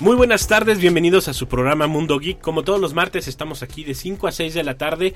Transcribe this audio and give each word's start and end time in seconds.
Muy 0.00 0.14
buenas 0.14 0.46
tardes, 0.46 0.78
bienvenidos 0.78 1.26
a 1.26 1.34
su 1.34 1.48
programa 1.48 1.88
Mundo 1.88 2.20
Geek. 2.20 2.40
Como 2.40 2.62
todos 2.62 2.80
los 2.80 2.94
martes 2.94 3.26
estamos 3.26 3.64
aquí 3.64 3.82
de 3.82 3.94
5 3.94 4.28
a 4.28 4.32
6 4.32 4.54
de 4.54 4.62
la 4.62 4.78
tarde 4.78 5.14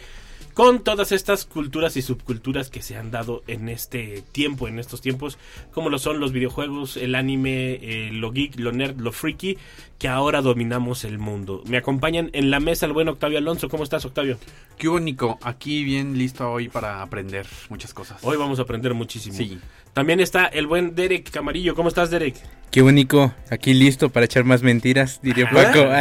con 0.54 0.82
todas 0.82 1.12
estas 1.12 1.46
culturas 1.46 1.96
y 1.96 2.02
subculturas 2.02 2.68
que 2.68 2.82
se 2.82 2.96
han 2.96 3.12
dado 3.12 3.44
en 3.46 3.68
este 3.68 4.24
tiempo, 4.32 4.66
en 4.66 4.80
estos 4.80 5.00
tiempos, 5.00 5.38
como 5.72 5.88
lo 5.88 6.00
son 6.00 6.18
los 6.18 6.32
videojuegos, 6.32 6.96
el 6.96 7.14
anime, 7.14 7.74
eh, 7.74 8.10
lo 8.12 8.32
geek, 8.32 8.58
lo 8.58 8.72
nerd, 8.72 8.98
lo 8.98 9.12
freaky, 9.12 9.56
que 10.00 10.08
ahora 10.08 10.42
dominamos 10.42 11.04
el 11.04 11.18
mundo. 11.18 11.62
Me 11.66 11.76
acompañan 11.76 12.30
en 12.32 12.50
la 12.50 12.58
mesa 12.58 12.86
el 12.86 12.92
buen 12.92 13.08
Octavio 13.08 13.38
Alonso. 13.38 13.68
¿Cómo 13.68 13.84
estás, 13.84 14.04
Octavio? 14.04 14.36
Qué 14.76 14.88
único, 14.88 15.38
aquí 15.42 15.84
bien 15.84 16.18
listo 16.18 16.50
hoy 16.50 16.68
para 16.68 17.02
aprender 17.02 17.46
muchas 17.68 17.94
cosas. 17.94 18.18
Hoy 18.22 18.36
vamos 18.36 18.58
a 18.58 18.62
aprender 18.62 18.94
muchísimo. 18.94 19.36
Sí. 19.36 19.58
También 19.92 20.20
está 20.20 20.46
el 20.46 20.66
buen 20.66 20.94
Derek 20.94 21.30
Camarillo. 21.30 21.74
¿Cómo 21.74 21.88
estás, 21.88 22.10
Derek? 22.10 22.36
Qué 22.72 22.80
único, 22.80 23.34
aquí 23.50 23.74
listo 23.74 24.08
para 24.08 24.24
echar 24.24 24.44
más 24.44 24.62
mentiras, 24.62 25.20
diría 25.22 25.50
Paco. 25.50 25.80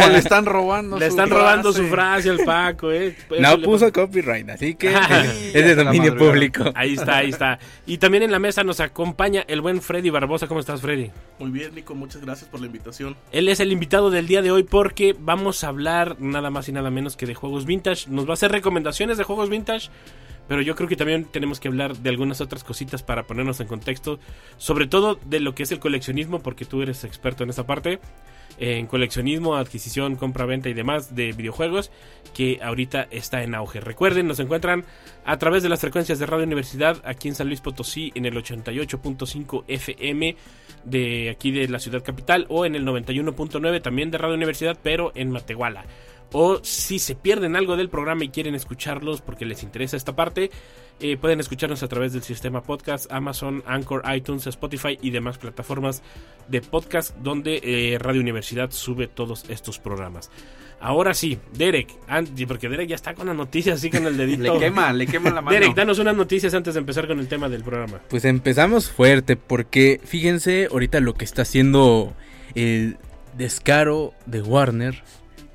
No, 0.00 0.08
le 0.08 0.18
están 0.18 0.46
robando. 0.46 0.96
Le 0.96 1.06
su 1.06 1.10
están 1.10 1.28
robando 1.28 1.72
su 1.72 1.88
frase. 1.88 2.22
frase 2.22 2.30
al 2.30 2.38
Paco, 2.46 2.92
¿eh? 2.92 3.16
No 3.40 3.56
le 3.56 3.64
puso 3.64 3.92
copyright, 3.92 4.48
así 4.48 4.76
que 4.76 4.94
es 5.52 5.52
de 5.52 5.74
dominio 5.74 6.16
público. 6.16 6.70
Ahí 6.76 6.94
está, 6.94 7.16
ahí 7.16 7.30
está. 7.30 7.58
Y 7.84 7.98
también 7.98 8.22
en 8.22 8.30
la 8.30 8.38
mesa 8.38 8.62
nos 8.62 8.78
acompaña 8.78 9.44
el 9.48 9.60
buen 9.60 9.82
Freddy 9.82 10.10
Barbosa. 10.10 10.46
¿Cómo 10.46 10.60
estás, 10.60 10.80
Freddy? 10.80 11.10
Muy 11.40 11.50
bien, 11.50 11.74
Nico, 11.74 11.96
muchas 11.96 12.22
gracias 12.22 12.48
por 12.48 12.60
la 12.60 12.66
invitación. 12.66 13.16
Él 13.32 13.48
es 13.48 13.58
el 13.58 13.72
invitado 13.72 14.10
del 14.10 14.28
día 14.28 14.42
de 14.42 14.52
hoy 14.52 14.62
porque 14.62 15.16
vamos 15.18 15.64
a 15.64 15.68
hablar 15.68 16.20
nada 16.20 16.50
más 16.50 16.68
y 16.68 16.72
nada 16.72 16.90
menos 16.90 17.16
que 17.16 17.26
de 17.26 17.34
juegos 17.34 17.66
vintage. 17.66 18.08
Nos 18.08 18.26
va 18.26 18.30
a 18.30 18.34
hacer 18.34 18.52
recomendaciones 18.52 19.18
de 19.18 19.24
juegos 19.24 19.50
vintage, 19.50 19.90
pero 20.50 20.62
yo 20.62 20.74
creo 20.74 20.88
que 20.88 20.96
también 20.96 21.26
tenemos 21.26 21.60
que 21.60 21.68
hablar 21.68 21.96
de 21.96 22.10
algunas 22.10 22.40
otras 22.40 22.64
cositas 22.64 23.04
para 23.04 23.22
ponernos 23.22 23.60
en 23.60 23.68
contexto, 23.68 24.18
sobre 24.56 24.88
todo 24.88 25.14
de 25.24 25.38
lo 25.38 25.54
que 25.54 25.62
es 25.62 25.70
el 25.70 25.78
coleccionismo, 25.78 26.40
porque 26.40 26.64
tú 26.64 26.82
eres 26.82 27.04
experto 27.04 27.44
en 27.44 27.50
esa 27.50 27.68
parte. 27.68 28.00
En 28.58 28.88
coleccionismo, 28.88 29.54
adquisición, 29.54 30.16
compra, 30.16 30.46
venta 30.46 30.68
y 30.68 30.74
demás 30.74 31.14
de 31.14 31.30
videojuegos 31.30 31.92
que 32.34 32.58
ahorita 32.60 33.06
está 33.12 33.44
en 33.44 33.54
auge. 33.54 33.78
Recuerden, 33.78 34.26
nos 34.26 34.40
encuentran 34.40 34.84
a 35.24 35.38
través 35.38 35.62
de 35.62 35.68
las 35.68 35.82
frecuencias 35.82 36.18
de 36.18 36.26
Radio 36.26 36.46
Universidad 36.46 37.00
aquí 37.04 37.28
en 37.28 37.36
San 37.36 37.46
Luis 37.46 37.60
Potosí 37.60 38.10
en 38.16 38.26
el 38.26 38.34
88.5 38.34 39.66
FM 39.68 40.34
de 40.82 41.30
aquí 41.30 41.52
de 41.52 41.68
la 41.68 41.78
ciudad 41.78 42.02
capital 42.02 42.46
o 42.48 42.66
en 42.66 42.74
el 42.74 42.84
91.9 42.84 43.82
también 43.82 44.10
de 44.10 44.18
Radio 44.18 44.34
Universidad 44.34 44.76
pero 44.82 45.12
en 45.14 45.30
Matehuala. 45.30 45.84
O 46.32 46.60
si 46.62 46.98
se 46.98 47.14
pierden 47.14 47.56
algo 47.56 47.76
del 47.76 47.88
programa 47.88 48.24
y 48.24 48.28
quieren 48.28 48.54
escucharlos 48.54 49.20
porque 49.20 49.44
les 49.44 49.62
interesa 49.62 49.96
esta 49.96 50.14
parte, 50.14 50.50
eh, 51.00 51.16
pueden 51.16 51.40
escucharnos 51.40 51.82
a 51.82 51.88
través 51.88 52.12
del 52.12 52.22
sistema 52.22 52.62
podcast, 52.62 53.10
Amazon, 53.10 53.62
Anchor, 53.66 54.02
iTunes, 54.14 54.46
Spotify 54.46 54.98
y 55.00 55.10
demás 55.10 55.38
plataformas 55.38 56.02
de 56.48 56.60
podcast 56.60 57.16
donde 57.16 57.60
eh, 57.64 57.98
Radio 57.98 58.20
Universidad 58.20 58.70
sube 58.70 59.08
todos 59.08 59.44
estos 59.48 59.78
programas. 59.78 60.30
Ahora 60.82 61.12
sí, 61.12 61.38
Derek, 61.52 61.88
porque 62.48 62.68
Derek 62.68 62.88
ya 62.88 62.96
está 62.96 63.14
con 63.14 63.26
las 63.26 63.36
noticias 63.36 63.78
así 63.78 63.90
con 63.90 64.06
el 64.06 64.16
dedito. 64.18 64.54
Le 64.54 64.58
quema, 64.58 64.92
le 64.92 65.06
quema 65.06 65.30
la 65.30 65.42
mano. 65.42 65.52
Derek, 65.54 65.74
danos 65.74 65.98
unas 65.98 66.16
noticias 66.16 66.54
antes 66.54 66.74
de 66.74 66.80
empezar 66.80 67.06
con 67.06 67.18
el 67.18 67.28
tema 67.28 67.48
del 67.48 67.62
programa. 67.62 68.00
Pues 68.08 68.24
empezamos 68.24 68.90
fuerte, 68.90 69.36
porque 69.36 70.00
fíjense 70.04 70.68
ahorita 70.70 71.00
lo 71.00 71.14
que 71.14 71.24
está 71.24 71.42
haciendo 71.42 72.14
el 72.54 72.96
descaro 73.36 74.14
de 74.26 74.40
Warner, 74.42 75.02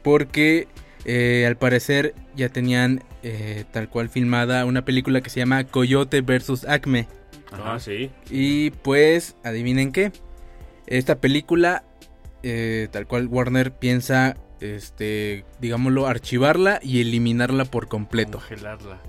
porque 0.05 0.67
eh, 1.03 1.45
al 1.47 1.57
parecer 1.57 2.13
ya 2.35 2.49
tenían 2.49 3.03
eh, 3.23 3.65
tal 3.71 3.89
cual 3.89 4.07
filmada 4.07 4.63
una 4.65 4.85
película 4.85 5.21
que 5.21 5.31
se 5.31 5.39
llama 5.39 5.63
Coyote 5.63 6.21
vs. 6.21 6.65
Acme. 6.69 7.07
Ah, 7.51 7.79
sí. 7.79 8.11
Y 8.29 8.69
pues, 8.69 9.35
adivinen 9.43 9.91
qué. 9.91 10.11
Esta 10.85 11.19
película, 11.19 11.83
eh, 12.43 12.87
tal 12.91 13.07
cual 13.07 13.25
Warner 13.27 13.71
piensa, 13.71 14.37
este, 14.59 15.43
digámoslo, 15.59 16.05
archivarla 16.05 16.79
y 16.83 17.01
eliminarla 17.01 17.65
por 17.65 17.87
completo. 17.87 18.37
Congelarla. 18.37 18.99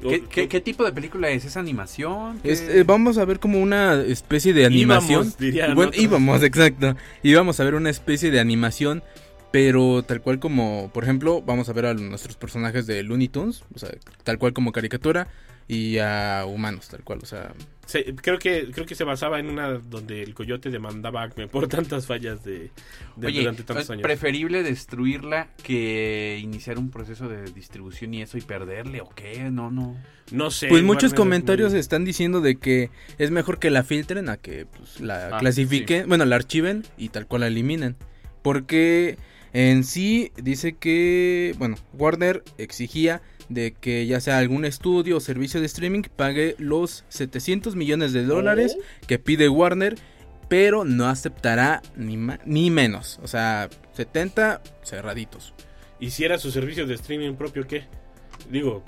¿Qué, 0.00 0.24
qué, 0.24 0.48
qué 0.48 0.60
tipo 0.60 0.82
de 0.82 0.92
película 0.92 1.28
es? 1.28 1.44
¿Es 1.44 1.56
animación? 1.58 2.40
¿Qué- 2.42 2.52
Es, 2.52 2.62
eh, 2.62 2.82
vamos 2.84 3.18
a 3.18 3.24
ver 3.26 3.38
como 3.38 3.60
una 3.60 4.00
especie 4.02 4.52
de 4.54 4.64
animación. 4.64 5.12
Íbamos, 5.20 5.38
dirían 5.38 5.74
Bueno, 5.74 5.90
otros. 5.90 6.02
íbamos, 6.02 6.42
exacto. 6.50 6.96
Íbamos 7.22 7.60
a 7.60 7.64
ver 7.64 7.74
una 7.74 7.90
especie 7.90 8.30
de 8.30 8.40
animación, 8.40 9.02
pero 9.52 10.02
tal 10.02 10.20
cual 10.22 10.38
como, 10.40 10.90
por 10.92 11.04
ejemplo, 11.04 11.42
vamos 11.42 11.68
a 11.68 11.72
ver 11.72 11.86
a 11.86 11.94
nuestros 11.94 12.36
personajes 12.36 12.86
de 12.86 13.02
Looney 13.02 13.28
Tunes, 13.28 13.62
o 13.74 13.78
sea, 13.78 13.90
tal 14.24 14.38
cual 14.38 14.52
como 14.52 14.72
caricatura, 14.72 15.28
y 15.68 15.98
a 15.98 16.44
humanos, 16.46 16.88
tal 16.88 17.04
cual, 17.04 17.20
o 17.22 17.26
sea, 17.26 17.52
Se- 17.86 18.14
creo 18.16 18.38
que 18.38 18.70
creo 18.72 18.84
que 18.84 18.94
se 18.96 19.04
basaba 19.04 19.38
en 19.38 19.48
una 19.48 19.68
donde 19.74 20.22
el 20.22 20.34
coyote 20.34 20.70
demandaba 20.70 21.22
a 21.22 21.24
Acme 21.26 21.46
por 21.46 21.68
tantas 21.68 22.06
fallas 22.06 22.42
de, 22.44 22.70
de- 23.16 23.26
Oye, 23.26 23.40
durante 23.40 23.62
tantos 23.62 23.84
es 23.84 23.90
años. 23.90 24.02
preferible 24.02 24.62
destruirla 24.64 25.48
que 25.62 26.38
iniciar 26.42 26.78
un 26.78 26.90
proceso 26.90 27.28
de 27.28 27.44
distribución 27.52 28.12
y 28.14 28.22
eso 28.22 28.36
y 28.38 28.40
perderle 28.40 29.00
o 29.02 29.08
qué? 29.10 29.50
No, 29.50 29.70
no. 29.70 29.96
No 30.32 30.50
sé. 30.50 30.68
Pues 30.68 30.82
muchos 30.82 31.04
Warner 31.04 31.14
es 31.14 31.18
comentarios 31.18 31.70
muy- 31.72 31.80
están 31.80 32.04
diciendo 32.04 32.40
de 32.40 32.56
que 32.56 32.90
es 33.18 33.30
mejor 33.30 33.58
que 33.58 33.70
la 33.70 33.82
filtren 33.84 34.28
a 34.30 34.36
que 34.36 34.66
pues, 34.66 35.00
la 35.00 35.28
Ah, 35.36 35.38
clasifiquen, 35.38 36.08
bueno, 36.08 36.24
la 36.24 36.36
archiven 36.36 36.84
y 36.98 37.08
tal 37.10 37.26
cual 37.26 37.42
la 37.42 37.46
eliminen. 37.48 37.96
Porque 38.42 39.16
en 39.52 39.84
sí 39.84 40.32
dice 40.42 40.74
que, 40.74 41.54
bueno, 41.58 41.76
Warner 41.94 42.42
exigía 42.58 43.20
de 43.48 43.72
que 43.72 44.06
ya 44.06 44.20
sea 44.20 44.38
algún 44.38 44.64
estudio 44.64 45.18
o 45.18 45.20
servicio 45.20 45.60
de 45.60 45.66
streaming 45.66 46.02
pague 46.16 46.54
los 46.58 47.04
700 47.08 47.76
millones 47.76 48.12
de 48.12 48.24
dólares 48.24 48.76
que 49.06 49.18
pide 49.18 49.48
Warner, 49.48 49.96
pero 50.48 50.84
no 50.84 51.06
aceptará 51.08 51.82
ni, 51.96 52.16
ni 52.46 52.70
menos. 52.70 53.20
O 53.22 53.28
sea, 53.28 53.68
70 53.94 54.62
cerraditos. 54.82 55.52
hiciera 56.00 56.38
su 56.38 56.50
servicio 56.50 56.86
de 56.86 56.94
streaming 56.94 57.34
propio, 57.34 57.66
¿qué? 57.66 57.84
Digo, 58.50 58.82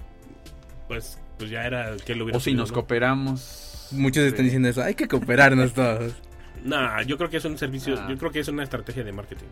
pues 0.88 1.18
pues 1.38 1.50
ya 1.50 1.64
era 1.66 1.96
que 2.06 2.14
lo 2.14 2.24
hubiera 2.24 2.38
O 2.38 2.40
si 2.40 2.54
nos 2.54 2.70
¿no? 2.70 2.74
cooperamos. 2.76 3.88
Muchos 3.90 4.22
están 4.24 4.38
de- 4.38 4.44
diciendo 4.44 4.68
eso, 4.68 4.82
hay 4.82 4.94
que 4.94 5.08
cooperarnos 5.08 5.74
todos. 5.74 6.14
Nah, 6.64 7.02
yo 7.02 7.18
creo 7.18 7.28
que 7.28 7.36
es 7.36 7.44
un 7.44 7.58
servicio, 7.58 7.94
Ah. 7.98 8.06
yo 8.08 8.16
creo 8.16 8.30
que 8.30 8.40
es 8.40 8.48
una 8.48 8.62
estrategia 8.62 9.04
de 9.04 9.12
marketing. 9.12 9.44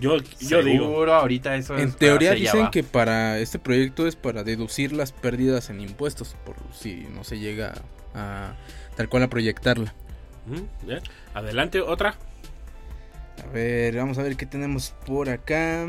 Yo, 0.00 0.16
yo 0.40 0.62
digo, 0.62 0.86
Seguro, 0.86 1.14
ahorita 1.14 1.54
eso 1.56 1.76
En 1.76 1.90
es 1.90 1.96
teoría 1.96 2.32
dicen 2.32 2.70
que 2.70 2.82
para 2.82 3.38
este 3.38 3.58
proyecto 3.58 4.06
es 4.06 4.16
para 4.16 4.42
deducir 4.42 4.92
las 4.92 5.12
pérdidas 5.12 5.70
en 5.70 5.80
impuestos, 5.80 6.34
por 6.44 6.56
si 6.72 7.06
no 7.14 7.24
se 7.24 7.38
llega 7.38 7.74
a 8.14 8.54
tal 8.96 9.08
cual 9.08 9.24
a 9.24 9.28
proyectarla. 9.28 9.94
Adelante 11.34 11.80
otra. 11.80 12.16
A 13.42 13.46
ver, 13.52 13.96
vamos 13.96 14.18
a 14.18 14.22
ver 14.22 14.36
qué 14.36 14.46
tenemos 14.46 14.94
por 15.06 15.28
acá. 15.30 15.86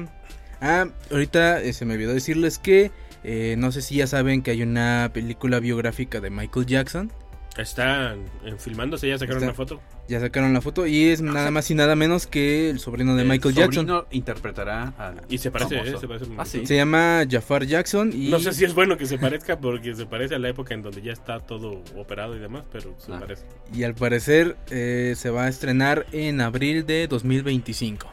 Ah, 0.62 0.88
ahorita 1.12 1.62
eh, 1.62 1.74
se 1.74 1.86
me 1.86 1.96
olvidó 1.96 2.14
decirles 2.14 2.58
que 2.58 2.92
eh, 3.24 3.56
no 3.58 3.72
sé 3.72 3.82
si 3.82 3.96
ya 3.96 4.08
saben 4.08 4.42
que 4.42 4.52
hay 4.52 4.64
una 4.64 5.12
película 5.14 5.60
biográfica 5.60 6.20
de 6.20 6.30
Michael 6.30 6.66
Jackson. 6.66 7.12
Está 7.58 8.14
en 8.46 8.58
filmándose, 8.60 9.08
ya 9.08 9.18
sacaron 9.20 9.44
Está- 9.44 9.46
una 9.52 9.54
foto. 9.54 9.80
Ya 10.08 10.20
sacaron 10.20 10.54
la 10.54 10.62
foto 10.62 10.88
y 10.88 11.10
es 11.10 11.22
nada 11.22 11.52
más 11.52 11.70
y 11.70 11.76
nada 11.76 11.96
menos 11.96 12.26
que 12.26 12.70
el 12.72 12.80
sobrino 12.80 13.16
de 13.16 13.22
El 13.22 13.30
Michael 13.30 13.54
Jackson. 13.54 13.86
sobrino 13.88 14.08
interpretará 14.12 14.94
al 14.98 15.22
Y 15.30 15.38
se 15.38 15.52
parece. 15.52 15.78
¿eh? 15.80 15.96
Se 16.00 16.08
parece 16.08 16.26
Ah, 16.38 16.46
sí. 16.46 16.66
Se 16.66 16.76
llama 16.76 17.24
Jafar 17.30 17.66
Jackson 17.66 18.12
y 18.12 18.30
No 18.30 18.40
sé 18.40 18.54
si 18.54 18.66
es 18.66 18.74
bueno 18.74 18.98
que 18.98 19.06
se 19.06 19.20
parezca 19.20 19.60
porque 19.60 19.94
se 19.96 20.06
parece 20.08 20.34
a 20.36 20.40
la 20.40 20.50
época 20.50 20.74
en 20.74 20.82
donde 20.82 21.02
ya 21.04 21.14
está 21.14 21.40
todo 21.40 21.84
operado 21.96 22.36
y 22.36 22.40
demás, 22.40 22.64
pero 22.72 22.96
se 22.98 23.14
Ah. 23.14 23.20
parece. 23.20 23.44
y 23.74 23.84
al 23.84 23.94
parecer 23.94 24.58
eh, 24.72 25.14
se 25.16 25.30
va 25.30 25.44
a 25.46 25.48
estrenar 25.48 26.08
en 26.12 26.42
abril 26.42 26.86
de 26.88 27.08
2025. 27.08 28.08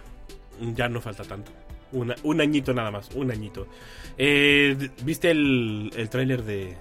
Ya 0.75 0.89
no 0.91 1.01
falta 1.01 1.25
tanto. 1.25 1.51
Una- 1.93 2.15
un 2.23 2.41
añito 2.43 2.73
nada 2.75 2.91
más, 2.91 3.09
un 3.15 3.31
añito. 3.31 3.67
Eh, 4.19 4.91
¿Viste 5.03 5.31
el, 5.31 5.91
el 5.97 6.09
tráiler 6.11 6.45
de 6.45 6.77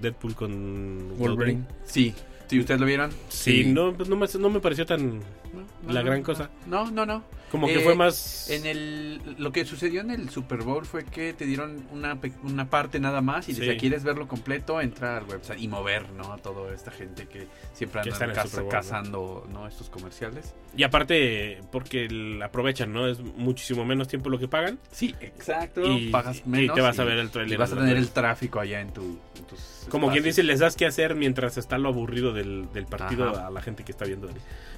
Deadpool 0.00 0.34
con 0.34 1.16
Wolverine. 1.18 1.64
Sí. 1.84 2.14
¿Sí, 2.50 2.58
ustedes 2.58 2.80
lo 2.80 2.86
vieron? 2.86 3.12
Sí, 3.28 3.62
Sí. 3.62 3.72
no, 3.72 3.92
pues 3.94 4.08
no, 4.08 4.16
me, 4.16 4.26
no 4.40 4.50
me 4.50 4.58
pareció 4.60 4.84
tan 4.84 5.18
No, 5.20 5.92
la 5.92 6.02
gran 6.02 6.18
no. 6.18 6.24
cosa. 6.26 6.50
No, 6.66 6.90
no, 6.90 7.06
no. 7.06 7.22
Como 7.50 7.66
que 7.66 7.76
Eh, 7.76 7.80
fue 7.80 7.96
más... 7.96 8.48
En 8.50 8.64
el, 8.64 9.20
lo 9.38 9.50
que 9.50 9.64
sucedió 9.64 10.00
en 10.02 10.10
el 10.12 10.30
Super 10.30 10.62
Bowl 10.62 10.86
fue 10.86 11.04
que 11.04 11.32
te 11.32 11.46
dieron 11.46 11.84
una, 11.90 12.20
pe- 12.20 12.30
una 12.44 12.70
parte 12.70 13.00
nada 13.00 13.20
más 13.22 13.48
y 13.48 13.54
Sí. 13.54 13.62
si 13.68 13.76
quieres 13.76 14.04
verlo 14.04 14.28
completo, 14.28 14.80
entra 14.80 15.16
al 15.16 15.24
website 15.24 15.60
y 15.60 15.66
mover, 15.66 16.10
¿no? 16.12 16.32
A 16.32 16.38
toda 16.38 16.72
esta 16.72 16.92
gente 16.92 17.26
que 17.26 17.48
siempre 17.72 18.02
Que 18.02 18.10
anda 18.10 18.26
en 18.26 18.68
cazando, 18.68 19.48
¿no? 19.52 19.66
Estos 19.66 19.90
comerciales. 19.90 20.54
Y 20.76 20.84
aparte, 20.84 21.60
porque 21.72 22.04
el- 22.04 22.40
aprovechan, 22.40 22.92
¿no? 22.92 23.08
Es 23.08 23.18
muchísimo 23.20 23.84
menos 23.84 24.06
tiempo 24.06 24.30
lo 24.30 24.38
que 24.38 24.46
pagan. 24.46 24.78
Sí, 24.92 25.12
exacto. 25.20 25.82
Y- 25.84 26.10
pagas 26.10 26.42
y 26.46 26.48
menos. 26.48 26.76
te 26.76 26.80
vas 26.82 26.98
a 27.00 27.02
y- 27.02 27.06
ver 27.06 27.18
el 27.18 27.30
tráiler 27.30 27.54
Y 27.54 27.56
vas 27.58 27.72
a 27.72 27.74
de 27.74 27.80
tener 27.80 27.96
el 27.96 28.10
tráfico 28.10 28.60
allá 28.60 28.80
en, 28.80 28.92
tu, 28.92 29.02
en 29.36 29.44
tus 29.46 29.86
Como 29.88 30.12
quien 30.12 30.22
dice, 30.22 30.44
les 30.44 30.60
das 30.60 30.76
que 30.76 30.86
hacer 30.86 31.16
mientras 31.16 31.58
está 31.58 31.78
lo 31.78 31.88
aburrido 31.88 32.32
del, 32.42 32.68
del 32.72 32.86
partido 32.86 33.28
Ajá. 33.30 33.46
a 33.46 33.50
la 33.50 33.60
gente 33.62 33.84
que 33.84 33.92
está 33.92 34.04
viendo 34.04 34.28
el, 34.28 34.34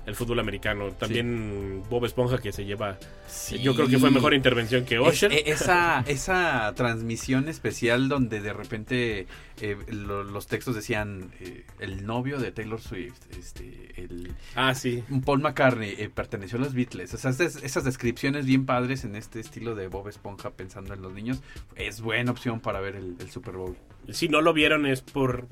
el 0.07 0.15
fútbol 0.15 0.39
americano. 0.41 0.91
También 0.93 1.83
Bob 1.89 2.05
Esponja 2.05 2.39
que 2.39 2.53
se 2.53 2.65
lleva... 2.65 2.99
Sí. 3.27 3.59
Yo 3.61 3.75
creo 3.75 3.89
que 3.89 3.99
fue 3.99 4.11
mejor 4.11 4.35
intervención 4.35 4.85
que 4.85 4.97
Es- 4.97 5.01
Osher. 5.01 5.33
e- 5.33 5.51
esa, 5.51 6.01
esa 6.07 6.73
transmisión 6.75 7.49
especial 7.49 8.09
donde 8.09 8.41
de 8.41 8.53
repente 8.53 9.27
eh, 9.61 9.77
lo- 9.89 10.25
los 10.25 10.47
textos 10.47 10.75
decían 10.75 11.31
eh, 11.41 11.65
el 11.79 12.05
novio 12.07 12.39
de 12.39 12.53
Taylor 12.53 12.81
Swift, 12.81 13.21
este, 13.39 13.93
el 13.97 14.33
ah, 14.57 14.75
sí. 14.75 15.03
Paul 15.25 15.41
McCartney 15.41 15.95
eh, 15.99 16.11
perteneció 16.13 16.59
a 16.59 16.63
los 16.63 16.75
Beatles. 16.75 17.15
O 17.15 17.17
sea, 17.19 17.31
esas, 17.31 17.57
esas 17.63 17.85
descripciones 17.85 18.45
bien 18.47 18.67
padres 18.67 19.05
en 19.05 19.17
este 19.17 19.41
estilo 19.41 19.75
de 19.75 19.89
Bob 19.89 20.09
Esponja 20.09 20.51
pensando 20.51 20.95
en 20.95 21.03
los 21.03 21.13
niños 21.13 21.43
es 21.77 22.01
buena 22.01 22.33
opción 22.33 22.61
para 22.61 22.81
ver 22.81 22.97
el, 22.97 23.17
el 23.21 23.31
Super 23.31 23.55
Bowl. 23.57 23.77
Si 24.11 24.29
no 24.29 24.41
lo 24.41 24.53
vieron 24.53 24.85
es 24.87 25.01
por 25.01 25.47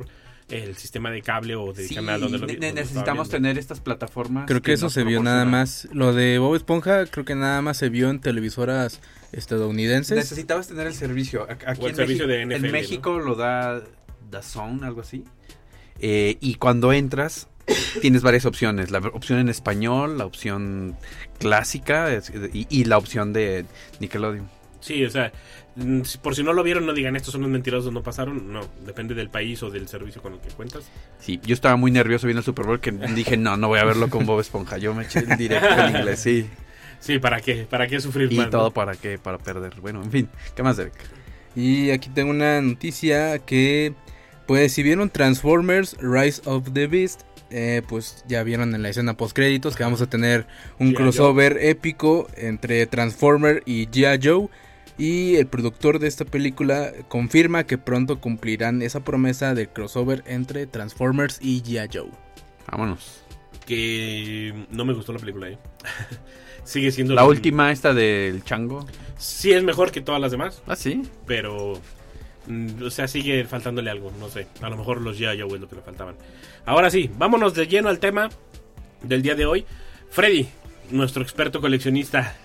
el 0.51 0.77
sistema 0.77 1.11
de 1.11 1.23
cable 1.23 1.55
o 1.57 1.73
de 1.73 1.87
Sí, 1.87 1.95
canal 1.95 2.21
donde 2.21 2.39
lo 2.39 2.47
ne- 2.47 2.53
vi- 2.55 2.59
donde 2.59 2.73
necesitamos 2.81 3.29
tener 3.29 3.59
estas 3.59 3.81
plataformas. 3.81 4.47
Creo 4.47 4.63
que 4.63 4.73
eso 4.73 4.91
se 4.91 5.05
vio 5.05 5.23
nada 5.23 5.45
más. 5.45 5.89
Lo 5.93 6.13
de 6.13 6.39
Bob 6.39 6.55
Esponja, 6.57 7.07
creo 7.07 7.25
que 7.25 7.35
nada 7.35 7.63
más 7.63 7.77
se 7.77 7.89
vio 7.89 8.11
en 8.11 8.21
televisoras 8.21 9.01
estadounidenses. 9.33 10.17
Necesitabas 10.17 10.69
tener 10.69 10.87
el 10.87 10.95
servicio. 10.95 11.47
Aquí 11.51 11.81
O 11.81 11.85
el 11.85 11.91
en 11.91 11.97
servicio 11.97 12.27
México, 12.27 12.51
de 12.51 12.57
NFL, 12.57 12.67
En 12.67 12.73
México 12.73 13.19
lo 13.19 13.35
da 13.37 13.83
DAZN, 14.31 14.85
algo 14.85 15.01
así. 15.01 15.25
Eh, 16.01 16.37
y 16.41 16.55
cuando 16.55 16.93
entras, 16.93 17.49
tienes 18.01 18.23
varias 18.23 18.47
opciones. 18.47 18.91
La 18.91 18.99
opción 18.99 19.39
en 19.39 19.49
español, 19.49 20.19
la 20.19 20.25
opción 20.27 20.97
clásica 21.39 22.09
y, 22.53 22.67
y 22.71 22.85
la 22.85 22.99
opción 22.99 23.33
de 23.33 23.65
Nickelodeon. 24.01 24.49
Sí, 24.81 25.05
o 25.05 25.11
sea, 25.11 25.31
por 26.23 26.35
si 26.35 26.43
no 26.43 26.53
lo 26.53 26.63
vieron, 26.63 26.87
no 26.87 26.93
digan 26.93 27.17
estos 27.17 27.33
son 27.33 27.43
los 27.43 27.51
mentirosos, 27.51 27.93
no 27.93 28.03
pasaron. 28.03 28.53
No, 28.53 28.61
depende 28.85 29.15
del 29.15 29.31
país 29.31 29.63
o 29.63 29.71
del 29.71 29.89
servicio 29.89 30.21
con 30.21 30.35
el 30.35 30.41
que 30.41 30.49
cuentas. 30.49 30.85
Sí, 31.19 31.41
yo 31.45 31.55
estaba 31.55 31.77
muy 31.77 31.91
nervioso 31.91 32.27
viendo 32.27 32.41
el 32.41 32.45
Super 32.45 32.67
Bowl 32.67 32.81
que 32.81 32.91
dije, 32.93 33.37
no, 33.37 33.57
no 33.57 33.69
voy 33.69 33.79
a 33.79 33.85
verlo 33.85 34.09
con 34.11 34.27
Bob 34.27 34.41
Esponja. 34.41 34.79
Yo 34.79 34.95
me 34.95 35.05
eché 35.05 35.21
el 35.21 35.37
directo 35.37 35.69
en 35.69 35.97
inglés, 35.97 36.21
sí. 36.21 36.49
Sí, 37.01 37.19
¿para 37.19 37.41
qué? 37.41 37.67
¿Para 37.69 37.87
qué 37.87 37.99
sufrir 37.99 38.31
Y 38.31 38.37
más? 38.37 38.47
no? 38.47 38.51
todo 38.51 38.71
para 38.73 38.95
qué, 38.95 39.17
para 39.17 39.39
perder. 39.39 39.73
Bueno, 39.81 40.03
en 40.03 40.11
fin, 40.11 40.29
¿qué 40.55 40.63
más, 40.63 40.77
Derek? 40.77 40.93
Y 41.57 41.91
aquí 41.93 42.11
tengo 42.11 42.31
una 42.31 42.61
noticia 42.61 43.39
que, 43.39 43.95
pues, 44.47 44.75
si 44.75 44.83
vieron 44.83 45.09
Transformers 45.09 45.97
Rise 46.03 46.43
of 46.45 46.75
the 46.75 46.87
Beast, 46.87 47.23
eh, 47.51 47.81
pues 47.89 48.23
ya 48.29 48.43
vieron 48.43 48.75
en 48.75 48.83
la 48.83 48.91
escena 48.91 49.17
post 49.17 49.35
créditos 49.35 49.77
que 49.77 49.83
vamos 49.83 50.03
a 50.03 50.11
tener 50.11 50.47
un 50.79 50.93
crossover 50.93 51.57
épico 51.63 52.29
entre 52.37 52.87
Transformer 52.87 53.63
y 53.65 53.87
G.I. 53.89 54.21
Joe. 54.23 54.49
Y 55.01 55.37
el 55.37 55.47
productor 55.47 55.99
de 55.99 56.09
esta 56.09 56.27
película 56.27 56.93
confirma 57.09 57.65
que 57.65 57.79
pronto 57.79 58.21
cumplirán 58.21 58.83
esa 58.83 59.01
promesa 59.01 59.55
del 59.55 59.71
crossover 59.71 60.23
entre 60.27 60.67
Transformers 60.67 61.39
y 61.41 61.63
G.I. 61.63 61.89
Joe. 61.91 62.11
Vámonos. 62.71 63.23
Que 63.67 64.53
no 64.71 64.85
me 64.85 64.93
gustó 64.93 65.13
la 65.15 65.19
película, 65.19 65.49
¿eh? 65.49 65.59
Sigue 66.65 66.93
siendo... 66.93 67.15
La 67.15 67.25
última, 67.25 67.73
esta 67.73 67.95
del 67.95 68.45
chango. 68.45 68.87
Sí 69.17 69.53
es 69.53 69.63
mejor 69.63 69.91
que 69.91 70.03
todas 70.03 70.21
las 70.21 70.33
demás, 70.33 70.63
Ah, 70.67 70.77
sí. 70.77 71.03
pero... 71.27 71.81
mm, 72.47 72.83
O 72.83 72.91
sea, 72.91 73.09
sigue 73.09 73.45
faltándole 73.47 73.91
algo, 73.91 74.13
no 74.21 74.29
sé. 74.29 74.49
A 74.61 74.69
lo 74.69 74.77
mejor 74.77 75.01
los 75.01 75.19
ya 75.19 75.31
Joe 75.31 75.55
es 75.55 75.61
lo 75.63 75.69
que 75.69 75.77
le 75.77 75.83
faltaban. 75.83 76.17
Ahora 76.67 76.91
sí, 76.91 77.11
vámonos 77.17 77.55
de 77.55 77.67
lleno 77.67 77.89
al 77.89 77.99
tema 78.01 78.29
del 79.03 79.23
día 79.23 79.35
de 79.35 79.47
hoy. 79.47 79.65
Freddy, 80.11 80.47
nuestro 80.91 81.23
experto 81.23 81.61
coleccionista, 81.63 82.37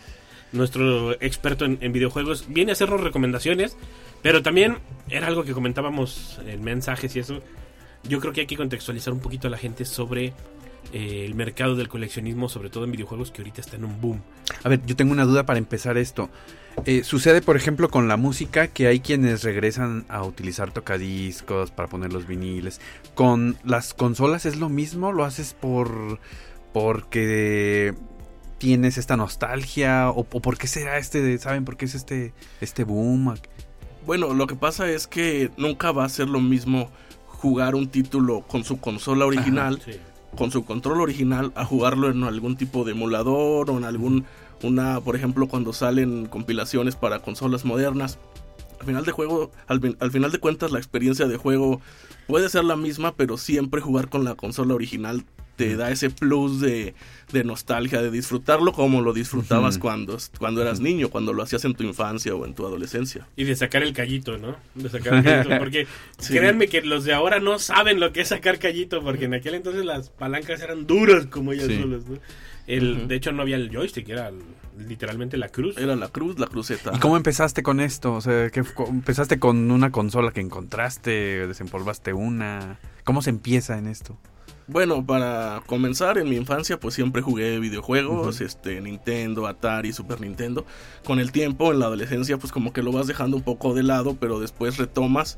nuestro 0.55 1.13
experto 1.21 1.65
en, 1.65 1.91
videojuegos, 1.91 2.45
viene 2.47 2.71
a 2.71 2.73
hacernos 2.73 3.01
recomendaciones, 3.01 3.77
pero 4.21 4.41
también 4.41 4.77
era 5.09 5.27
algo 5.27 5.43
que 5.43 5.53
comentábamos 5.53 6.39
en 6.47 6.63
mensajes 6.63 7.15
y 7.15 7.19
eso. 7.19 7.41
Yo 8.07 8.19
creo 8.19 8.33
que 8.33 8.41
hay 8.41 8.47
que 8.47 8.57
contextualizar 8.57 9.13
un 9.13 9.19
poquito 9.19 9.47
a 9.47 9.51
la 9.51 9.57
gente 9.57 9.85
sobre 9.85 10.33
eh, 10.93 11.25
el 11.25 11.35
mercado 11.35 11.75
del 11.75 11.89
coleccionismo, 11.89 12.49
sobre 12.49 12.69
todo 12.69 12.85
en 12.85 12.91
videojuegos, 12.91 13.31
que 13.31 13.41
ahorita 13.41 13.61
está 13.61 13.75
en 13.75 13.85
un 13.85 13.99
boom. 13.99 14.21
A 14.63 14.69
ver, 14.69 14.81
yo 14.85 14.95
tengo 14.95 15.11
una 15.11 15.25
duda 15.25 15.45
para 15.45 15.59
empezar 15.59 15.97
esto. 15.97 16.29
Eh, 16.85 17.03
sucede, 17.03 17.41
por 17.41 17.55
ejemplo, 17.55 17.89
con 17.89 18.07
la 18.07 18.17
música 18.17 18.67
que 18.67 18.87
hay 18.87 18.99
quienes 18.99 19.43
regresan 19.43 20.05
a 20.09 20.23
utilizar 20.23 20.71
tocadiscos 20.71 21.71
para 21.71 21.87
poner 21.87 22.13
los 22.13 22.27
viniles. 22.27 22.81
Con 23.15 23.57
las 23.63 23.93
consolas 23.93 24.45
es 24.45 24.57
lo 24.57 24.69
mismo, 24.69 25.11
lo 25.11 25.23
haces 25.23 25.53
por 25.53 26.19
porque 26.73 27.93
tienes 28.65 28.97
esta 28.97 29.15
nostalgia 29.15 30.09
o, 30.09 30.21
o 30.21 30.39
por 30.41 30.57
qué 30.57 30.65
será 30.65 30.97
este, 30.97 31.37
saben 31.37 31.65
por 31.65 31.77
qué 31.77 31.85
es 31.85 31.93
este 31.93 32.33
este 32.61 32.83
boom. 32.83 33.35
Bueno, 34.07 34.33
lo 34.33 34.47
que 34.47 34.55
pasa 34.55 34.89
es 34.89 35.05
que 35.05 35.51
nunca 35.55 35.91
va 35.91 36.03
a 36.03 36.09
ser 36.09 36.27
lo 36.29 36.39
mismo 36.39 36.89
jugar 37.27 37.75
un 37.75 37.87
título 37.89 38.41
con 38.41 38.63
su 38.63 38.79
consola 38.79 39.27
original, 39.27 39.79
Sí. 39.85 39.91
con 40.35 40.49
su 40.49 40.65
control 40.65 41.01
original, 41.01 41.51
a 41.55 41.63
jugarlo 41.63 42.09
en 42.09 42.23
algún 42.23 42.55
tipo 42.57 42.83
de 42.85 42.93
emulador 42.93 43.69
o 43.69 43.77
en 43.77 43.83
algún, 43.83 44.25
una, 44.63 44.99
por 44.99 45.15
ejemplo, 45.15 45.47
cuando 45.47 45.71
salen 45.71 46.25
compilaciones 46.25 46.95
para 46.95 47.19
consolas 47.19 47.65
modernas. 47.65 48.17
Al 48.79 48.87
final 48.87 49.05
de 49.05 49.11
juego, 49.11 49.51
al 49.67 50.11
final 50.11 50.31
de 50.31 50.39
cuentas, 50.39 50.71
la 50.71 50.79
experiencia 50.79 51.27
de 51.27 51.37
juego 51.37 51.81
puede 52.27 52.49
ser 52.49 52.63
la 52.63 52.75
misma, 52.75 53.13
pero 53.15 53.37
siempre 53.37 53.79
jugar 53.79 54.09
con 54.09 54.23
la 54.23 54.33
consola 54.33 54.73
original 54.73 55.23
te 55.55 55.75
da 55.75 55.89
ese 55.91 56.09
plus 56.09 56.59
de, 56.61 56.93
de 57.31 57.43
nostalgia, 57.43 58.01
de 58.01 58.11
disfrutarlo 58.11 58.73
como 58.73 59.01
lo 59.01 59.13
disfrutabas 59.13 59.77
cuando, 59.77 60.17
cuando 60.37 60.61
eras 60.61 60.79
niño, 60.79 61.09
cuando 61.09 61.33
lo 61.33 61.43
hacías 61.43 61.63
en 61.65 61.73
tu 61.75 61.83
infancia 61.83 62.35
o 62.35 62.45
en 62.45 62.53
tu 62.55 62.65
adolescencia. 62.65 63.27
Y 63.35 63.43
de 63.45 63.55
sacar 63.55 63.83
el 63.83 63.93
callito, 63.93 64.37
¿no? 64.37 64.55
De 64.75 64.89
sacar 64.89 65.15
el 65.15 65.23
callito, 65.23 65.57
porque 65.59 65.87
Sí. 66.19 66.33
créanme 66.33 66.67
que 66.67 66.81
los 66.81 67.03
de 67.05 67.13
ahora 67.13 67.39
no 67.39 67.59
saben 67.59 67.99
lo 67.99 68.11
que 68.13 68.21
es 68.21 68.27
sacar 68.29 68.59
callito, 68.59 69.01
porque 69.01 69.25
en 69.25 69.33
aquel 69.33 69.55
entonces 69.55 69.85
las 69.85 70.09
palancas 70.09 70.61
eran 70.61 70.85
duras 70.87 71.25
como 71.27 71.53
ellas 71.53 71.67
Sí. 71.67 71.79
solas, 71.81 72.05
¿no? 72.05 72.17
El. 72.67 73.07
De 73.07 73.15
hecho 73.15 73.31
no 73.31 73.43
había 73.43 73.57
el 73.57 73.69
joystick, 73.69 74.09
era 74.09 74.29
el- 74.29 74.39
literalmente 74.87 75.37
la 75.37 75.49
cruz. 75.49 75.77
Era 75.77 75.95
la 75.95 76.09
cruz, 76.09 76.37
la 76.39 76.47
cruceta. 76.47 76.91
¿Y 76.95 76.99
cómo 76.99 77.15
empezaste 77.15 77.61
con 77.63 77.79
esto? 77.79 78.13
O 78.13 78.21
sea, 78.21 78.49
¿qué 78.49 78.63
empezaste 78.89 79.39
con 79.39 79.69
una 79.71 79.91
consola 79.91 80.31
que 80.31 80.41
encontraste, 80.41 81.47
desempolvaste 81.47 82.11
una. 82.13 82.79
¿Cómo 83.03 83.21
se 83.21 83.29
empieza 83.29 83.77
en 83.77 83.87
esto? 83.87 84.17
Bueno, 84.67 85.05
para 85.05 85.61
comenzar, 85.67 86.17
en 86.17 86.27
mi 86.27 86.37
infancia 86.37 86.79
pues 86.79 86.95
siempre 86.95 87.21
jugué 87.21 87.59
videojuegos, 87.59 88.41
este, 88.41 88.81
Nintendo, 88.81 89.45
Atari, 89.45 89.93
Super 89.93 90.19
Nintendo. 90.21 90.65
Con 91.03 91.19
el 91.19 91.31
tiempo, 91.31 91.71
en 91.71 91.79
la 91.79 91.85
adolescencia, 91.85 92.37
pues 92.37 92.51
como 92.51 92.73
que 92.73 92.81
lo 92.81 92.91
vas 92.91 93.05
dejando 93.05 93.37
un 93.37 93.43
poco 93.43 93.75
de 93.75 93.83
lado, 93.83 94.17
pero 94.19 94.39
después 94.39 94.77
retomas 94.77 95.37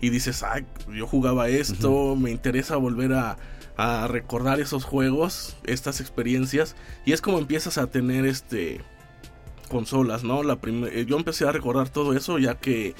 y 0.00 0.10
dices, 0.10 0.44
ay, 0.44 0.64
yo 0.94 1.08
jugaba 1.08 1.48
esto, 1.48 2.14
me 2.14 2.30
interesa 2.30 2.76
volver 2.76 3.14
a, 3.14 3.36
a 3.76 4.06
recordar 4.06 4.60
esos 4.60 4.84
juegos, 4.84 5.56
estas 5.64 6.00
experiencias. 6.00 6.76
Y 7.04 7.12
es 7.12 7.20
como 7.20 7.38
empiezas 7.38 7.78
a 7.78 7.88
tener 7.88 8.26
este 8.26 8.80
consolas, 9.68 10.24
¿no? 10.24 10.42
La 10.42 10.58
eh, 10.62 11.04
yo 11.06 11.16
empecé 11.16 11.46
a 11.46 11.52
recordar 11.52 11.88
todo 11.88 12.14
eso 12.14 12.38
ya 12.38 12.54
que 12.54 12.94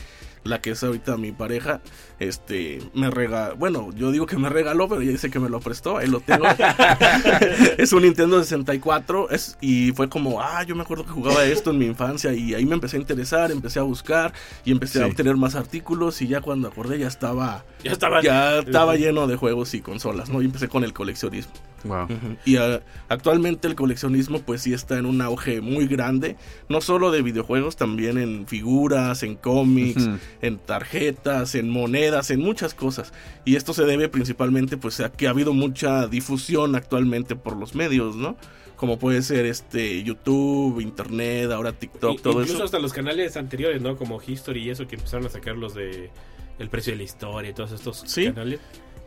la 0.44 0.60
que 0.60 0.70
es 0.70 0.82
ahorita 0.82 1.16
mi 1.16 1.32
pareja, 1.32 1.80
este, 2.18 2.80
me 2.94 3.10
regaló, 3.10 3.56
bueno, 3.56 3.90
yo 3.94 4.10
digo 4.10 4.26
que 4.26 4.36
me 4.36 4.48
regaló, 4.48 4.88
pero 4.88 5.00
ella 5.00 5.12
dice 5.12 5.30
que 5.30 5.38
me 5.38 5.48
lo 5.48 5.60
prestó, 5.60 5.98
ahí 5.98 6.08
lo 6.08 6.20
tengo. 6.20 6.44
es 7.78 7.92
un 7.92 8.02
Nintendo 8.02 8.42
64, 8.42 9.30
es, 9.30 9.56
y 9.60 9.92
fue 9.92 10.08
como, 10.08 10.40
ah, 10.40 10.62
yo 10.64 10.74
me 10.74 10.82
acuerdo 10.82 11.04
que 11.04 11.10
jugaba 11.10 11.44
esto 11.44 11.70
en 11.70 11.78
mi 11.78 11.86
infancia, 11.86 12.32
y 12.32 12.54
ahí 12.54 12.64
me 12.66 12.74
empecé 12.74 12.96
a 12.96 13.00
interesar, 13.00 13.50
empecé 13.50 13.78
a 13.78 13.82
buscar, 13.82 14.32
y 14.64 14.72
empecé 14.72 15.02
a 15.02 15.06
obtener 15.06 15.36
más 15.36 15.54
artículos, 15.54 16.20
y 16.22 16.28
ya 16.28 16.40
cuando 16.40 16.68
acordé 16.68 16.98
ya 16.98 17.08
estaba, 17.08 17.64
Ya 17.82 17.92
estaba. 17.92 18.22
ya 18.22 18.58
estaba 18.58 18.96
lleno 18.96 19.26
de 19.26 19.36
juegos 19.36 19.74
y 19.74 19.80
consolas, 19.80 20.28
¿no? 20.28 20.42
Y 20.42 20.46
empecé 20.46 20.68
con 20.68 20.84
el 20.84 20.92
coleccionismo. 20.92 21.52
Wow. 21.84 22.08
Y 22.44 22.56
ah, 22.56 22.82
actualmente 23.08 23.68
el 23.68 23.74
coleccionismo 23.74 24.40
pues 24.42 24.62
sí 24.62 24.72
está 24.72 24.98
en 24.98 25.06
un 25.06 25.20
auge 25.22 25.60
muy 25.60 25.86
grande, 25.86 26.36
no 26.68 26.80
solo 26.80 27.10
de 27.10 27.22
videojuegos, 27.22 27.76
también 27.76 28.18
en 28.18 28.46
figuras, 28.46 29.22
en 29.22 29.36
cómics, 29.36 30.08
en 30.42 30.58
tarjetas, 30.58 31.54
en 31.54 31.70
monedas, 31.70 32.30
en 32.30 32.40
muchas 32.40 32.74
cosas. 32.74 33.12
Y 33.44 33.56
esto 33.56 33.74
se 33.74 33.84
debe 33.84 34.08
principalmente 34.08 34.76
pues 34.76 35.00
a 35.00 35.12
que 35.12 35.26
ha 35.26 35.30
habido 35.30 35.52
mucha 35.52 36.06
difusión 36.08 36.74
actualmente 36.74 37.36
por 37.36 37.56
los 37.56 37.74
medios, 37.74 38.16
¿no? 38.16 38.36
Como 38.76 38.98
puede 38.98 39.22
ser 39.22 39.44
este 39.46 40.02
YouTube, 40.04 40.80
internet, 40.80 41.50
ahora 41.50 41.72
TikTok, 41.72 42.20
todo 42.22 42.34
incluso 42.42 42.54
eso. 42.56 42.64
hasta 42.64 42.78
los 42.78 42.92
canales 42.92 43.36
anteriores, 43.36 43.82
¿no? 43.82 43.96
Como 43.96 44.20
History 44.24 44.64
y 44.64 44.70
eso 44.70 44.86
que 44.86 44.94
empezaron 44.96 45.26
a 45.26 45.30
sacar 45.30 45.56
los 45.56 45.74
de 45.74 46.10
El 46.60 46.68
precio 46.70 46.92
de 46.92 46.96
la 46.98 47.02
historia 47.04 47.50
y 47.50 47.54
todos 47.54 47.70
estos 47.72 48.02
Sí. 48.06 48.24
canales. 48.26 48.58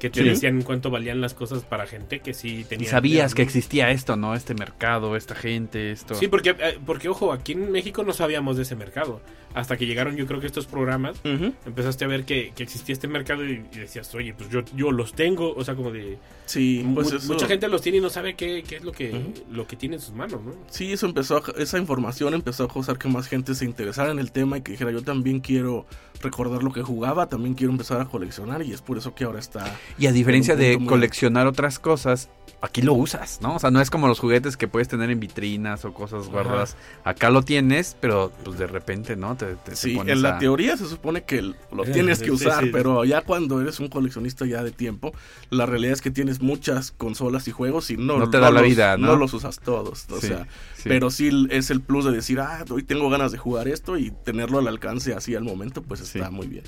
Que 0.02 0.10
te 0.10 0.24
Sí. 0.24 0.30
decían 0.30 0.64
cuánto 0.64 0.90
valían 0.90 1.22
las 1.22 1.36
cosas 1.36 1.62
para 1.64 1.86
gente 1.86 2.22
que 2.22 2.34
sí 2.34 2.62
Y 2.62 2.64
tenía. 2.64 2.90
sabías 2.90 3.36
que 3.36 3.44
existía 3.44 3.92
esto, 3.92 4.16
¿no? 4.16 4.34
Este 4.34 4.56
mercado, 4.56 5.16
esta 5.16 5.36
gente, 5.36 5.92
esto. 5.92 6.16
Sí, 6.16 6.28
porque, 6.28 6.50
eh, 6.58 6.80
porque 6.84 7.08
ojo, 7.08 7.32
aquí 7.32 7.52
en 7.52 7.72
México 7.72 8.04
no 8.04 8.12
sabíamos 8.12 8.58
de 8.58 8.64
ese 8.64 8.76
mercado. 8.76 9.22
Hasta 9.54 9.78
que 9.78 9.86
llegaron, 9.86 10.16
yo 10.16 10.26
creo 10.28 10.40
que 10.40 10.48
estos 10.48 10.66
programas, 10.66 11.20
empezaste 11.66 12.06
a 12.06 12.08
ver 12.08 12.26
que, 12.26 12.52
que 12.56 12.64
existía 12.64 12.94
este 12.94 13.08
mercado 13.08 13.46
y, 13.46 13.64
y 13.74 13.78
decías, 13.80 14.14
oye, 14.16 14.34
pues 14.34 14.50
yo, 14.50 14.62
yo 14.76 14.92
los 14.92 15.14
tengo. 15.14 15.54
O 15.56 15.64
sea, 15.64 15.76
como 15.76 15.92
de. 15.92 16.18
Sí, 16.46 16.86
pues 16.94 17.12
mu- 17.12 17.18
eso- 17.18 17.34
Mucha 17.34 17.48
gente 17.48 17.68
los 17.68 17.82
tiene 17.82 18.00
y 18.00 18.02
no 18.02 18.10
sabe 18.10 18.36
qué, 18.36 18.64
qué 18.68 18.78
es 18.78 18.84
lo 18.84 18.92
que, 18.92 19.34
lo 19.52 19.68
que 19.68 19.76
tiene 19.76 19.96
en 19.96 20.02
sus 20.02 20.14
manos, 20.14 20.42
¿no? 20.44 20.54
Sí, 20.70 20.92
eso 20.92 21.06
empezó, 21.06 21.38
a- 21.38 21.62
esa 21.62 21.78
información 21.78 22.34
empezó 22.34 22.66
a 22.66 22.68
causar 22.68 22.98
que 22.98 23.08
más 23.08 23.28
gente 23.28 23.56
se 23.56 23.66
interesara 23.66 24.12
en 24.12 24.20
el 24.20 24.32
tema 24.32 24.58
y 24.58 24.62
que 24.62 24.74
dijera 24.74 24.92
yo 24.92 25.02
también 25.02 25.40
quiero 25.40 25.86
recordar 26.22 26.62
lo 26.64 26.72
que 26.72 26.82
jugaba, 26.84 27.28
también 27.28 27.54
quiero 27.56 27.72
empezar 27.72 28.00
a 28.02 28.06
coleccionar 28.06 28.62
y 28.64 28.74
es 28.74 28.82
por 28.82 28.98
eso 28.98 29.16
que 29.16 29.24
ahora 29.24 29.40
está... 29.40 29.76
Y 29.98 30.08
a 30.08 30.12
diferencia 30.12 30.56
de 30.56 30.78
muy- 30.78 30.88
coleccionar 30.88 31.48
otras 31.48 31.80
cosas, 31.80 32.30
aquí 32.62 32.82
lo 32.82 32.94
usas, 32.94 33.40
¿no? 33.42 33.56
O 33.56 33.60
sea, 33.60 33.72
no 33.72 33.82
es 33.82 33.90
como 33.90 34.08
los 34.08 34.20
juguetes 34.20 34.56
que 34.58 34.68
puedes 34.68 34.88
tener 34.88 35.10
en 35.10 35.20
vitrinas 35.20 35.84
o 35.86 35.94
cosas 35.94 36.28
guardadas. 36.30 36.76
Acá 37.04 37.30
lo 37.32 37.42
tienes, 37.44 37.98
pero 38.00 38.32
pues 38.44 38.58
de 38.60 38.68
repente, 38.68 39.16
¿no? 39.16 39.36
Te, 39.42 39.56
te- 39.56 39.76
Sí, 39.76 39.96
pones 39.96 40.14
en 40.16 40.22
la 40.22 40.36
a- 40.36 40.40
teoría 40.40 40.78
se 40.78 40.86
supone 40.88 41.24
que 41.24 41.42
lo 41.42 41.84
tienes 41.92 42.22
que 42.22 42.30
usar, 42.32 42.64
sí. 42.64 42.70
pero 42.72 43.04
ya 43.06 43.22
cuando 43.22 43.60
eres 43.60 43.80
un 43.80 43.88
coleccionista 43.88 44.46
ya 44.46 44.64
de 44.64 44.72
tiempo, 44.72 45.14
la 45.50 45.66
realidad 45.66 45.94
es 45.94 46.02
que 46.02 46.12
tienes 46.12 46.42
muchas 46.42 46.92
consolas 46.92 47.48
y 47.48 47.52
juegos 47.52 47.90
y 47.90 47.98
no, 47.98 48.18
No 48.20 48.30
te 48.30 48.40
da 48.40 48.52
la 48.52 48.62
los- 48.62 48.70
vida, 48.70 48.98
¿no? 48.98 49.08
No 49.08 49.16
los 49.16 49.34
usas 49.34 49.60
todos, 49.60 50.06
o 50.12 50.20
Sí, 50.22 50.28
sea, 50.28 50.48
sí. 50.76 50.84
pero 50.90 51.10
sí 51.10 51.48
es 51.50 51.72
el 51.72 51.82
plus 51.82 52.06
de 52.06 52.12
decir, 52.12 52.40
ah, 52.40 52.64
hoy 52.70 52.84
tengo 52.84 53.10
ganas 53.10 53.32
de 53.32 53.38
jugar 53.40 53.68
esto 53.68 53.98
y 53.98 54.12
tenerlo 54.12 54.60
al 54.60 54.68
alcance 54.68 55.14
así 55.14 55.34
al 55.36 55.44
momento, 55.44 55.82
pues 55.82 56.02
está 56.02 56.30
muy 56.30 56.48
bien. 56.48 56.64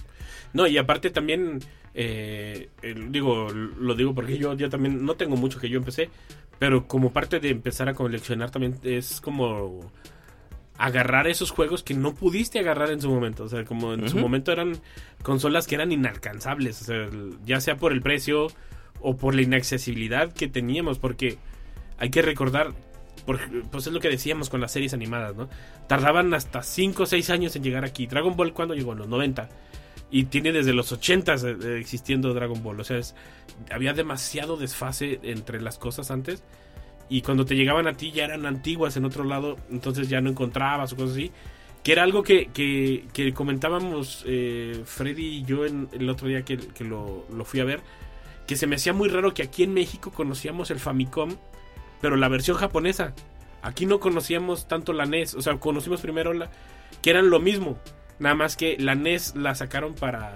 No, 0.54 0.66
y 0.68 0.78
aparte 0.78 1.10
también, 1.12 1.60
eh, 1.94 2.70
digo, 3.10 3.50
lo 3.52 3.96
digo 3.96 4.14
porque 4.16 4.38
yo, 4.38 4.54
yo 4.56 4.70
también 4.70 5.06
no 5.06 5.16
tengo 5.16 5.36
mucho 5.36 5.60
que 5.60 5.70
yo 5.70 5.78
empecé, 5.78 6.10
pero 6.60 6.88
como 6.88 7.12
parte 7.12 7.40
de 7.40 7.50
empezar 7.50 7.90
a 7.90 7.94
coleccionar 7.94 8.50
también 8.52 8.76
es 8.84 9.20
como 9.22 9.92
agarrar 10.86 11.28
esos 11.28 11.52
juegos 11.52 11.84
que 11.84 11.94
no 11.94 12.14
pudiste 12.14 12.60
agarrar 12.60 12.92
en 12.92 13.00
su 13.02 13.10
momento. 13.10 13.44
O 13.46 13.50
sea, 13.50 13.64
como 13.66 13.94
en 13.94 14.10
su 14.10 14.18
momento 14.18 14.52
eran 14.52 14.74
consolas 15.22 15.66
que 15.68 15.76
eran 15.76 15.92
inalcanzables, 15.92 16.82
o 16.82 16.86
sea, 16.86 17.10
ya 17.46 17.62
sea 17.62 17.78
por 17.78 17.92
el 17.94 18.02
precio 18.02 18.48
o 19.02 19.16
por 19.16 19.34
la 19.36 19.42
inaccesibilidad 19.44 20.34
que 20.34 20.48
teníamos, 20.48 21.00
porque 21.00 21.38
hay 21.98 22.10
que 22.10 22.22
recordar, 22.22 22.74
por- 23.26 23.40
pues 23.72 23.88
es 23.88 23.94
lo 23.94 24.00
que 24.00 24.10
decíamos 24.10 24.50
con 24.50 24.60
las 24.62 24.72
series 24.72 24.94
animadas, 24.94 25.36
¿no? 25.36 25.48
Tardaban 25.88 26.34
hasta 26.34 26.64
5 26.64 27.04
o 27.04 27.06
6 27.06 27.30
años 27.30 27.56
en 27.56 27.64
llegar 27.64 27.86
aquí. 27.86 28.08
Dragon 28.08 28.36
Ball 28.36 28.54
cuando 28.54 28.74
llegó 28.76 28.92
en 28.94 29.00
los 29.00 29.08
90 29.08 29.50
y 30.12 30.26
tiene 30.26 30.52
desde 30.52 30.74
los 30.74 30.92
80 30.92 31.36
eh, 31.36 31.78
existiendo 31.80 32.34
Dragon 32.34 32.62
Ball, 32.62 32.80
o 32.80 32.84
sea, 32.84 32.98
es- 32.98 33.16
había 33.72 33.94
demasiado 33.94 34.58
desfase 34.58 35.20
entre 35.24 35.62
las 35.62 35.78
cosas 35.78 36.12
antes 36.12 36.44
y 37.14 37.22
cuando 37.22 37.46
te 37.46 37.56
llegaban 37.56 37.86
a 37.86 37.94
ti 37.94 38.12
ya 38.12 38.26
eran 38.26 38.48
antiguas 38.48 38.98
en 38.98 39.06
otro 39.06 39.24
lado, 39.24 39.56
entonces 39.70 40.10
ya 40.10 40.20
no 40.20 40.32
encontrabas 40.32 40.94
o 40.94 40.96
cosas 40.96 41.12
así. 41.12 41.32
Que 41.84 41.92
era 41.92 42.02
algo 42.02 42.24
que, 42.24 42.48
que, 42.48 43.06
que 43.14 43.36
comentábamos 43.36 44.24
eh, 44.26 44.82
Freddy 44.84 45.24
y 45.24 45.44
yo 45.44 45.64
en, 45.68 45.90
el 45.92 46.10
otro 46.10 46.28
día 46.28 46.44
que, 46.44 46.58
que 46.58 46.84
lo, 46.84 47.28
lo 47.32 47.46
fui 47.46 47.60
a 47.60 47.66
ver, 47.66 47.82
que 48.48 48.56
se 48.56 48.66
me 48.66 48.78
hacía 48.78 48.94
muy 48.94 49.10
raro 49.10 49.32
que 49.36 49.44
aquí 49.44 49.62
en 49.62 49.76
México 49.76 50.10
conocíamos 50.12 50.72
el 50.72 50.80
Famicom, 50.80 51.36
pero 52.02 52.16
la 52.16 52.30
versión 52.30 52.58
japonesa. 52.58 53.14
Aquí 53.62 53.86
no 53.86 54.00
conocíamos 54.00 54.68
tanto 54.68 54.92
la 54.92 55.06
NES, 55.06 55.36
o 55.36 55.42
sea, 55.44 55.60
conocimos 55.60 56.02
primero 56.02 56.34
la 56.34 56.50
que 57.04 57.12
eran 57.12 57.30
lo 57.30 57.40
mismo, 57.40 57.78
nada 58.18 58.34
más 58.34 58.58
que 58.58 58.76
la 58.80 58.96
NES 58.96 59.36
la 59.36 59.54
sacaron 59.54 59.94
para 59.94 60.36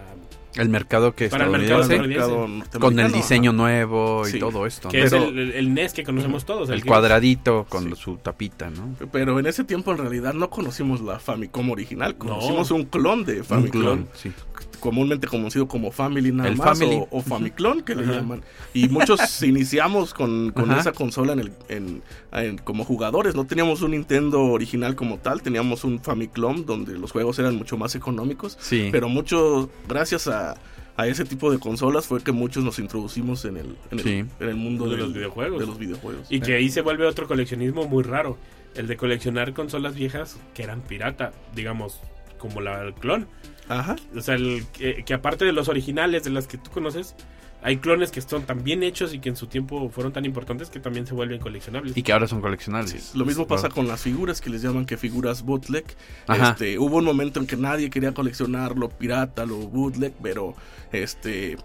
El 0.62 0.70
mercado 0.70 1.14
que 1.16 1.26
estadounidense. 1.26 2.80
con 2.80 3.00
el 3.00 3.12
diseño 3.12 3.52
ajá. 3.52 3.58
nuevo 3.58 4.28
y 4.28 4.32
Sí. 4.32 4.40
todo 4.40 4.66
esto. 4.66 4.90
que 4.90 5.00
¿no? 5.00 5.04
es 5.06 5.12
Pero- 5.12 5.26
el, 5.30 5.74
NES 5.74 5.94
que 5.94 6.04
conocemos 6.04 6.46
todos, 6.46 6.70
el 6.70 6.84
cuadradito 6.86 7.66
con 7.70 7.96
su 7.96 8.18
tapita, 8.18 8.70
¿no? 8.70 8.96
Pero 9.12 9.40
en 9.40 9.46
ese 9.46 9.64
tiempo 9.64 9.92
en 9.92 9.98
realidad 10.00 10.34
no 10.34 10.50
conocimos 10.50 11.02
la 11.02 11.20
Famicom 11.20 11.70
original, 11.72 12.16
conocimos 12.18 12.70
No. 12.72 12.76
un 12.78 12.84
clon 12.86 13.26
de 13.26 13.40
Un 13.40 13.44
Famicom. 13.46 13.82
clon, 13.82 14.08
sí. 14.14 14.32
Comúnmente 14.80 15.28
conocido 15.28 15.68
como 15.68 15.92
Family 15.92 16.32
nada 16.32 16.50
El 16.50 16.58
más 16.58 16.78
Family. 16.80 16.98
O, 16.98 17.08
o 17.18 17.22
Famiclon 17.22 17.82
que 17.82 17.96
le 17.96 18.04
Ajá. 18.04 18.14
llaman 18.14 18.44
y 18.74 18.88
muchos 18.90 19.20
iniciamos 19.44 20.14
con, 20.14 20.52
con 20.52 20.72
esa 20.72 20.92
consola 20.92 21.34
en 21.34 21.40
el, 21.40 21.52
en, 21.70 22.02
en- 22.32 22.58
como 22.60 22.84
jugadores 22.86 23.36
no 23.36 23.46
teníamos 23.46 23.82
un 23.82 23.92
Nintendo 23.92 24.42
original 24.44 24.96
como 24.96 25.18
tal 25.18 25.42
teníamos 25.42 25.84
un 25.84 26.00
Famiclon 26.00 26.66
donde 26.66 26.98
los 26.98 27.12
juegos 27.12 27.40
eran 27.40 27.56
mucho 27.56 27.78
más 27.78 27.96
económicos 27.96 28.58
Sí. 28.60 28.90
pero 28.92 29.10
muchos 29.10 29.70
gracias 29.88 30.28
a, 30.28 30.56
a 30.96 31.08
ese 31.08 31.26
tipo 31.26 31.52
de 31.52 31.60
consolas 31.60 32.06
fue 32.08 32.22
que 32.24 32.32
muchos 32.32 32.64
nos 32.64 32.80
introducimos 32.80 33.46
en 33.46 33.58
el, 33.58 33.76
en 33.92 34.00
el, 34.00 34.04
Sí. 34.04 34.12
en 34.40 34.50
el 34.50 34.56
mundo 34.56 34.86
De 34.86 34.92
del- 34.92 35.00
los 35.02 35.14
videojuegos. 35.14 35.60
de 35.60 35.66
los 35.68 35.78
videojuegos 35.78 36.28
Y 36.32 36.40
que 36.40 36.56
ahí 36.56 36.70
se 36.70 36.82
vuelve 36.82 37.06
otro 37.06 37.28
coleccionismo 37.28 37.88
muy 37.88 38.04
raro. 38.04 38.38
El 38.76 38.86
de 38.88 38.96
coleccionar 38.98 39.54
consolas 39.54 39.96
viejas 39.96 40.38
que 40.54 40.62
eran 40.64 40.82
pirata, 40.82 41.34
digamos, 41.56 42.00
como 42.38 42.62
la 42.62 42.82
el 42.84 42.94
clon. 42.94 43.28
Ajá. 43.70 43.96
O 44.16 44.22
sea, 44.22 44.36
el, 44.36 44.66
que, 44.74 45.04
que 45.04 45.14
aparte 45.14 45.46
de 45.46 45.52
los 45.52 45.68
originales, 45.70 46.24
de 46.24 46.30
las 46.30 46.48
que 46.48 46.58
tú 46.58 46.72
conoces, 46.72 47.16
hay 47.64 47.78
clones 47.78 48.12
que 48.12 48.22
son 48.22 48.44
tan 48.44 48.64
bien 48.64 48.84
hechos 48.84 49.14
y 49.14 49.20
que 49.20 49.30
en 49.30 49.36
su 49.36 49.48
tiempo 49.48 49.90
fueron 49.90 50.14
tan 50.14 50.26
importantes 50.26 50.70
que 50.70 50.80
también 50.80 51.08
se 51.08 51.14
vuelven 51.14 51.40
coleccionables. 51.40 51.98
Y 51.98 52.04
que 52.04 52.14
ahora 52.14 52.28
son 52.28 52.40
coleccionables. 52.40 53.16
Lo 53.16 53.26
mismo 53.26 53.48
pasa 53.48 53.70
con 53.70 53.88
las 53.88 54.02
figuras 54.02 54.42
que 54.42 54.50
les 54.50 54.62
llaman 54.62 54.86
que 54.86 54.96
figuras 54.96 55.44
bootleg. 55.44 55.86
Ajá. 56.28 56.52
Este, 56.52 56.78
hubo 56.78 56.98
un 56.98 57.06
momento 57.06 57.40
en 57.40 57.48
que 57.48 57.58
nadie 57.58 57.90
quería 57.90 58.14
coleccionar 58.14 58.78
lo 58.78 58.90
pirata, 58.90 59.46
lo 59.46 59.58
bootleg, 59.58 60.14
pero 60.22 60.56
este 60.92 61.58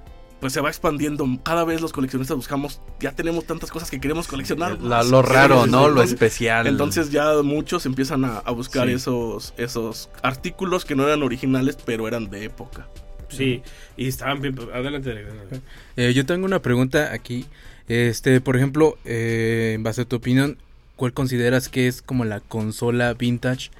pues 0.42 0.52
se 0.52 0.61
va 0.61 0.68
expandiendo. 0.70 1.25
Cada 1.44 1.62
vez 1.64 1.80
los 1.80 1.92
coleccionistas 1.92 2.37
buscamos, 2.37 2.80
ya 2.99 3.12
tenemos 3.12 3.46
tantas 3.46 3.70
cosas 3.70 3.90
que 3.92 4.00
queremos 4.00 4.26
coleccionar. 4.26 4.72
La- 4.82 4.96
más. 4.99 5.08
lo 5.08 5.22
raro, 5.22 5.68
¿no? 5.68 5.88
Lo 5.88 6.02
especial. 6.02 6.66
Entonces 6.66 7.12
ya 7.12 7.40
muchos 7.44 7.87
empiezan 7.87 8.25
a, 8.25 8.38
a 8.38 8.50
buscar 8.50 8.88
Sí. 8.88 8.94
esos, 8.94 9.54
esos 9.56 10.11
artículos 10.20 10.84
que 10.84 10.96
no 10.96 11.04
eran 11.06 11.22
originales, 11.22 11.78
pero 11.87 12.08
eran 12.08 12.28
de 12.28 12.42
época. 12.44 12.88
Sí, 13.28 13.62
y 13.96 14.08
estaban 14.08 14.40
bien. 14.42 14.58
Adelante. 14.75 15.12
adelante. 15.12 15.61
Eh, 15.96 16.12
yo 16.12 16.26
tengo 16.26 16.44
una 16.44 16.61
pregunta 16.61 17.12
aquí. 17.12 17.46
Este, 17.87 18.40
por 18.40 18.56
ejemplo, 18.56 18.99
eh, 19.04 19.75
en 19.76 19.84
base 19.84 20.00
a 20.02 20.04
tu 20.06 20.16
opinión, 20.16 20.58
¿cuál 20.96 21.12
consideras 21.12 21.68
que 21.68 21.87
es 21.87 22.02
como 22.02 22.25
la 22.25 22.40
consola 22.40 23.14
vintage 23.14 23.70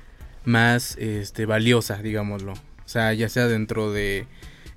más 0.45 0.97
este, 0.97 1.45
valiosa, 1.45 1.97
digámoslo? 2.03 2.53
O 2.53 2.89
sea, 2.93 3.13
ya 3.15 3.29
sea 3.29 3.49
dentro 3.49 3.91
de 3.93 4.27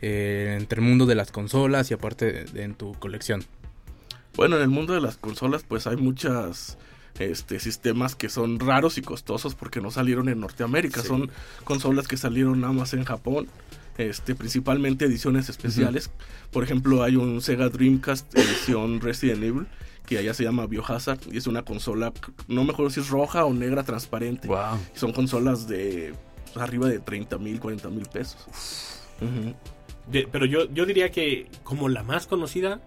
eh, 0.08 0.56
entre 0.56 0.82
el 0.82 0.88
mundo 0.88 1.08
de 1.08 1.16
las 1.16 1.32
consolas 1.32 1.90
y 1.90 1.96
aparte 1.96 2.46
en 2.62 2.76
tu 2.76 2.94
colección. 2.94 3.44
Bueno, 4.36 4.58
en 4.58 4.62
el 4.62 4.68
mundo 4.68 4.94
de 4.94 5.02
las 5.02 5.18
consolas, 5.18 5.66
pues 5.68 5.88
hay 5.88 5.98
muchas 5.98 6.78
este, 7.18 7.60
sistemas 7.60 8.14
que 8.14 8.30
son 8.30 8.60
raros 8.60 9.00
y 9.00 9.02
costosos 9.02 9.56
porque 9.56 9.82
no 9.82 9.90
salieron 9.90 10.30
en 10.30 10.42
Norteamérica. 10.42 11.02
Sí. 11.02 11.08
Son 11.08 11.32
consolas 11.64 12.08
que 12.08 12.18
salieron 12.18 12.62
nada 12.62 12.72
más 12.72 12.94
en 12.94 13.04
Japón. 13.04 13.48
Este, 13.98 14.36
principalmente 14.36 15.06
ediciones 15.06 15.50
especiales. 15.50 16.12
Por 16.52 16.64
ejemplo, 16.64 17.02
hay 17.02 17.16
un 17.16 17.42
Sega 17.42 17.70
Dreamcast 17.70 18.38
edición 18.38 19.02
Resident 19.02 19.42
Evil 19.42 19.66
que 20.06 20.20
allá 20.20 20.36
se 20.36 20.44
llama 20.44 20.68
Biohazard 20.68 21.22
y 21.32 21.38
es 21.38 21.48
una 21.48 21.64
consola, 21.64 22.14
no 22.48 22.64
me 22.64 22.74
acuerdo 22.74 22.92
si 22.92 23.00
es 23.00 23.10
roja 23.10 23.44
o 23.44 23.56
negra 23.56 23.82
transparente. 23.82 24.48
Wow. 24.48 24.78
Son 24.94 25.14
consolas 25.14 25.68
de 25.68 26.14
pues, 26.54 26.58
arriba 26.58 26.90
de 26.90 27.00
30 27.00 27.40
mil, 27.40 27.60
40 27.60 27.90
mil 27.90 28.06
pesos. 28.06 28.46
Ujú. 29.20 29.56
De- 30.12 30.28
pero 30.32 30.46
yo, 30.46 30.72
yo 30.74 30.86
diría 30.86 31.10
que 31.12 31.48
como 31.64 31.90
la 31.90 32.04
más 32.04 32.28
conocida, 32.28 32.80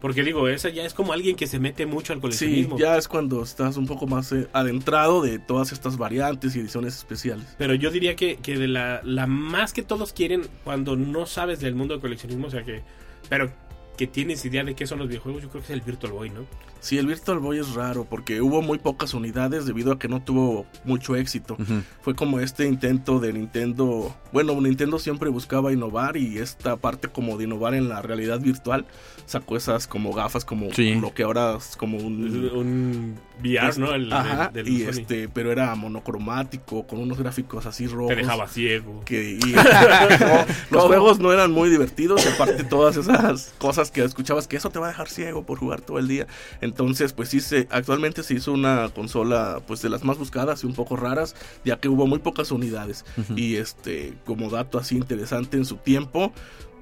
porque 0.00 0.22
digo, 0.22 0.46
esa 0.48 0.68
ya 0.68 0.84
es 0.84 0.92
como 0.92 1.12
alguien 1.14 1.36
que 1.36 1.46
se 1.46 1.58
mete 1.58 1.86
mucho 1.86 2.12
al 2.12 2.18
Sí, 2.18 2.22
coleccionismo. 2.22 2.78
ya 2.78 2.96
es 2.98 3.08
cuando 3.08 3.42
estás 3.42 3.76
un 3.78 3.86
poco 3.86 4.06
más 4.06 4.30
eh, 4.32 4.46
adentrado 4.52 5.22
de 5.22 5.38
todas 5.38 5.72
estas 5.72 5.96
variantes 5.96 6.54
y 6.54 6.60
ediciones 6.60 6.96
especiales. 6.96 7.46
Pero 7.56 7.74
yo 7.74 7.90
diría 7.90 8.14
que, 8.14 8.36
que 8.36 8.58
de 8.58 8.68
la, 8.68 9.00
la 9.04 9.26
más 9.26 9.72
que 9.72 9.82
todos 9.82 10.12
quieren 10.12 10.42
cuando 10.64 10.96
no 10.96 11.24
sabes 11.26 11.60
del 11.60 11.74
mundo 11.74 11.94
del 11.94 12.02
coleccionismo, 12.02 12.48
o 12.48 12.50
sea 12.50 12.62
que, 12.62 12.82
pero 13.30 13.50
que 13.96 14.06
tienes 14.06 14.44
idea 14.44 14.62
de 14.64 14.74
qué 14.74 14.86
son 14.86 14.98
los 14.98 15.08
videojuegos, 15.08 15.42
yo 15.42 15.48
creo 15.48 15.62
que 15.62 15.66
es 15.72 15.78
el 15.78 15.80
Virtual 15.80 16.12
Boy, 16.12 16.30
¿no? 16.30 16.40
Sí, 16.80 16.98
el 16.98 17.06
Virtual 17.06 17.38
Boy 17.38 17.58
es 17.58 17.74
raro 17.74 18.04
porque 18.04 18.40
hubo 18.42 18.62
muy 18.62 18.78
pocas 18.78 19.12
unidades 19.14 19.66
debido 19.66 19.92
a 19.92 19.98
que 19.98 20.06
no 20.08 20.22
tuvo 20.22 20.66
mucho 20.84 21.16
éxito. 21.16 21.56
Fue 22.02 22.14
como 22.14 22.38
este 22.38 22.66
intento 22.66 23.18
de 23.18 23.32
Nintendo. 23.32 24.14
Bueno, 24.32 24.60
Nintendo 24.60 24.98
siempre 24.98 25.28
buscaba 25.30 25.72
innovar 25.72 26.16
y 26.16 26.38
esta 26.38 26.76
parte 26.76 27.08
como 27.08 27.38
de 27.38 27.44
innovar 27.44 27.74
en 27.74 27.88
la 27.88 28.02
realidad 28.02 28.38
virtual 28.40 28.86
sacó 29.24 29.56
esas 29.56 29.88
como 29.88 30.12
gafas 30.12 30.44
como 30.44 30.72
Sí. 30.72 30.94
lo 30.94 31.12
que 31.12 31.24
ahora 31.24 31.56
es 31.56 31.76
como 31.76 31.96
un 31.98 32.50
Un 32.54 33.14
VR, 33.42 33.78
¿no? 33.78 33.92
El, 33.94 34.12
Ajá, 34.12 34.50
del- 34.52 34.64
del 34.66 34.72
y 34.74 34.80
Sony. 34.84 34.90
este, 35.00 35.28
pero 35.28 35.50
era 35.50 35.74
monocromático 35.74 36.86
con 36.86 37.00
unos 37.00 37.18
gráficos 37.18 37.66
así 37.66 37.86
rojos. 37.88 38.08
Te 38.10 38.16
dejaba 38.16 38.46
ciego. 38.48 39.02
que 39.04 39.32
y- 39.42 39.52
no, 39.52 39.62
los 40.70 40.84
juegos 40.84 41.18
no 41.18 41.32
eran 41.32 41.50
muy 41.50 41.68
divertidos 41.70 42.24
y 42.24 42.28
aparte 42.28 42.62
todas 42.64 42.96
esas 42.96 43.54
cosas 43.58 43.85
que 43.90 44.04
escuchabas 44.04 44.46
que 44.48 44.56
eso 44.56 44.70
te 44.70 44.78
va 44.78 44.86
a 44.86 44.88
dejar 44.90 45.08
ciego 45.08 45.44
por 45.44 45.58
jugar 45.58 45.80
todo 45.80 45.98
el 45.98 46.08
día 46.08 46.26
entonces 46.60 47.12
pues 47.12 47.28
sí 47.28 47.40
se 47.40 47.68
actualmente 47.70 48.22
se 48.22 48.34
hizo 48.34 48.52
una 48.52 48.88
consola 48.94 49.60
pues 49.66 49.82
de 49.82 49.88
las 49.88 50.04
más 50.04 50.18
buscadas 50.18 50.64
y 50.64 50.66
un 50.66 50.74
poco 50.74 50.96
raras 50.96 51.34
ya 51.64 51.78
que 51.78 51.88
hubo 51.88 52.06
muy 52.06 52.18
pocas 52.18 52.50
unidades 52.50 53.04
y 53.36 53.56
este 53.56 54.14
como 54.24 54.50
dato 54.50 54.78
así 54.78 54.96
interesante 54.96 55.56
en 55.56 55.64
su 55.64 55.76
tiempo 55.76 56.32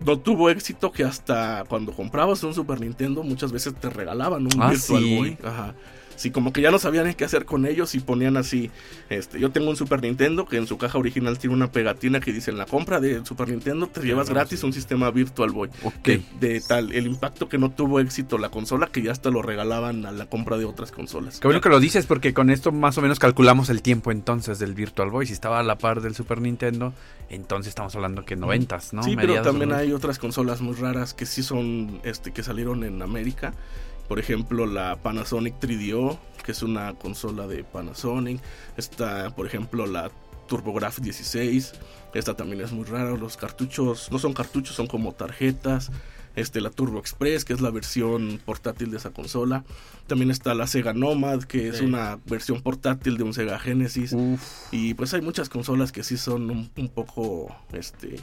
no 0.05 0.19
tuvo 0.19 0.51
éxito 0.51 0.91
que 0.93 1.05
hasta 1.05 1.65
cuando 1.69 1.93
comprabas 1.93 2.43
un 2.43 2.53
Super 2.53 2.81
Nintendo 2.81 3.23
muchas 3.23 3.53
veces 3.53 3.75
te 3.75 3.89
regalaban 3.91 4.45
un 4.45 4.61
Ah, 4.61 4.71
Virtual 4.71 5.03
¿sí? 5.03 5.17
Boy. 5.17 5.39
Ajá. 5.45 5.75
Sí, 6.17 6.31
como 6.31 6.53
que 6.53 6.61
ya 6.61 6.71
no 6.71 6.79
sabían 6.79 7.13
qué 7.15 7.25
hacer 7.25 7.45
con 7.45 7.67
ellos 7.67 7.95
y 7.95 8.01
ponían 8.01 8.37
así, 8.37 8.71
este, 9.11 9.41
yo 9.41 9.51
tengo 9.51 9.71
un 9.71 9.77
Super 9.77 10.03
Nintendo 10.03 10.47
que 10.47 10.57
en 10.57 10.67
su 10.67 10.79
caja 10.79 10.99
original 10.99 11.39
tiene 11.39 11.55
una 11.55 11.71
pegatina 11.71 12.21
que 12.21 12.33
dice 12.33 12.51
en 12.51 12.59
la 12.59 12.67
compra 12.67 13.01
de 13.01 13.25
Super 13.25 13.49
Nintendo 13.49 13.87
te 13.87 14.01
llevas 14.01 14.29
no, 14.29 14.35
gratis 14.35 14.61
sí. 14.61 14.67
un 14.67 14.73
sistema 14.73 15.11
Virtual 15.11 15.51
Boy. 15.51 15.71
Ok. 15.83 16.05
De, 16.05 16.23
de 16.41 16.61
tal, 16.61 16.93
el 16.93 17.07
impacto 17.07 17.49
que 17.49 17.59
no 17.59 17.71
tuvo 17.71 18.01
éxito 18.01 18.39
la 18.39 18.49
consola 18.49 18.87
que 18.87 19.03
ya 19.03 19.13
hasta 19.13 19.31
lo 19.31 19.43
regalaban 19.43 20.07
a 20.07 20.13
la 20.13 20.27
compra 20.27 20.57
de 20.57 20.65
otras 20.65 20.93
consolas. 20.93 21.41
Qué 21.41 21.49
bueno 21.49 21.61
que 21.61 21.69
lo 21.69 21.81
dices 21.81 22.07
porque 22.07 22.35
con 22.35 22.51
esto 22.51 22.73
más 22.73 22.97
o 22.99 23.03
menos 23.03 23.19
calculamos 23.19 23.69
el 23.71 23.83
tiempo 23.83 24.11
entonces 24.11 24.59
del 24.59 24.75
Virtual 24.75 25.11
Boy. 25.11 25.27
Si 25.27 25.33
estaba 25.33 25.61
a 25.61 25.63
la 25.63 25.79
par 25.79 26.01
del 26.01 26.15
Super 26.15 26.41
Nintendo, 26.41 26.93
entonces 27.29 27.69
estamos 27.69 27.95
hablando 27.95 28.25
que 28.25 28.37
noventas, 28.37 28.93
¿no? 28.93 29.03
Sí, 29.03 29.17
pero 29.17 29.43
también 29.43 29.73
hay 29.73 29.93
otras 29.93 30.19
consolas 30.19 30.61
muy 30.61 30.75
raras 30.75 31.15
que 31.15 31.27
sí 31.27 31.43
son, 31.43 32.01
este, 32.05 32.33
que 32.33 32.43
salieron 32.43 32.85
en 32.85 33.03
América. 33.03 33.55
Por 34.09 34.19
ejemplo, 34.19 34.67
la 34.67 34.97
Panasonic 34.97 35.59
3DO, 35.61 36.19
que 36.45 36.53
es 36.53 36.63
una 36.63 36.95
consola 36.95 37.47
de 37.47 37.65
Panasonic. 37.65 38.41
Está, 38.77 39.35
por 39.35 39.47
ejemplo, 39.47 39.87
la 39.87 40.11
TurboGrafx 40.49 41.01
16. 41.03 41.73
Esta 42.13 42.35
también 42.35 42.61
es 42.61 42.73
muy 42.73 42.85
rara. 42.85 43.17
Los 43.17 43.37
cartuchos 43.37 44.11
no 44.13 44.19
son 44.19 44.35
cartuchos, 44.35 44.77
son 44.77 44.87
como 44.87 45.13
tarjetas. 45.13 45.91
Este, 46.37 46.61
la 46.61 46.71
Turbo 46.71 46.99
Express, 46.99 47.45
que 47.45 47.53
es 47.53 47.61
la 47.61 47.71
versión 47.71 48.41
portátil 48.45 48.91
de 48.91 48.97
esa 48.97 49.11
consola. 49.11 49.63
También 50.09 50.33
está 50.33 50.53
la 50.55 50.67
Sega 50.67 50.93
Nomad, 50.93 51.45
que 51.45 51.69
es 51.69 51.79
Sí. 51.79 51.85
una 51.85 52.19
versión 52.27 52.61
portátil 52.61 53.17
de 53.17 53.23
un 53.23 53.33
Sega 53.33 53.59
Genesis. 53.61 54.13
Uf. 54.13 54.43
Y 54.73 54.95
pues 54.95 55.15
hay 55.15 55.21
muchas 55.23 55.49
consolas 55.49 55.93
que 55.93 56.03
sí 56.03 56.17
son 56.17 56.51
un, 56.51 56.71
un 56.77 56.89
poco 56.89 57.55
este 57.73 58.17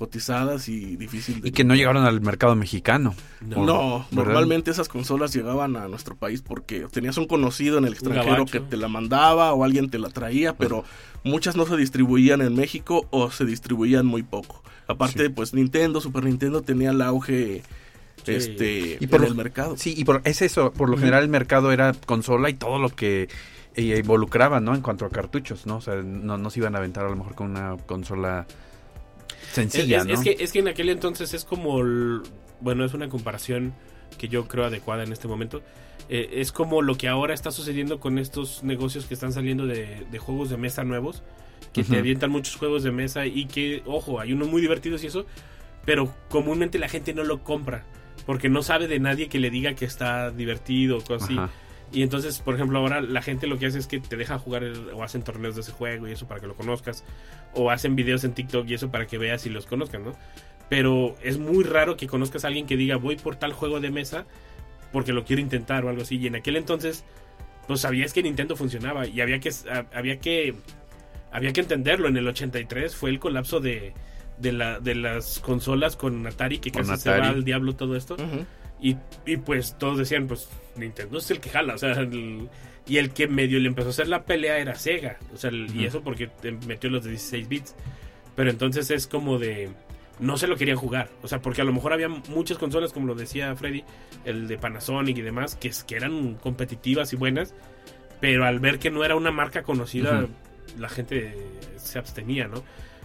cotizadas 0.00 0.66
y 0.70 0.96
difícil 0.96 1.42
de 1.42 1.48
Y 1.50 1.52
que 1.52 1.62
no 1.62 1.74
llegaron 1.74 2.04
al 2.06 2.22
mercado 2.22 2.56
mexicano. 2.56 3.14
No. 3.42 4.06
normalmente 4.10 4.70
esas 4.70 4.88
consolas 4.88 5.34
llegaban 5.34 5.76
a 5.76 5.88
nuestro 5.88 6.16
país 6.16 6.40
porque 6.40 6.86
tenías 6.90 7.18
un 7.18 7.26
conocido 7.26 7.76
en 7.76 7.84
el 7.84 7.92
extranjero 7.92 8.46
que 8.46 8.60
te 8.60 8.78
la 8.78 8.88
mandaba 8.88 9.52
o 9.52 9.62
alguien 9.62 9.90
te 9.90 9.98
la 9.98 10.08
traía, 10.08 10.56
pero 10.56 10.84
muchas 11.22 11.54
no 11.54 11.66
se 11.66 11.76
distribuían 11.76 12.40
en 12.40 12.54
México 12.56 13.06
o 13.10 13.30
se 13.30 13.44
distribuían 13.44 14.06
muy 14.06 14.22
poco. 14.22 14.62
Aparte, 14.88 15.28
pues 15.28 15.52
Nintendo, 15.52 16.00
Super 16.00 16.24
Nintendo 16.24 16.62
tenía 16.62 16.90
el 16.90 17.02
auge 17.02 17.62
Sí. 18.24 18.32
este 18.32 18.96
Y 19.00 19.06
por 19.06 19.20
en 19.20 19.22
lo- 19.24 19.28
el 19.28 19.34
mercado. 19.34 19.76
Sí, 19.76 19.94
y 19.96 20.04
por, 20.04 20.22
es 20.24 20.40
eso. 20.42 20.72
Por 20.72 20.88
lo 20.90 20.96
general 20.96 21.22
el 21.24 21.28
mercado 21.28 21.72
era 21.72 21.92
consola 22.06 22.48
y 22.50 22.54
todo 22.54 22.78
lo 22.78 22.88
que 22.88 23.28
eh, 23.76 23.98
involucraba, 24.00 24.60
¿no? 24.60 24.74
En 24.74 24.80
cuanto 24.82 25.04
a 25.04 25.10
cartuchos, 25.10 25.64
¿no? 25.66 25.76
O 25.76 25.80
sea, 25.80 25.94
no, 26.02 26.36
no 26.38 26.50
se 26.50 26.58
iban 26.60 26.74
a 26.74 26.78
aventar 26.78 27.04
a 27.06 27.08
lo 27.10 27.16
mejor 27.16 27.34
con 27.34 27.50
una 27.50 27.76
consola 27.86 28.46
sencilla, 29.52 29.98
es, 29.98 30.06
¿no? 30.06 30.12
es 30.14 30.20
que, 30.20 30.36
es 30.38 30.52
que 30.52 30.58
en 30.60 30.68
aquel 30.68 30.88
entonces 30.88 31.34
es 31.34 31.44
como. 31.44 31.80
el- 31.80 32.22
bueno, 32.60 32.84
es 32.84 32.92
una 32.94 33.08
comparación 33.08 33.72
que 34.18 34.28
yo 34.28 34.46
creo 34.46 34.64
adecuada 34.64 35.02
en 35.04 35.12
este 35.12 35.28
momento. 35.28 35.62
Eh, 36.08 36.28
es 36.40 36.52
como 36.52 36.82
lo 36.82 36.96
que 36.96 37.08
ahora 37.08 37.32
está 37.34 37.50
sucediendo 37.50 38.00
con 38.00 38.18
estos 38.18 38.62
negocios 38.64 39.06
que 39.06 39.14
están 39.14 39.32
saliendo 39.32 39.66
de, 39.66 40.04
de 40.10 40.18
juegos 40.18 40.50
de 40.50 40.56
mesa 40.56 40.84
nuevos. 40.84 41.22
Que 41.72 41.84
te 41.84 41.90
Ujú. 41.92 42.00
avientan 42.00 42.30
muchos 42.30 42.56
juegos 42.56 42.82
de 42.82 42.90
mesa 42.90 43.26
y 43.26 43.46
que, 43.46 43.82
ojo, 43.86 44.18
hay 44.20 44.32
unos 44.32 44.48
muy 44.48 44.60
divertidos 44.60 45.04
y 45.04 45.06
eso. 45.06 45.24
Pero 45.84 46.12
comúnmente 46.28 46.78
la 46.78 46.88
gente 46.88 47.14
no 47.14 47.22
lo 47.24 47.42
compra. 47.44 47.84
Porque 48.26 48.48
no 48.48 48.62
sabe 48.62 48.88
de 48.88 48.98
nadie 48.98 49.28
que 49.28 49.38
le 49.38 49.50
diga 49.50 49.74
que 49.74 49.84
está 49.84 50.30
divertido 50.30 50.98
o 50.98 51.00
cosas 51.00 51.28
así. 51.30 51.36
Y 51.92 52.02
entonces, 52.02 52.38
por 52.38 52.54
ejemplo, 52.54 52.78
ahora 52.78 53.00
la 53.00 53.20
gente 53.22 53.46
lo 53.46 53.58
que 53.58 53.66
hace 53.66 53.78
es 53.78 53.86
que 53.86 53.98
te 54.00 54.16
deja 54.16 54.38
jugar 54.38 54.62
el- 54.62 54.90
o 54.94 55.02
hacen 55.02 55.22
torneos 55.22 55.54
de 55.56 55.62
ese 55.62 55.72
juego 55.72 56.06
y 56.08 56.12
eso 56.12 56.28
para 56.28 56.40
que 56.40 56.46
lo 56.46 56.54
conozcas. 56.54 57.04
O 57.54 57.70
hacen 57.70 57.96
videos 57.96 58.22
en 58.24 58.32
TikTok 58.32 58.68
y 58.68 58.74
eso 58.74 58.90
para 58.90 59.06
que 59.06 59.18
veas 59.18 59.44
y 59.46 59.50
los 59.50 59.66
conozcas, 59.66 60.00
¿no? 60.00 60.14
Pero 60.68 61.16
es 61.22 61.38
muy 61.38 61.64
raro 61.64 61.96
que 61.96 62.06
conozcas 62.06 62.44
a 62.44 62.48
alguien 62.48 62.66
que 62.66 62.76
diga 62.76 62.96
voy 62.96 63.16
por 63.16 63.34
tal 63.36 63.52
juego 63.52 63.80
de 63.80 63.90
mesa 63.90 64.24
porque 64.92 65.12
lo 65.12 65.24
quiero 65.24 65.42
intentar 65.42 65.84
o 65.84 65.88
algo 65.88 66.02
así. 66.02 66.16
Y 66.16 66.28
en 66.28 66.36
aquel 66.36 66.56
entonces, 66.56 67.04
pues 67.66 67.80
sabías 67.80 68.12
que 68.12 68.22
Nintendo 68.22 68.54
funcionaba 68.56 69.06
y 69.06 69.20
había 69.20 69.40
que, 69.40 69.48
a- 69.70 69.86
había 69.92 70.18
que, 70.20 70.54
había 71.32 71.52
que 71.52 71.60
entenderlo. 71.60 72.06
En 72.08 72.16
el 72.16 72.26
83 72.28 72.94
fue 72.94 73.10
el 73.10 73.18
colapso 73.18 73.58
de, 73.58 73.94
de, 74.38 74.52
la, 74.52 74.78
de 74.78 74.94
las 74.94 75.40
consolas 75.40 75.96
con 75.96 76.24
Atari 76.26 76.58
que 76.58 76.70
Con 76.70 76.82
casi 76.86 77.02
se 77.02 77.10
va 77.10 77.16
al 77.30 77.44
diablo 77.44 77.74
todo 77.74 77.96
esto. 77.96 78.16
Y, 78.82 78.96
y 79.26 79.36
pues 79.36 79.76
todos 79.78 79.98
decían, 79.98 80.26
pues 80.26 80.48
Nintendo 80.76 81.18
es 81.18 81.30
el 81.30 81.40
que 81.40 81.50
jala, 81.50 81.74
o 81.74 81.78
sea, 81.78 81.92
el- 81.92 82.48
y 82.86 82.96
el 82.96 83.10
que 83.10 83.28
medio 83.28 83.58
le 83.60 83.68
empezó 83.68 83.88
a 83.88 83.90
hacer 83.90 84.08
la 84.08 84.24
pelea 84.24 84.58
era 84.58 84.74
Sega, 84.74 85.18
o 85.34 85.36
sea, 85.36 85.50
el- 85.50 85.74
y 85.76 85.84
eso 85.84 86.00
porque 86.02 86.30
metió 86.66 86.88
los 86.90 87.04
de 87.04 87.10
16 87.10 87.48
bits. 87.48 87.74
Pero 88.36 88.50
entonces 88.50 88.90
es 88.90 89.06
como 89.06 89.38
de 89.38 89.68
no 90.18 90.36
se 90.38 90.46
lo 90.46 90.56
querían 90.56 90.76
jugar, 90.76 91.08
o 91.22 91.28
sea, 91.28 91.40
porque 91.40 91.60
a 91.62 91.64
lo 91.64 91.72
mejor 91.72 91.92
había 91.92 92.08
muchas 92.08 92.58
consolas 92.58 92.92
como 92.92 93.06
lo 93.06 93.14
decía 93.14 93.54
Freddy, 93.56 93.84
el 94.24 94.48
de 94.48 94.58
Panasonic 94.58 95.16
y 95.18 95.22
demás 95.22 95.56
que, 95.56 95.68
es- 95.68 95.84
que 95.84 95.96
eran 95.96 96.34
competitivas 96.34 97.12
y 97.12 97.16
buenas, 97.16 97.54
pero 98.20 98.44
al 98.44 98.60
ver 98.60 98.78
que 98.78 98.90
no 98.90 99.04
era 99.04 99.14
una 99.16 99.30
marca 99.30 99.62
conocida, 99.62 100.26
la 100.78 100.88
gente 100.88 101.36
se 101.76 101.98
abstenía, 101.98 102.48
¿no? 102.48 102.62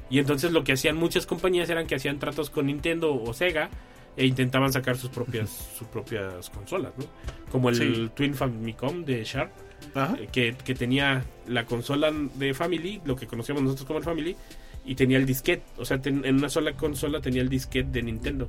Y 0.10 0.20
entonces 0.20 0.52
lo 0.52 0.64
que 0.64 0.74
hacían 0.74 0.96
muchas 0.98 1.26
compañías 1.26 1.70
eran 1.70 1.88
que 1.88 1.96
hacían 1.96 2.20
tratos 2.20 2.50
con 2.50 2.68
Nintendo 2.68 3.14
o 3.14 3.34
Sega 3.34 3.70
e 4.18 4.26
intentaban 4.26 4.72
sacar 4.72 4.98
sus 4.98 5.10
propias 5.10 5.50
sus 5.78 5.88
propias 5.88 6.50
consolas, 6.50 6.94
¿no? 6.98 7.06
Como 7.52 7.70
el 7.70 7.76
Sí. 7.76 8.12
Twin 8.16 8.34
Famicom 8.34 9.04
de 9.06 9.24
Sharp, 9.24 9.52
eh, 10.18 10.28
que, 10.32 10.56
que 10.64 10.74
tenía 10.76 11.24
la 11.48 11.66
consola 11.66 12.12
de 12.36 12.54
Family, 12.54 13.02
lo 13.06 13.16
que 13.16 13.28
conocíamos 13.28 13.64
nosotros 13.64 13.86
como 13.88 14.00
el 14.00 14.06
Family, 14.06 14.36
y 14.86 14.96
tenía 14.96 15.18
el 15.18 15.26
disquete, 15.26 15.64
o 15.78 15.86
sea, 15.86 16.00
ten- 16.02 16.24
en 16.26 16.36
una 16.36 16.50
sola 16.50 16.74
consola 16.74 17.20
tenía 17.20 17.42
el 17.42 17.50
disquete 17.50 17.90
de 17.92 18.04
Nintendo, 18.04 18.48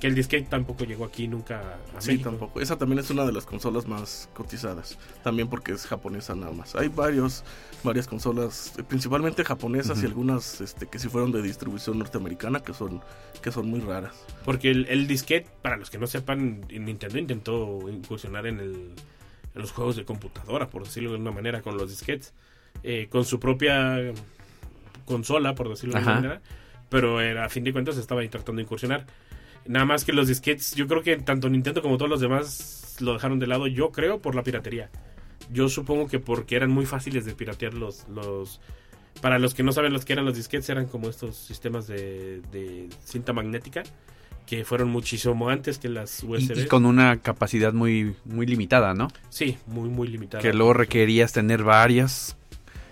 que 0.00 0.06
el 0.06 0.14
disquete 0.14 0.46
tampoco 0.48 0.84
llegó 0.84 1.04
aquí 1.04 1.26
nunca 1.28 1.78
a 1.96 2.00
Sí, 2.00 2.12
México. 2.12 2.30
tampoco. 2.30 2.60
Esa 2.60 2.76
también 2.78 2.98
es 3.00 3.10
una 3.10 3.24
de 3.26 3.32
las 3.32 3.44
consolas 3.46 3.86
más 3.86 4.28
cotizadas. 4.34 4.96
También 5.24 5.48
porque 5.48 5.72
es 5.72 5.86
japonesa 5.86 6.34
nada 6.34 6.52
más. 6.52 6.74
Hay 6.76 6.88
varios, 6.88 7.42
varias 7.82 8.06
consolas, 8.06 8.74
eh, 8.78 8.84
principalmente 8.84 9.44
japonesas 9.44 10.02
y 10.02 10.06
algunas 10.06 10.60
este, 10.60 10.86
que 10.86 10.98
sí 10.98 11.08
fueron 11.08 11.32
de 11.32 11.42
distribución 11.42 11.98
norteamericana, 11.98 12.60
que 12.60 12.74
son, 12.74 13.00
que 13.42 13.50
son 13.50 13.68
muy 13.68 13.80
raras. 13.80 14.14
Porque 14.44 14.70
el, 14.70 14.86
el 14.88 15.06
disquete, 15.08 15.50
para 15.62 15.76
los 15.76 15.90
que 15.90 15.98
no 15.98 16.06
sepan, 16.06 16.60
Nintendo 16.70 17.18
intentó 17.18 17.88
incursionar 17.90 18.46
en, 18.46 18.60
el, 18.60 18.72
en 19.54 19.60
los 19.60 19.72
juegos 19.72 19.96
de 19.96 20.04
computadora, 20.04 20.68
por 20.68 20.84
decirlo 20.84 21.10
de 21.12 21.16
una 21.18 21.32
manera, 21.32 21.60
con 21.62 21.76
los 21.76 21.90
disquetes. 21.90 22.34
Eh, 22.84 23.08
con 23.10 23.24
su 23.24 23.40
propia 23.40 23.96
consola, 25.04 25.54
por 25.54 25.68
decirlo 25.68 25.94
de 25.96 26.02
una 26.02 26.14
manera. 26.14 26.40
Pero 26.88 27.20
era, 27.20 27.44
a 27.44 27.48
fin 27.48 27.64
de 27.64 27.72
cuentas 27.72 27.96
estaba 27.96 28.20
ahí 28.22 28.28
tratando 28.28 28.58
de 28.60 28.62
incursionar. 28.62 29.06
Nada 29.68 29.84
más 29.84 30.04
que 30.04 30.12
los 30.12 30.26
disquetes, 30.26 30.74
yo 30.74 30.88
creo 30.88 31.02
que 31.02 31.16
tanto 31.18 31.48
Nintendo 31.48 31.82
como 31.82 31.98
todos 31.98 32.10
los 32.10 32.20
demás 32.20 32.96
lo 33.00 33.12
dejaron 33.12 33.38
de 33.38 33.46
lado, 33.46 33.66
yo 33.66 33.92
creo, 33.92 34.20
por 34.20 34.34
la 34.34 34.42
piratería. 34.42 34.90
Yo 35.52 35.68
supongo 35.68 36.08
que 36.08 36.18
porque 36.18 36.56
eran 36.56 36.70
muy 36.70 36.86
fáciles 36.86 37.24
de 37.24 37.34
piratear 37.34 37.74
los... 37.74 38.08
los 38.08 38.60
para 39.22 39.38
los 39.38 39.52
que 39.54 39.62
no 39.62 39.72
saben 39.72 39.92
los 39.92 40.04
que 40.04 40.12
eran 40.14 40.24
los 40.24 40.36
disquetes, 40.36 40.68
eran 40.68 40.86
como 40.86 41.08
estos 41.08 41.36
sistemas 41.36 41.86
de, 41.86 42.40
de 42.52 42.88
cinta 43.04 43.32
magnética 43.32 43.82
que 44.46 44.64
fueron 44.64 44.88
muchísimo 44.88 45.50
antes 45.50 45.78
que 45.78 45.90
las 45.90 46.22
USB. 46.22 46.56
Y, 46.56 46.60
y 46.62 46.66
con 46.66 46.86
una 46.86 47.18
capacidad 47.20 47.74
muy, 47.74 48.14
muy 48.24 48.46
limitada, 48.46 48.94
¿no? 48.94 49.08
Sí, 49.28 49.58
muy, 49.66 49.90
muy 49.90 50.08
limitada. 50.08 50.42
Que 50.42 50.54
luego 50.54 50.72
requerías 50.72 51.32
tener 51.32 51.62
varias, 51.62 52.38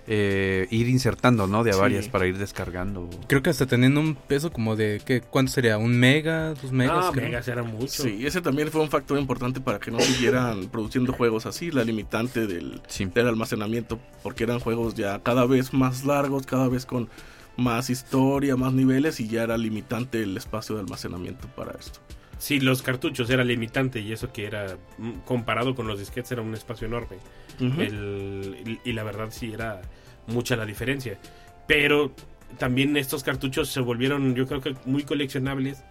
eh, 0.08 0.68
ir 0.70 0.88
insertando, 0.88 1.46
¿no? 1.46 1.64
De 1.64 1.70
a 1.70 1.74
Sí. 1.74 1.80
varias 1.80 2.08
para 2.08 2.26
ir 2.26 2.38
descargando. 2.38 3.10
Creo 3.26 3.42
que 3.42 3.50
hasta 3.50 3.66
teniendo 3.66 4.00
un 4.00 4.14
peso 4.14 4.52
como 4.52 4.76
de, 4.76 5.00
¿qué? 5.04 5.20
¿cuánto 5.20 5.52
sería? 5.52 5.78
¿Un 5.78 5.98
mega? 5.98 6.54
¿Dos 6.54 6.70
megas? 6.72 7.06
Ah, 7.08 7.10
creo? 7.12 7.24
megas 7.26 7.48
era 7.48 7.62
mucho. 7.62 8.02
Sí, 8.04 8.24
ese 8.26 8.40
también 8.40 8.68
fue 8.70 8.80
un 8.82 8.88
factor 8.90 9.18
importante 9.18 9.60
para 9.60 9.78
que 9.80 9.90
no 9.90 9.98
siguieran 10.00 10.68
produciendo 10.72 11.12
juegos 11.12 11.46
así, 11.46 11.70
la 11.70 11.82
limitante 11.84 12.46
del, 12.46 12.80
Sí. 12.86 13.06
del 13.06 13.26
almacenamiento, 13.28 13.98
porque 14.22 14.44
eran 14.44 14.60
juegos 14.60 14.94
ya 14.94 15.18
cada 15.22 15.44
vez 15.46 15.72
más 15.72 16.04
largos, 16.04 16.46
cada 16.46 16.68
vez 16.68 16.86
con 16.86 17.08
más 17.56 17.88
historia, 17.90 18.54
más 18.56 18.72
niveles 18.74 19.18
y 19.18 19.28
ya 19.28 19.42
era 19.42 19.56
limitante 19.58 20.22
el 20.22 20.36
espacio 20.36 20.74
de 20.76 20.82
almacenamiento 20.82 21.48
para 21.56 21.72
esto. 21.72 22.00
Sí, 22.38 22.60
los 22.60 22.82
cartuchos 22.82 23.30
era 23.30 23.44
limitante 23.44 24.00
y 24.00 24.12
eso 24.12 24.32
que 24.32 24.46
era 24.46 24.76
mm, 24.98 25.12
comparado 25.24 25.74
con 25.74 25.86
los 25.86 25.98
disquetes 25.98 26.32
era 26.32 26.42
un 26.42 26.54
espacio 26.54 26.86
enorme. 26.86 27.16
El- 27.58 28.78
y, 28.84 28.92
la 28.92 29.02
verdad 29.02 29.28
sí 29.30 29.52
era 29.52 29.80
mucha 30.26 30.56
la 30.56 30.64
diferencia. 30.66 31.18
Pero 31.66 32.12
también 32.58 32.96
estos 32.96 33.22
cartuchos 33.24 33.68
se 33.70 33.80
volvieron 33.80 34.34
yo 34.34 34.46
creo 34.46 34.60
que 34.60 34.74
muy 34.84 35.02
coleccionables 35.04 35.82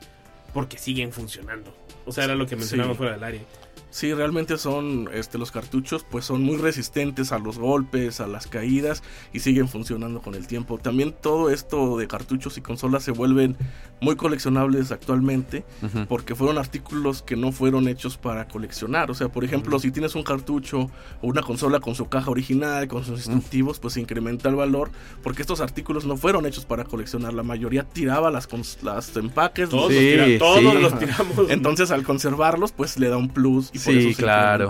porque 0.53 0.77
siguen 0.77 1.11
funcionando. 1.11 1.75
O 2.05 2.11
sea, 2.11 2.25
era 2.25 2.35
lo 2.35 2.45
que 2.45 2.55
mencionábamos 2.55 2.95
Sí. 2.95 2.99
fuera 2.99 3.13
del 3.13 3.23
área. 3.23 3.41
Sí, 3.89 4.13
realmente 4.13 4.57
son, 4.57 5.09
este, 5.13 5.37
los 5.37 5.51
cartuchos 5.51 6.05
pues 6.09 6.25
son 6.25 6.43
muy 6.43 6.57
resistentes 6.57 7.31
a 7.31 7.39
los 7.39 7.57
golpes, 7.57 8.19
a 8.19 8.27
las 8.27 8.45
caídas 8.47 9.03
y 9.31 9.39
siguen 9.39 9.69
funcionando 9.69 10.21
con 10.21 10.35
el 10.35 10.47
tiempo. 10.47 10.77
También 10.77 11.13
todo 11.21 11.49
esto 11.49 11.97
de 11.97 12.07
cartuchos 12.07 12.57
y 12.57 12.61
consolas 12.61 13.03
se 13.03 13.11
vuelven 13.11 13.55
muy 14.01 14.17
coleccionables 14.17 14.91
actualmente 14.91 15.63
Ujú. 15.81 16.05
porque 16.07 16.35
fueron 16.35 16.57
artículos 16.57 17.21
que 17.21 17.37
no 17.37 17.53
fueron 17.53 17.87
hechos 17.87 18.17
para 18.17 18.47
coleccionar. 18.49 19.09
O 19.09 19.13
sea, 19.13 19.29
por 19.29 19.45
ejemplo, 19.45 19.79
si 19.79 19.91
tienes 19.91 20.13
un 20.15 20.23
cartucho 20.23 20.81
o 21.21 21.27
una 21.27 21.41
consola 21.41 21.79
con 21.79 21.95
su 21.95 22.07
caja 22.09 22.29
original, 22.29 22.89
con 22.89 23.05
sus 23.05 23.19
instructivos, 23.19 23.79
pues 23.79 23.95
incrementa 23.95 24.49
el 24.49 24.55
valor 24.55 24.91
porque 25.23 25.41
estos 25.41 25.61
artículos 25.61 26.05
no 26.05 26.17
fueron 26.17 26.45
hechos 26.45 26.65
para 26.65 26.83
coleccionar. 26.83 27.33
La 27.33 27.43
mayoría 27.43 27.83
tiraba 27.83 28.29
las, 28.29 28.49
las 28.83 29.15
empaques. 29.15 29.69
Todos, 29.69 29.93
los- 29.93 29.93
los, 29.93 30.01
tira- 30.03 30.25
Sí, 30.25 30.37
todos 30.37 30.59
sí. 30.59 30.81
los 30.81 30.99
tiramos. 30.99 31.49
Entonces, 31.49 31.91
al 31.91 32.03
conservarlos, 32.03 32.73
pues 32.73 32.99
le 32.99 33.07
da 33.07 33.15
un 33.15 33.29
plus 33.29 33.69
y 33.73 33.79
Sí, 33.91 34.15
claro. 34.15 34.69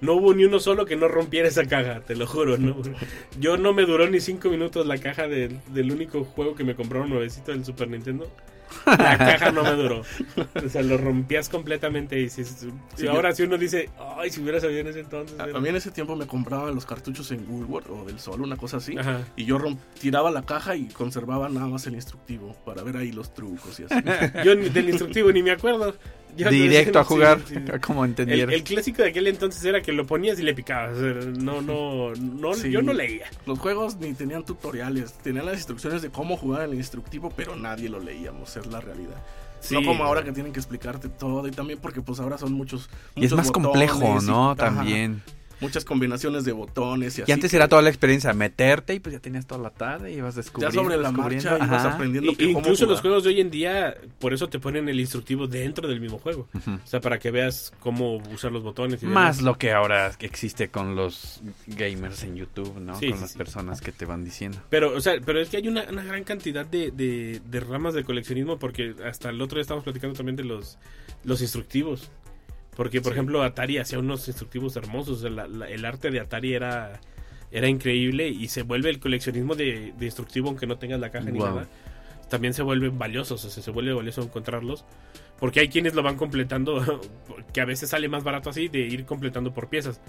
No 0.00 0.14
hubo 0.14 0.32
ni 0.32 0.44
uno 0.44 0.60
solo 0.60 0.86
que 0.86 0.94
no 0.96 1.08
rompiera 1.08 1.48
esa 1.48 1.66
caja, 1.66 2.00
te 2.00 2.14
lo 2.14 2.26
juro. 2.26 2.56
¿no? 2.56 2.76
Yo 3.40 3.56
no 3.56 3.72
me 3.72 3.84
duró 3.84 4.08
ni 4.08 4.20
cinco 4.20 4.48
minutos 4.48 4.86
la 4.86 4.98
caja 4.98 5.26
del, 5.26 5.58
del 5.68 5.90
único 5.90 6.24
juego 6.24 6.54
que 6.54 6.64
me 6.64 6.74
compraron 6.76 7.10
nuevecito 7.10 7.50
del 7.52 7.64
Super 7.64 7.88
Nintendo. 7.88 8.30
La 8.86 8.96
caja 9.18 9.50
no 9.50 9.62
me 9.64 9.72
duró. 9.72 10.02
O 10.64 10.68
sea, 10.68 10.82
lo 10.82 10.98
rompías 10.98 11.48
completamente. 11.48 12.20
Y, 12.20 12.28
si, 12.28 12.44
si 12.44 12.70
Sí, 12.96 13.06
ahora 13.08 13.34
si 13.34 13.42
uno 13.42 13.56
dice, 13.58 13.88
ay, 14.18 14.30
si 14.30 14.40
hubiera 14.42 14.60
sabido 14.60 14.80
en 14.80 14.88
ese 14.88 15.00
entonces. 15.00 15.40
A, 15.40 15.44
era-". 15.46 15.58
a 15.58 15.60
mí 15.60 15.68
en 15.70 15.76
ese 15.76 15.90
tiempo 15.90 16.14
me 16.14 16.26
compraban 16.26 16.74
los 16.74 16.84
cartuchos 16.86 17.32
en 17.32 17.44
Woolworth 17.48 17.88
o 17.90 18.04
del 18.04 18.20
Sol, 18.20 18.42
una 18.42 18.56
cosa 18.56 18.76
así. 18.76 18.96
Ajá. 18.96 19.22
Y 19.36 19.46
yo 19.46 19.58
tiraba 20.00 20.30
la 20.30 20.42
caja 20.42 20.76
y 20.76 20.86
conservaba 20.88 21.48
nada 21.48 21.66
más 21.66 21.86
el 21.86 21.94
instructivo 21.94 22.54
para 22.66 22.82
ver 22.82 22.98
ahí 22.98 23.10
los 23.10 23.32
trucos 23.34 23.80
y 23.80 23.84
así. 23.84 23.94
Yo 24.44 24.54
ni- 24.54 24.68
del 24.68 24.90
instructivo 24.90 25.32
ni 25.32 25.42
me 25.42 25.50
acuerdo. 25.52 25.94
Yo- 26.36 26.50
Directo 26.50 26.98
a 27.00 27.04
jugar, 27.04 27.40
sí, 27.46 27.54
sí. 27.54 27.60
como 27.80 28.04
entendieron. 28.04 28.52
el 28.54 28.62
clásico 28.62 29.02
de 29.02 29.08
aquel 29.08 29.26
entonces 29.26 29.64
era 29.64 29.82
que 29.82 29.92
lo 29.92 30.06
ponías 30.06 30.38
y 30.38 30.42
le 30.42 30.54
picabas. 30.54 30.96
No, 30.96 31.60
no, 31.62 32.14
no, 32.14 32.54
Sí. 32.54 32.70
yo 32.70 32.80
no 32.82 32.92
leía. 32.92 33.26
Los 33.46 33.58
juegos 33.58 33.96
ni 33.96 34.12
tenían 34.14 34.44
tutoriales, 34.44 35.12
tenían 35.22 35.46
las 35.46 35.56
instrucciones 35.56 36.02
de 36.02 36.10
cómo 36.10 36.36
jugar 36.36 36.62
el 36.62 36.74
instructivo, 36.74 37.32
pero 37.36 37.56
nadie 37.56 37.88
lo 37.88 37.98
leíamos, 37.98 38.56
es 38.56 38.66
la 38.66 38.80
realidad. 38.80 39.16
Sí. 39.60 39.74
No 39.74 39.82
como 39.84 40.04
ahora 40.04 40.22
que 40.22 40.30
tienen 40.30 40.52
que 40.52 40.60
explicarte 40.60 41.08
todo 41.08 41.46
y 41.48 41.50
también 41.50 41.80
porque 41.80 42.00
pues 42.00 42.20
ahora 42.20 42.38
son 42.38 42.52
muchos... 42.52 42.88
Y 43.16 43.24
es 43.24 43.32
muchos 43.32 43.38
más 43.38 43.50
complejo, 43.50 44.18
y- 44.22 44.26
¿no? 44.26 44.52
ajá, 44.52 44.56
También. 44.56 45.20
Muchas 45.60 45.84
combinaciones 45.84 46.44
de 46.44 46.52
botones 46.52 47.18
y 47.18 47.22
así. 47.22 47.30
Y 47.30 47.32
antes 47.32 47.50
que 47.50 47.56
era 47.56 47.68
toda 47.68 47.82
la 47.82 47.88
experiencia, 47.88 48.32
meterte 48.32 48.94
y 48.94 49.00
pues 49.00 49.12
ya 49.12 49.20
tenías 49.20 49.46
toda 49.46 49.60
la 49.60 49.70
tarde 49.70 50.12
y 50.12 50.16
ibas 50.16 50.34
Ya 50.34 50.42
descubriendo. 50.42 50.82
sobre 50.82 50.96
la 50.96 51.10
marcha 51.10 51.56
ibas 51.56 51.84
aprendiendo 51.84 52.32
Y- 52.38 52.44
incluso 52.50 52.86
los 52.86 53.00
juegos 53.00 53.24
de 53.24 53.30
hoy 53.30 53.40
en 53.40 53.50
día, 53.50 53.94
por 54.18 54.32
eso 54.32 54.48
te 54.48 54.58
ponen 54.58 54.88
el 54.88 55.00
instructivo 55.00 55.46
dentro 55.46 55.88
del 55.88 56.00
mismo 56.00 56.18
juego. 56.18 56.48
O 56.54 56.86
sea, 56.86 57.00
para 57.00 57.18
que 57.18 57.30
veas 57.30 57.72
cómo 57.80 58.16
usar 58.32 58.52
los 58.52 58.62
botones. 58.62 59.02
Y 59.02 59.06
Más 59.06 59.38
demás. 59.38 59.42
lo 59.42 59.58
que 59.58 59.72
ahora 59.72 60.12
existe 60.20 60.68
con 60.68 60.94
los 60.96 61.40
gamers 61.66 62.22
en 62.24 62.36
YouTube, 62.36 62.78
¿no? 62.80 62.98
Sí, 62.98 63.08
con 63.08 63.16
sí, 63.18 63.22
las 63.22 63.30
sí. 63.32 63.38
personas 63.38 63.80
que 63.80 63.92
te 63.92 64.04
van 64.04 64.24
diciendo. 64.24 64.58
Pero, 64.70 64.94
o 64.96 65.00
sea, 65.00 65.14
pero 65.24 65.40
es 65.40 65.48
que 65.48 65.56
hay 65.58 65.68
una, 65.68 65.84
una 65.90 66.04
gran 66.04 66.24
cantidad 66.24 66.64
de, 66.66 66.90
de- 66.90 67.40
de 67.44 67.60
ramas 67.60 67.94
de 67.94 68.04
coleccionismo 68.04 68.58
porque 68.58 68.94
hasta 69.04 69.30
el 69.30 69.40
otro 69.40 69.56
día 69.56 69.62
estábamos 69.62 69.84
platicando 69.84 70.16
también 70.16 70.36
de 70.36 70.44
los, 70.44 70.78
los 71.24 71.40
instructivos. 71.42 72.10
Porque, 72.78 73.00
por 73.02 73.12
ejemplo, 73.12 73.42
Atari 73.42 73.76
hacía 73.78 73.98
unos 73.98 74.26
instructivos 74.28 74.76
hermosos. 74.76 75.20
sea, 75.20 75.30
la- 75.30 75.68
el 75.68 75.84
arte 75.84 76.10
de 76.12 76.20
Atari 76.20 76.54
era, 76.54 77.00
era 77.50 77.68
increíble 77.68 78.28
y 78.28 78.46
se 78.48 78.62
vuelve 78.62 78.88
el 78.88 79.00
coleccionismo 79.00 79.54
de, 79.56 79.92
de 79.98 80.04
instructivo 80.06 80.48
aunque 80.48 80.66
no 80.68 80.78
tengas 80.78 81.00
la 81.00 81.10
caja 81.10 81.28
ni 81.28 81.38
Wow. 81.40 81.48
nada. 81.48 81.68
También 82.30 82.54
se 82.54 82.62
vuelven 82.62 82.96
valiosos, 82.96 83.44
o 83.44 83.50
sea, 83.50 83.62
se 83.62 83.70
vuelve 83.72 83.92
valioso 83.92 84.22
encontrarlos. 84.22 84.84
Porque 85.40 85.58
hay 85.60 85.68
quienes 85.68 85.94
lo 85.94 86.02
van 86.04 86.16
completando, 86.16 87.00
que 87.52 87.60
a 87.60 87.64
veces 87.64 87.90
sale 87.90 88.08
más 88.08 88.22
barato 88.22 88.50
así, 88.50 88.68
de 88.68 88.78
ir 88.80 89.04
completando 89.06 89.52
por 89.52 89.68
piezas. 89.68 90.00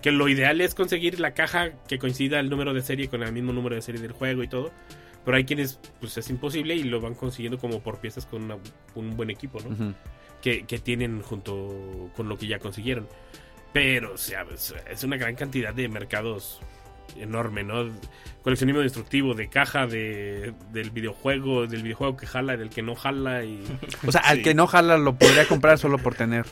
Que 0.00 0.12
lo 0.12 0.28
ideal 0.28 0.60
es 0.60 0.74
conseguir 0.76 1.18
la 1.18 1.32
caja 1.34 1.72
que 1.88 1.98
coincida 1.98 2.38
el 2.40 2.50
número 2.50 2.72
de 2.72 2.82
serie 2.82 3.08
con 3.08 3.22
el 3.24 3.32
mismo 3.32 3.52
número 3.52 3.74
de 3.74 3.82
serie 3.82 4.00
del 4.00 4.12
juego 4.12 4.42
y 4.44 4.48
todo. 4.48 4.70
Pero 5.24 5.36
hay 5.36 5.44
quienes, 5.44 5.80
pues 6.00 6.16
es 6.18 6.30
imposible 6.30 6.74
y 6.76 6.82
lo 6.84 7.00
van 7.00 7.14
consiguiendo 7.14 7.58
como 7.58 7.80
por 7.80 7.98
piezas 8.00 8.26
con 8.26 8.42
una- 8.44 8.58
un 8.94 9.16
buen 9.16 9.30
equipo, 9.30 9.58
¿no? 9.60 9.70
Ujú. 9.70 9.94
Que, 10.42 10.64
que 10.66 10.78
tienen 10.78 11.22
junto 11.22 12.10
con 12.16 12.28
lo 12.28 12.36
que 12.36 12.46
ya 12.46 12.58
consiguieron. 12.58 13.08
Pero, 13.72 14.12
o 14.14 14.18
sea, 14.18 14.44
es- 14.52 14.74
es 14.90 15.02
una 15.04 15.16
gran 15.16 15.34
cantidad 15.34 15.72
de 15.72 15.88
mercados 15.88 16.60
enorme, 17.16 17.62
¿no? 17.62 17.90
Coleccionismo 18.42 18.80
destructivo, 18.80 19.34
de 19.34 19.48
caja, 19.48 19.86
de, 19.86 20.52
del 20.72 20.90
videojuego, 20.90 21.66
del 21.66 21.82
videojuego 21.82 22.16
que 22.16 22.26
jala, 22.26 22.56
del 22.56 22.70
que 22.70 22.82
no 22.82 22.94
jala 22.94 23.44
y... 23.44 23.62
O 24.06 24.12
sea, 24.12 24.22
al 24.22 24.42
que 24.42 24.54
no 24.54 24.66
jala 24.66 24.96
lo 24.98 25.14
podría 25.16 25.46
comprar 25.46 25.78
solo 25.78 25.98
por 25.98 26.14
tener. 26.14 26.44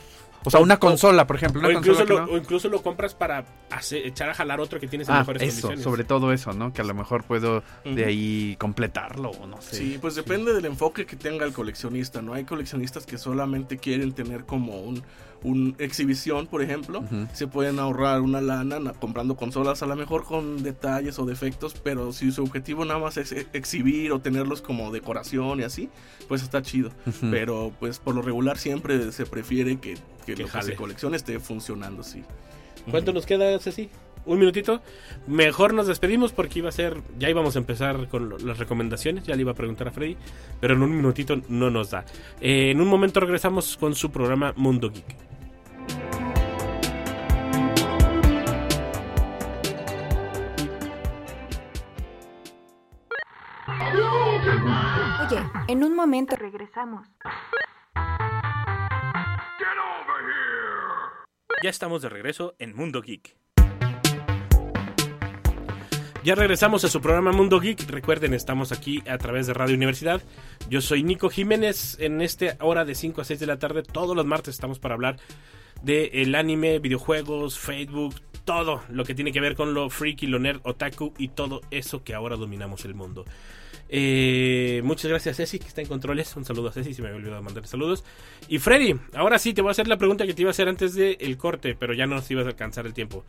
O 0.43 0.49
sea, 0.49 0.59
una 0.59 0.77
consola, 0.79 1.27
por 1.27 1.35
ejemplo. 1.35 1.59
Una 1.59 1.69
O 1.69 1.71
incluso, 1.71 1.99
consola 1.99 2.25
lo, 2.25 2.33
o 2.33 2.37
incluso 2.37 2.67
lo 2.69 2.81
compras 2.81 3.13
para 3.13 3.45
hacer- 3.69 4.05
echar 4.07 4.29
a 4.29 4.33
jalar 4.33 4.59
otro 4.59 4.79
que 4.79 4.87
tienes 4.87 5.07
en 5.07 5.15
Ah, 5.15 5.19
mejores 5.19 5.41
eso, 5.43 5.67
condiciones. 5.67 5.83
sobre 5.83 6.03
todo 6.03 6.33
eso, 6.33 6.53
¿no? 6.53 6.73
Que 6.73 6.81
a 6.81 6.83
lo 6.83 6.93
mejor 6.95 7.23
puedo 7.23 7.63
de 7.85 8.05
ahí 8.05 8.55
completarlo 8.59 9.29
o 9.31 9.45
no 9.47 9.61
sé. 9.61 9.75
Sí, 9.75 9.97
pues 10.01 10.15
depende 10.15 10.53
del 10.53 10.65
enfoque 10.65 11.05
que 11.05 11.15
tenga 11.15 11.45
el 11.45 11.53
coleccionista, 11.53 12.21
¿no? 12.23 12.33
Hay 12.33 12.43
coleccionistas 12.45 13.05
que 13.05 13.17
solamente 13.19 13.77
quieren 13.77 14.13
tener 14.13 14.45
como 14.45 14.81
un, 14.81 15.03
un 15.43 15.75
exhibición, 15.79 16.47
por 16.47 16.61
ejemplo. 16.61 17.03
Se 17.33 17.47
pueden 17.47 17.79
ahorrar 17.79 18.21
una 18.21 18.41
lana 18.41 18.79
na- 18.79 18.93
comprando 18.93 19.35
consolas, 19.35 19.81
a 19.83 19.87
lo 19.87 19.95
mejor 19.95 20.23
con 20.25 20.61
detalles 20.63 21.17
o 21.19 21.25
defectos, 21.25 21.73
pero 21.83 22.13
si 22.13 22.31
su 22.31 22.43
objetivo 22.43 22.85
nada 22.85 22.99
más 22.99 23.17
es 23.17 23.31
e- 23.31 23.47
exhibir 23.53 24.11
o 24.11 24.19
tenerlos 24.19 24.61
como 24.61 24.91
decoración 24.91 25.59
y 25.59 25.63
así, 25.63 25.89
pues 26.27 26.43
está 26.43 26.61
chido. 26.61 26.91
Pero 27.31 27.71
pues 27.79 27.99
por 27.99 28.13
lo 28.15 28.21
regular 28.21 28.57
siempre 28.57 29.11
se 29.11 29.25
prefiere 29.25 29.79
que, 29.79 29.95
que 30.25 30.35
Que 30.35 30.41
lo 30.43 30.45
que 30.45 30.51
jale. 30.51 30.65
se 30.65 30.75
coleccione 30.75 31.17
esté 31.17 31.39
funcionando, 31.39 32.03
sí. 32.03 32.23
¿Cuánto 32.89 33.13
nos 33.13 33.25
queda, 33.25 33.57
Ceci? 33.59 33.89
Un 34.25 34.39
minutito. 34.39 34.81
Mejor 35.27 35.73
nos 35.73 35.87
despedimos 35.87 36.31
porque 36.31 36.59
iba 36.59 36.69
a 36.69 36.71
ser. 36.71 37.01
Ya 37.17 37.29
íbamos 37.29 37.55
a 37.55 37.59
empezar 37.59 38.07
con 38.07 38.29
lo- 38.29 38.37
las 38.37 38.57
recomendaciones. 38.59 39.23
Ya 39.25 39.35
le 39.35 39.41
iba 39.41 39.51
a 39.51 39.55
preguntar 39.55 39.87
a 39.87 39.91
Freddy. 39.91 40.15
Pero 40.59 40.75
en 40.75 40.83
un 40.83 40.95
minutito 40.95 41.41
no 41.49 41.69
nos 41.69 41.89
da. 41.91 42.05
Eh, 42.39 42.71
en 42.71 42.81
un 42.81 42.87
momento 42.87 43.19
regresamos 43.19 43.77
con 43.77 43.95
su 43.95 44.11
programa 44.11 44.53
Mundo 44.55 44.89
Geek. 44.91 45.15
Oye, 55.27 55.39
en 55.67 55.83
un 55.83 55.95
momento 55.95 56.35
Regresamos. 56.35 57.07
Ya 61.63 61.69
estamos 61.69 62.01
de 62.01 62.09
regreso 62.09 62.55
en 62.57 62.75
Mundo 62.75 63.01
Geek. 63.03 63.37
Ya 66.23 66.35
regresamos 66.35 66.83
a 66.83 66.87
su 66.87 67.01
programa 67.01 67.31
Mundo 67.31 67.59
Geek. 67.59 67.89
Recuerden, 67.89 68.35
estamos 68.35 68.71
aquí 68.71 69.01
a 69.09 69.17
través 69.17 69.47
de 69.47 69.55
Radio 69.55 69.75
Universidad. 69.75 70.21
Yo 70.69 70.79
soy 70.79 71.01
Nico 71.01 71.31
Jiménez. 71.31 71.97
En 71.99 72.21
esta 72.21 72.57
hora 72.59 72.85
de 72.85 72.93
5 72.93 73.21
a 73.21 73.23
6 73.23 73.39
de 73.39 73.47
la 73.47 73.57
tarde, 73.57 73.81
todos 73.81 74.15
los 74.15 74.23
martes 74.23 74.53
estamos 74.53 74.77
para 74.77 74.93
hablar 74.93 75.17
de 75.81 76.11
el 76.21 76.35
anime, 76.35 76.77
videojuegos, 76.77 77.57
Facebook, 77.57 78.13
todo 78.45 78.83
lo 78.89 79.03
que 79.03 79.15
tiene 79.15 79.31
que 79.31 79.41
ver 79.41 79.55
con 79.55 79.73
lo 79.73 79.89
freaky, 79.89 80.27
lo 80.27 80.37
nerd, 80.37 80.61
otaku 80.63 81.11
y 81.17 81.29
todo 81.29 81.61
eso 81.71 82.03
que 82.03 82.13
ahora 82.13 82.35
dominamos 82.35 82.85
el 82.85 82.93
mundo. 82.93 83.25
Eh, 83.89 84.81
muchas 84.83 85.09
gracias 85.09 85.37
Ceci 85.37 85.57
que 85.57 85.69
está 85.69 85.81
en 85.81 85.87
controles. 85.87 86.35
Un 86.35 86.45
saludo 86.45 86.69
a 86.69 86.71
Ceci, 86.71 86.93
si 86.93 87.01
me 87.01 87.07
había 87.07 87.17
olvidado 87.17 87.41
mandar 87.41 87.65
saludos. 87.65 88.03
Y 88.47 88.59
Freddy, 88.59 88.95
ahora 89.15 89.39
sí 89.39 89.55
te 89.55 89.63
voy 89.63 89.69
a 89.69 89.71
hacer 89.71 89.87
la 89.87 89.97
pregunta 89.97 90.27
que 90.27 90.35
te 90.35 90.43
iba 90.43 90.49
a 90.49 90.51
hacer 90.51 90.69
antes 90.69 90.93
del 90.93 91.35
corte, 91.37 91.73
pero 91.73 91.95
ya 91.95 92.05
no 92.05 92.13
nos 92.13 92.29
ibas 92.29 92.45
a 92.45 92.49
alcanzar 92.49 92.85
el 92.85 92.93
tiempo. 92.93 93.25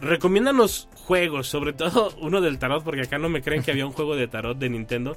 Recomiéndanos 0.00 0.88
juegos, 0.94 1.48
sobre 1.48 1.72
todo 1.72 2.12
uno 2.20 2.40
del 2.40 2.58
tarot, 2.58 2.84
porque 2.84 3.02
acá 3.02 3.18
no 3.18 3.28
me 3.28 3.42
creen 3.42 3.62
que 3.62 3.70
había 3.70 3.86
un 3.86 3.92
juego 3.92 4.16
de 4.16 4.28
tarot 4.28 4.56
de 4.58 4.68
Nintendo. 4.68 5.16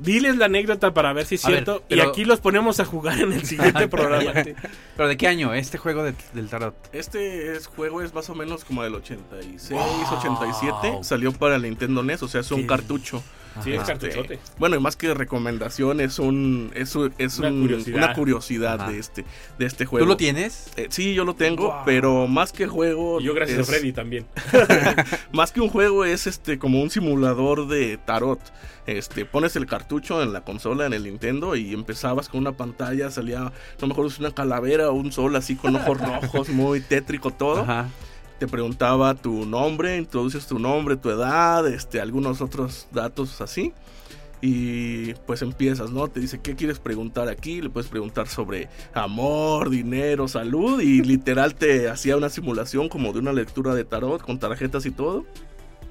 Diles 0.00 0.36
la 0.36 0.44
anécdota 0.44 0.94
para 0.94 1.12
ver 1.12 1.26
si 1.26 1.34
es 1.34 1.44
A 1.44 1.48
ver, 1.48 1.64
cierto. 1.64 1.82
pero- 1.88 2.04
Y 2.04 2.06
aquí 2.08 2.24
los 2.24 2.38
ponemos 2.38 2.78
a 2.78 2.84
jugar 2.84 3.18
en 3.20 3.32
el 3.32 3.44
siguiente 3.44 3.88
programa. 3.88 4.32
¿Pero 4.96 5.08
de 5.08 5.16
qué 5.16 5.26
año? 5.26 5.52
Este 5.54 5.76
juego 5.76 6.04
de- 6.04 6.14
del 6.34 6.48
tarot. 6.48 6.74
Este 6.92 7.56
es- 7.56 7.66
juego 7.66 8.00
es 8.00 8.14
más 8.14 8.30
o 8.30 8.34
menos 8.36 8.64
como 8.64 8.84
del 8.84 8.94
86, 8.94 9.70
Wow. 9.72 10.18
87. 10.18 10.98
Salió 11.02 11.32
para 11.32 11.56
el 11.56 11.62
Nintendo 11.62 12.04
NES, 12.04 12.22
o 12.22 12.28
sea, 12.28 12.42
es 12.42 12.50
un 12.52 12.60
¿Qué? 12.60 12.66
cartucho. 12.68 13.24
Sí, 13.64 13.72
es 13.72 13.78
Ajá. 13.80 13.88
cartuchote. 13.88 14.38
Bueno, 14.58 14.76
y 14.76 14.80
más 14.80 14.96
que 14.96 15.12
recomendación, 15.14 16.00
es 16.00 16.18
un 16.18 16.70
es, 16.74 16.94
un- 16.94 17.12
es 17.18 17.38
Una 17.38 17.48
un- 17.48 17.60
curiosidad. 17.62 17.96
una 17.98 18.12
curiosidad 18.14 18.80
Ajá. 18.80 18.90
de 18.92 18.98
este 18.98 19.24
de 19.58 19.66
este 19.66 19.84
juego. 19.86 20.04
¿Tú 20.04 20.08
lo 20.08 20.16
tienes? 20.16 20.70
Eh, 20.76 20.86
sí, 20.90 21.14
yo 21.14 21.24
lo 21.24 21.34
tengo, 21.34 21.68
Wow. 21.72 21.82
pero 21.84 22.26
más 22.28 22.52
que 22.52 22.66
juego 22.66 23.20
Y 23.20 23.24
yo 23.24 23.34
gracias 23.34 23.58
es- 23.60 23.68
a 23.68 23.72
Freddy 23.72 23.92
también. 23.92 24.26
más 25.32 25.52
que 25.52 25.60
un 25.60 25.68
juego 25.68 26.04
es 26.04 26.26
este 26.26 26.58
como 26.58 26.80
un 26.82 26.90
simulador 26.90 27.66
de 27.68 27.98
tarot. 27.98 28.40
Este, 28.86 29.26
pones 29.26 29.54
el 29.56 29.66
cartucho 29.66 30.22
en 30.22 30.32
la 30.32 30.40
consola 30.42 30.86
en 30.86 30.94
el 30.94 31.04
Nintendo 31.04 31.56
y 31.56 31.74
empezabas 31.74 32.28
con 32.30 32.40
una 32.40 32.52
pantalla, 32.52 33.10
salía, 33.10 33.52
no 33.80 33.86
me 33.86 33.92
acuerdo 33.92 34.10
si 34.10 34.20
una 34.20 34.30
calavera 34.32 34.88
o 34.88 34.94
un 34.94 35.12
sol 35.12 35.36
así 35.36 35.56
con 35.56 35.76
ojos 35.76 35.98
rojos, 36.00 36.48
muy 36.48 36.80
tétrico 36.80 37.30
todo. 37.30 37.60
Ajá. 37.62 37.88
Te 38.38 38.46
preguntaba 38.46 39.14
tu 39.14 39.44
nombre, 39.44 39.96
introduces 39.96 40.46
tu 40.46 40.60
nombre, 40.60 40.96
tu 40.96 41.10
edad, 41.10 41.66
este, 41.66 42.00
algunos 42.00 42.40
otros 42.40 42.86
datos 42.92 43.40
así. 43.40 43.72
y 44.40 45.14
pues 45.26 45.42
empiezas, 45.42 45.90
¿no? 45.90 46.06
Te 46.06 46.20
dice, 46.20 46.40
¿qué 46.40 46.54
quieres 46.54 46.78
preguntar 46.78 47.28
aquí? 47.28 47.60
Le 47.60 47.70
puedes 47.70 47.90
preguntar 47.90 48.28
sobre 48.28 48.68
amor, 48.94 49.68
dinero, 49.68 50.28
salud 50.28 50.80
y 50.80 51.02
literal 51.02 51.56
te 51.56 51.88
hacía 51.88 52.16
una 52.16 52.28
simulación 52.28 52.88
como 52.88 53.12
de 53.12 53.18
una 53.18 53.32
lectura 53.32 53.74
de 53.74 53.84
tarot 53.84 54.22
con 54.22 54.38
tarjetas 54.38 54.86
y 54.86 54.92
todo. 54.92 55.26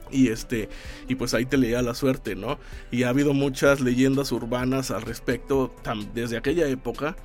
Y 0.10 0.30
este, 0.30 0.70
y 1.10 1.16
pues 1.16 1.34
ahí 1.34 1.46
te 1.46 1.58
leía 1.58 1.82
la 1.82 1.94
suerte, 1.94 2.38
¿no? 2.38 2.58
Y 2.92 3.04
ha 3.04 3.10
habido 3.10 3.34
muchas 3.34 3.82
leyendas 3.82 4.32
urbanas 4.32 4.90
al 4.92 5.02
respecto 5.02 5.76
desde 6.14 6.38
aquella 6.38 6.70
época 6.70 7.18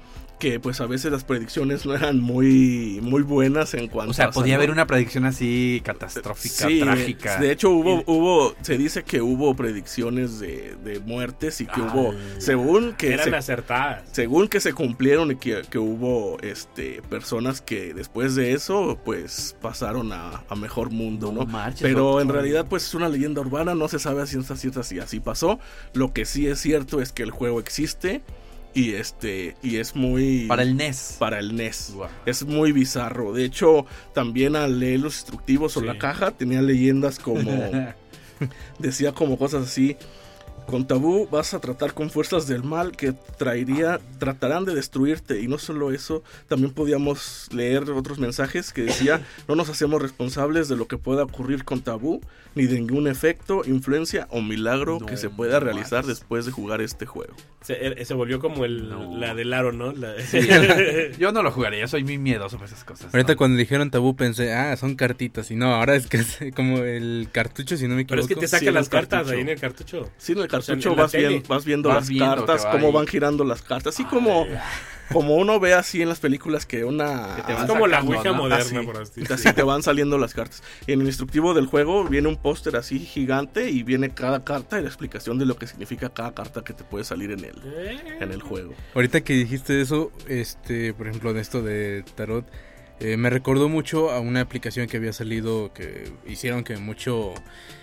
que 0.42 0.58
pues 0.58 0.80
a 0.80 0.86
veces 0.86 1.12
las 1.12 1.22
predicciones 1.22 1.86
no 1.86 1.94
eran 1.94 2.18
muy 2.18 2.98
muy 3.00 3.22
buenas 3.22 3.74
en 3.74 3.86
cuanto 3.86 4.10
O 4.10 4.14
sea, 4.14 4.26
a 4.26 4.30
podía 4.32 4.54
salud. 4.54 4.64
haber 4.64 4.70
una 4.72 4.88
predicción 4.88 5.24
así 5.24 5.80
catastrófica, 5.84 6.66
Sí, 6.66 6.80
trágica. 6.80 7.38
De 7.38 7.52
hecho, 7.52 7.70
hubo, 7.70 8.02
hubo, 8.06 8.56
se 8.60 8.76
dice 8.76 9.04
que 9.04 9.22
hubo 9.22 9.54
predicciones 9.54 10.40
de, 10.40 10.74
de 10.82 10.98
muertes 10.98 11.60
y 11.60 11.66
que 11.66 11.80
hubo, 11.80 12.12
según 12.38 12.94
que 12.94 13.12
Eran 13.12 13.30
se, 13.30 13.36
acertadas. 13.36 14.02
según 14.10 14.48
que 14.48 14.58
se 14.58 14.72
cumplieron 14.72 15.30
y 15.30 15.36
que, 15.36 15.62
que 15.70 15.78
hubo 15.78 16.38
este 16.42 17.02
personas 17.02 17.60
que 17.60 17.94
después 17.94 18.34
de 18.34 18.52
eso 18.52 18.98
pues 19.04 19.54
pasaron 19.62 20.12
a, 20.12 20.42
a 20.48 20.56
mejor 20.56 20.90
mundo, 20.90 21.30
¿no? 21.30 21.46
marches, 21.46 21.82
Pero 21.82 22.02
doctor. 22.04 22.22
en 22.22 22.28
realidad 22.30 22.66
pues 22.68 22.84
es 22.86 22.94
una 22.94 23.08
leyenda 23.08 23.40
urbana, 23.40 23.76
no 23.76 23.86
se 23.86 24.00
sabe 24.00 24.22
a 24.22 24.26
ciencia 24.26 24.56
cierta 24.56 24.82
si 24.82 24.98
así 24.98 25.20
pasó. 25.20 25.60
Lo 25.94 26.12
que 26.12 26.24
sí 26.24 26.48
es 26.48 26.58
cierto 26.58 27.00
es 27.00 27.12
que 27.12 27.22
el 27.22 27.30
juego 27.30 27.60
existe 27.60 28.22
y 28.74 28.92
este 28.94 29.56
y 29.62 29.76
es 29.76 29.94
muy 29.94 30.46
Para 30.46 30.62
el 30.62 30.76
NES. 30.76 31.16
para 31.18 31.38
el 31.38 31.54
NES. 31.54 31.94
Es 32.26 32.44
muy 32.44 32.72
bizarro. 32.72 33.32
De 33.32 33.44
hecho, 33.44 33.86
también 34.14 34.56
al 34.56 34.80
leer 34.80 35.00
los 35.00 35.16
instructivos 35.16 35.76
o 35.76 35.80
la 35.82 35.98
caja 35.98 36.30
tenía 36.30 36.62
leyendas 36.62 37.18
como 37.18 37.50
decía 38.78 39.12
como 39.12 39.36
cosas 39.38 39.64
así. 39.68 39.96
Con 40.66 40.86
tabú 40.86 41.28
vas 41.30 41.52
a 41.54 41.60
tratar 41.60 41.92
con 41.92 42.08
fuerzas 42.10 42.46
del 42.46 42.62
mal 42.62 42.92
que 42.92 43.12
traería, 43.36 44.00
tratarán 44.18 44.64
de 44.64 44.74
destruirte. 44.74 45.40
Y 45.42 45.48
no 45.48 45.58
solo 45.58 45.92
eso, 45.92 46.22
también 46.48 46.72
podíamos 46.72 47.48
leer 47.52 47.90
otros 47.90 48.18
mensajes 48.18 48.72
que 48.72 48.82
decía, 48.82 49.20
no 49.48 49.54
nos 49.56 49.68
hacemos 49.68 50.00
responsables 50.00 50.68
de 50.68 50.76
lo 50.76 50.88
que 50.88 50.96
pueda 50.98 51.24
ocurrir 51.24 51.64
con 51.64 51.82
tabú, 51.82 52.20
ni 52.54 52.66
de 52.66 52.76
ningún 52.76 53.06
efecto, 53.08 53.62
influencia 53.66 54.26
o 54.30 54.40
milagro 54.42 54.98
No 55.00 55.06
que 55.06 55.16
se 55.16 55.28
pueda 55.30 55.58
realizar 55.60 56.04
después 56.06 56.46
de 56.46 56.52
jugar 56.52 56.80
este 56.80 57.06
juego. 57.06 57.34
Se, 57.62 57.74
er- 57.80 58.04
se 58.04 58.14
volvió 58.14 58.40
como 58.40 58.64
el, 58.64 58.88
No. 58.88 59.16
la 59.16 59.34
del 59.34 59.52
aro, 59.52 59.72
¿no? 59.72 59.92
La- 59.92 60.14
Yo 61.18 61.32
no 61.32 61.42
lo 61.42 61.50
jugaría, 61.50 61.80
yo 61.80 61.88
soy 61.88 62.02
muy 62.04 62.18
miedoso 62.18 62.56
por 62.58 62.66
esas 62.66 62.84
cosas. 62.84 63.12
Ahorita 63.14 63.32
¿no? 63.32 63.36
cuando 63.38 63.56
dijeron 63.58 63.90
tabú 63.90 64.16
pensé, 64.16 64.52
ah, 64.52 64.76
son 64.76 64.96
cartitas. 64.96 65.50
Y 65.50 65.56
no, 65.56 65.74
ahora 65.74 65.94
es 65.96 66.06
que 66.06 66.18
es 66.18 66.38
como 66.54 66.78
el 66.78 67.28
cartucho, 67.32 67.76
si 67.76 67.86
no 67.88 67.94
me 67.94 68.04
Pero 68.04 68.22
equivoco. 68.22 68.40
es 68.44 68.48
que 68.50 68.56
te 68.56 68.58
Sí, 68.62 68.66
en 68.68 68.74
las 68.74 68.88
cartas 68.88 69.10
cartucho. 69.20 69.34
ahí 69.34 69.40
en 69.40 69.48
el 69.48 69.60
cartucho. 69.60 70.10
Sí, 70.18 70.32
en 70.32 70.38
el 70.38 70.44
sea, 70.44 70.50
en 70.68 70.76
cartucho 70.76 70.96
la 70.96 71.02
vas, 71.02 71.12
tele. 71.12 71.28
bien- 71.28 71.42
vas 71.48 71.64
viendo 71.64 71.88
Vas 71.88 71.98
las 71.98 72.08
viendo 72.08 72.34
cartas, 72.36 72.66
va 72.66 72.70
cómo 72.72 72.86
ahí. 72.88 72.92
van 72.92 73.06
girando 73.06 73.44
las 73.44 73.62
cartas. 73.62 73.94
Así 73.94 74.04
como, 74.04 74.46
como 75.12 75.36
uno 75.36 75.60
ve 75.60 75.74
así 75.74 76.00
en 76.02 76.08
las 76.08 76.20
películas 76.20 76.64
que 76.66 76.84
una... 76.84 77.36
Que 77.36 77.42
te 77.42 77.52
Es 77.52 77.64
como 77.64 77.86
la 77.86 78.00
Ouija 78.02 78.30
¿no? 78.30 78.34
moderna, 78.34 78.78
Así. 78.80 78.86
por 78.86 78.96
así 78.98 79.22
Así 79.30 79.52
te 79.52 79.62
van 79.62 79.82
saliendo 79.82 80.16
las 80.18 80.32
cartas. 80.34 80.62
En 80.86 81.00
el 81.00 81.06
instructivo 81.06 81.52
del 81.54 81.66
juego 81.66 82.04
viene 82.04 82.28
un 82.28 82.36
póster 82.36 82.76
así 82.76 82.98
gigante 82.98 83.68
y 83.70 83.82
viene 83.82 84.10
cada 84.10 84.42
carta 84.44 84.78
y 84.78 84.82
la 84.82 84.88
explicación 84.88 85.38
de 85.38 85.46
lo 85.46 85.56
que 85.56 85.66
significa 85.66 86.08
cada 86.08 86.32
carta 86.34 86.62
que 86.64 86.72
te 86.72 86.84
puede 86.84 87.04
salir 87.04 87.30
en 87.32 87.40
el, 87.44 87.60
en 88.20 88.32
el 88.32 88.40
juego. 88.42 88.74
Ahorita 88.94 89.20
que 89.22 89.34
dijiste 89.34 89.80
eso, 89.80 90.10
este, 90.28 90.94
por 90.94 91.08
ejemplo, 91.08 91.30
en 91.30 91.38
esto 91.38 91.62
de 91.62 92.04
tarot, 92.14 92.46
eh, 93.00 93.16
me 93.16 93.30
recordó 93.30 93.68
mucho 93.68 94.10
a 94.12 94.20
una 94.20 94.40
aplicación 94.42 94.86
que 94.86 94.96
había 94.96 95.12
salido 95.12 95.72
que 95.72 96.04
hicieron 96.26 96.62
que 96.62 96.76
mucho 96.76 97.34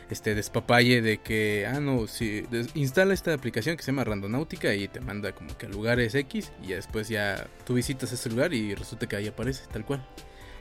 este 0.10 0.36
despapalle 0.36 1.02
de 1.02 1.18
que, 1.20 1.68
ah, 1.68 1.80
no, 1.80 2.08
si 2.08 2.42
des- 2.42 2.70
instala 2.76 3.14
esta 3.14 3.34
aplicación 3.34 3.78
que 3.78 3.84
se 3.84 3.92
llama 3.92 4.04
Randonáutica 4.04 4.74
y 4.74 4.88
te 4.88 5.00
manda 5.02 5.32
como 5.34 5.58
que 5.58 5.68
a 5.68 5.70
lugares 5.70 6.16
X 6.16 6.52
y 6.64 6.70
después 6.74 7.10
ya 7.10 7.48
tú 7.66 7.76
visitas 7.76 8.12
ese 8.12 8.30
lugar 8.30 8.54
y 8.54 8.74
resulta 8.76 9.08
que 9.08 9.16
ahí 9.16 9.28
aparece, 9.28 9.64
tal 9.72 9.86
cual. 9.86 10.06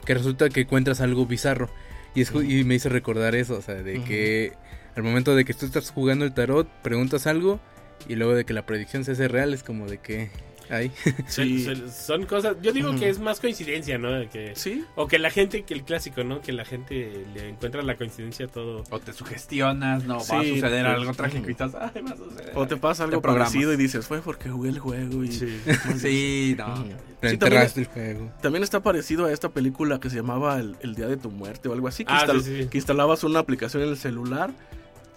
Que 0.05 0.15
resulta 0.15 0.49
que 0.49 0.61
encuentras 0.63 1.01
algo 1.01 1.27
bizarro. 1.27 1.71
Y, 2.15 2.23
es, 2.23 2.33
y 2.33 2.65
me 2.65 2.75
hizo 2.75 2.89
recordar 2.89 3.35
eso, 3.35 3.57
o 3.57 3.63
sea, 3.63 3.75
de 3.77 4.03
que 4.03 4.53
al 4.97 5.03
momento 5.03 5.35
de 5.37 5.45
que 5.45 5.55
tú 5.55 5.67
estás 5.67 5.91
jugando 5.91 6.25
el 6.25 6.35
tarot, 6.35 6.67
preguntas 6.83 7.27
algo 7.27 7.61
y 8.09 8.15
luego 8.17 8.35
de 8.35 8.45
que 8.45 8.53
la 8.53 8.65
predicción 8.67 9.05
se 9.05 9.13
hace 9.13 9.29
real, 9.29 9.53
es 9.55 9.63
como 9.63 9.87
de 9.87 9.99
que 9.99 10.31
ahí. 10.71 10.91
Sí. 11.29 11.67
Son 11.91 12.25
cosas. 12.27 12.57
Yo 12.63 12.73
digo 12.73 12.95
que 12.97 13.09
es 13.09 13.19
más 13.19 13.41
coincidencia, 13.41 13.99
¿no? 13.99 14.09
Que, 14.31 14.53
Sí, 14.55 14.85
O 14.97 15.07
que 15.07 15.19
la 15.19 15.31
gente, 15.31 15.63
que 15.63 15.75
el 15.75 15.83
clásico, 15.85 16.25
¿no? 16.25 16.41
Que 16.41 16.53
la 16.53 16.65
gente 16.65 17.25
le 17.35 17.49
encuentra 17.51 17.83
la 17.83 17.97
coincidencia 17.97 18.47
a 18.47 18.49
todo. 18.49 18.85
O 18.91 18.99
te 19.01 19.13
sugestionas, 19.13 20.05
no, 20.05 20.17
va 20.17 20.21
a 20.41 20.43
Sí, 20.43 20.55
suceder 20.55 20.85
pues, 20.85 20.97
algo 20.97 21.15
trágico 21.15 21.49
y 21.49 21.53
estás, 21.53 21.75
ay, 21.75 22.03
va 22.03 22.11
a 22.11 22.17
suceder. 22.17 22.53
o 22.55 22.67
te 22.67 22.77
pasa 22.77 23.05
algo 23.05 23.21
Te 23.21 23.29
parecido 23.29 23.73
y 23.73 23.77
dices, 23.77 24.07
fue 24.07 24.21
porque 24.21 24.49
jugué 24.51 24.71
el 24.71 24.79
juego 24.79 25.25
y... 25.25 25.33
Sí, 25.33 26.55
no. 26.59 26.85
Pero 27.21 27.33
Sí, 27.33 27.37
también, 27.39 27.63
el 27.75 27.87
juego. 27.87 28.31
también 28.41 28.63
está 28.63 28.81
parecido 28.81 29.27
a 29.27 29.33
esta 29.33 29.49
película 29.49 29.99
que 29.99 30.09
se 30.09 30.17
llamaba 30.17 30.59
El, 30.61 30.77
El 30.83 30.95
Día 30.95 31.07
de 31.09 31.17
tu 31.17 31.31
Muerte 31.31 31.69
o 31.69 31.73
algo 31.73 31.89
así, 31.89 32.05
que, 32.05 32.13
Ah, 32.13 32.21
instal- 32.27 32.41
sí, 32.43 32.45
sí, 32.57 32.63
sí. 32.63 32.69
que 32.69 32.79
instalabas 32.79 33.25
una 33.25 33.41
aplicación 33.41 33.83
en 33.83 33.89
el 33.89 33.97
celular 33.97 34.51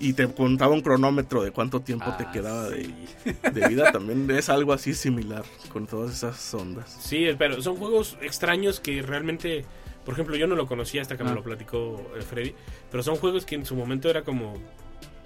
y 0.02 0.14
te 0.14 0.28
contaba 0.28 0.74
un 0.74 0.82
cronómetro 0.82 1.44
de 1.44 1.52
cuánto 1.52 1.80
tiempo 1.82 2.14
te 2.18 2.24
Ah, 2.26 2.32
quedaba 2.32 2.70
de, 2.70 2.86
sí. 2.86 2.94
de 3.54 3.68
vida. 3.70 3.92
También 3.92 4.30
es 4.32 4.50
algo 4.50 4.74
así 4.74 4.94
similar 4.94 5.44
con 5.72 5.86
todas 5.88 6.12
esas 6.14 6.54
ondas. 6.54 6.98
Sí, 7.02 7.28
pero 7.38 7.62
son 7.62 7.78
juegos 7.78 8.18
extraños 8.22 8.80
que 8.80 9.02
realmente. 9.02 9.64
Por 10.04 10.16
ejemplo, 10.16 10.36
yo 10.36 10.48
no 10.48 10.56
lo 10.56 10.66
conocía 10.68 11.02
hasta 11.04 11.16
que 11.16 11.24
me 11.24 11.30
Ah. 11.30 11.36
lo 11.36 11.44
platicó 11.44 12.12
eh, 12.18 12.22
Freddy. 12.22 12.56
Pero 12.90 13.04
son 13.04 13.16
juegos 13.18 13.46
que 13.46 13.56
en 13.56 13.66
su 13.66 13.76
momento 13.76 14.10
era 14.10 14.24
como. 14.24 14.56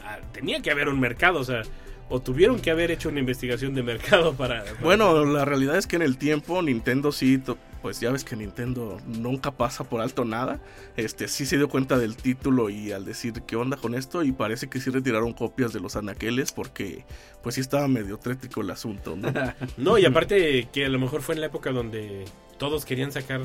ah, 0.03 0.19
tenía 0.33 0.61
que 0.61 0.69
haber 0.71 0.89
un 0.89 0.99
mercado, 0.99 1.39
o 1.39 1.43
sea. 1.43 1.61
O 2.07 2.21
tuvieron 2.21 2.59
que 2.59 2.69
haber 2.69 2.91
hecho 2.91 3.09
una 3.09 3.19
investigación 3.19 3.73
de 3.73 3.81
mercado 3.81 4.33
para. 4.37 4.63
para- 4.63 4.79
Bueno, 4.81 5.25
la 5.25 5.43
realidad 5.45 5.77
es 5.77 5.87
que 5.87 5.95
en 5.95 6.03
el 6.03 6.17
tiempo 6.17 6.61
Nintendo 6.61 7.11
sí, 7.11 7.41
pues 7.85 7.99
ya 7.99 8.09
ves 8.09 8.23
que 8.23 8.35
Nintendo 8.35 8.97
nunca 9.05 9.51
pasa 9.51 9.83
por 9.83 10.01
alto 10.01 10.25
nada. 10.25 10.59
Este 10.97 11.27
sí 11.27 11.45
se 11.45 11.57
dio 11.57 11.69
cuenta 11.69 11.99
del 11.99 12.17
título 12.17 12.71
y 12.71 12.91
al 12.91 13.05
decir 13.05 13.43
qué 13.45 13.55
onda 13.57 13.77
con 13.77 13.93
esto 13.93 14.23
y 14.23 14.31
parece 14.31 14.71
que 14.71 14.79
sí 14.79 14.89
retiraron 14.89 15.33
copias 15.33 15.71
de 15.71 15.79
los 15.79 15.95
anaqueles 15.95 16.51
porque 16.51 17.05
pues 17.43 17.53
sí 17.53 17.61
estaba 17.61 17.87
medio 17.87 18.17
trétrico 18.17 18.61
el 18.61 18.71
asunto, 18.71 19.15
¿no? 19.15 19.31
No, 19.77 19.99
y 19.99 20.05
aparte 20.05 20.67
que 20.73 20.85
a 20.85 20.89
lo 20.89 20.97
mejor 20.97 21.21
fue 21.21 21.35
en 21.35 21.41
la 21.41 21.45
época 21.45 21.71
donde 21.71 22.25
todos 22.57 22.85
querían 22.85 23.11
sacar 23.11 23.41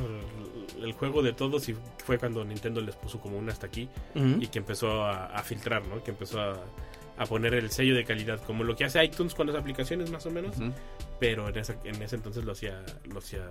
el 0.80 0.92
juego 0.94 1.22
de 1.22 1.34
todos 1.34 1.68
y 1.68 1.76
fue 2.02 2.16
cuando 2.16 2.42
Nintendo 2.42 2.80
les 2.80 2.96
puso 2.96 3.20
como 3.20 3.36
un 3.36 3.50
hasta 3.50 3.66
aquí 3.66 3.90
y 4.14 4.46
que 4.46 4.58
empezó 4.58 5.04
a, 5.04 5.26
a 5.26 5.42
filtrar, 5.42 5.86
¿no? 5.86 6.02
Que 6.02 6.12
empezó 6.12 6.40
a, 6.40 6.54
a 7.16 7.26
poner 7.26 7.54
el 7.54 7.70
sello 7.70 7.94
de 7.94 8.04
calidad, 8.04 8.40
como 8.46 8.64
lo 8.64 8.74
que 8.76 8.84
hace 8.84 9.04
iTunes 9.04 9.34
con 9.34 9.46
las 9.46 9.56
aplicaciones 9.56 10.10
más 10.10 10.24
o 10.26 10.30
menos, 10.30 10.54
pero 11.18 11.48
en, 11.50 11.58
esa- 11.58 11.76
en 11.84 12.00
ese 12.02 12.16
entonces 12.16 12.44
lo 12.44 12.52
hacía, 12.52 12.82
lo 13.12 13.18
hacía. 13.18 13.44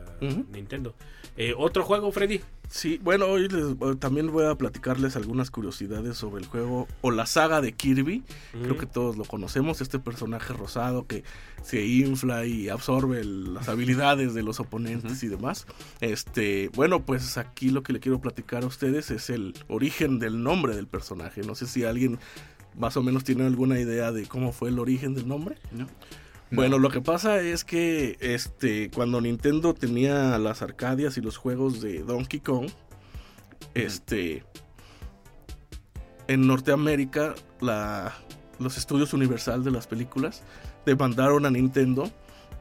Nintendo. 0.52 0.96
Eh, 1.38 1.54
Otro 1.56 1.84
juego, 1.84 2.12
Freddy. 2.12 2.42
Sí, 2.68 3.00
bueno, 3.04 3.26
hoy 3.28 3.48
les- 3.48 3.72
eh, 3.72 3.96
también 4.00 4.32
voy 4.32 4.46
a 4.46 4.56
platicarles 4.56 5.16
algunas 5.16 5.52
curiosidades 5.52 6.18
sobre 6.18 6.42
el 6.42 6.48
juego 6.48 6.88
o 7.02 7.12
la 7.12 7.26
saga 7.28 7.62
de 7.62 7.74
Kirby. 7.74 8.24
Creo 8.52 8.78
que 8.78 8.86
todos 8.88 9.18
lo 9.18 9.24
conocemos, 9.26 9.82
este 9.82 10.00
personaje 10.00 10.52
rosado 10.54 11.06
que 11.06 11.24
se 11.64 11.86
infla 11.86 12.46
y 12.46 12.70
absorbe 12.70 13.22
el- 13.22 13.54
las 13.54 13.70
habilidades 13.70 14.34
de 14.34 14.42
los 14.44 14.60
oponentes 14.60 15.22
y 15.24 15.28
demás. 15.28 15.68
Este, 16.02 16.70
bueno, 16.74 17.06
pues 17.06 17.38
aquí 17.38 17.70
lo 17.70 17.84
que 17.84 17.94
le 17.94 18.00
quiero 18.00 18.20
platicar 18.20 18.64
a 18.64 18.68
ustedes 18.68 19.12
es 19.12 19.30
el 19.30 19.54
origen 19.68 20.18
del 20.20 20.42
nombre 20.42 20.76
del 20.76 20.88
personaje. 20.88 21.42
No 21.42 21.54
sé 21.56 21.68
si 21.68 21.84
alguien 21.84 22.20
más 22.78 22.98
o 22.98 23.04
menos 23.04 23.24
tiene 23.24 23.46
alguna 23.46 23.80
idea 23.80 24.12
de 24.12 24.26
cómo 24.26 24.52
fue 24.52 24.70
el 24.70 24.80
origen 24.80 25.14
del 25.14 25.28
nombre. 25.28 25.58
¿No? 25.72 25.88
Bueno, 26.52 26.80
lo 26.80 26.90
que 26.90 27.02
pasa 27.02 27.42
es 27.42 27.64
que 27.64 28.18
este 28.20 28.90
cuando 28.90 29.22
Nintendo 29.22 29.76
tenía 29.76 30.38
las 30.40 30.62
Arcadias 30.64 31.18
y 31.18 31.22
los 31.22 31.38
juegos 31.38 31.80
de 31.80 32.00
Donkey 32.00 32.40
Kong, 32.40 32.70
este 33.76 34.44
en 36.28 36.48
Norteamérica 36.48 37.36
la, 37.62 38.16
los 38.58 38.78
estudios 38.78 39.14
Universal 39.14 39.64
de 39.64 39.72
las 39.72 39.86
películas 39.86 40.44
demandaron 40.86 41.46
a 41.46 41.52
Nintendo 41.52 42.12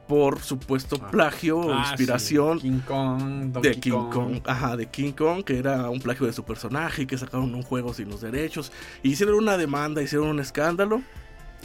por 0.06 0.40
supuesto 0.40 0.98
Ah. 1.02 1.10
plagio 1.10 1.58
o 1.58 1.72
Ah, 1.72 1.84
sí. 1.84 1.90
inspiración 1.92 2.58
King 2.60 2.80
Kong, 2.86 3.52
Donkey 3.52 3.72
de 3.74 3.80
King 3.80 4.10
Kong. 4.10 4.40
ajá, 4.46 4.76
de 4.76 4.86
King 4.86 5.12
Kong, 5.12 5.44
que 5.44 5.58
era 5.58 5.90
un 5.90 6.00
plagio 6.00 6.26
de 6.26 6.32
su 6.32 6.44
personaje 6.44 7.02
y 7.02 7.06
que 7.06 7.18
sacaron 7.18 7.54
un 7.54 7.62
juego 7.62 7.92
sin 7.92 8.08
los 8.08 8.20
derechos. 8.22 8.72
Hicieron 9.02 9.34
una 9.36 9.56
demanda, 9.58 10.02
hicieron 10.02 10.28
un 10.28 10.40
escándalo. 10.40 11.02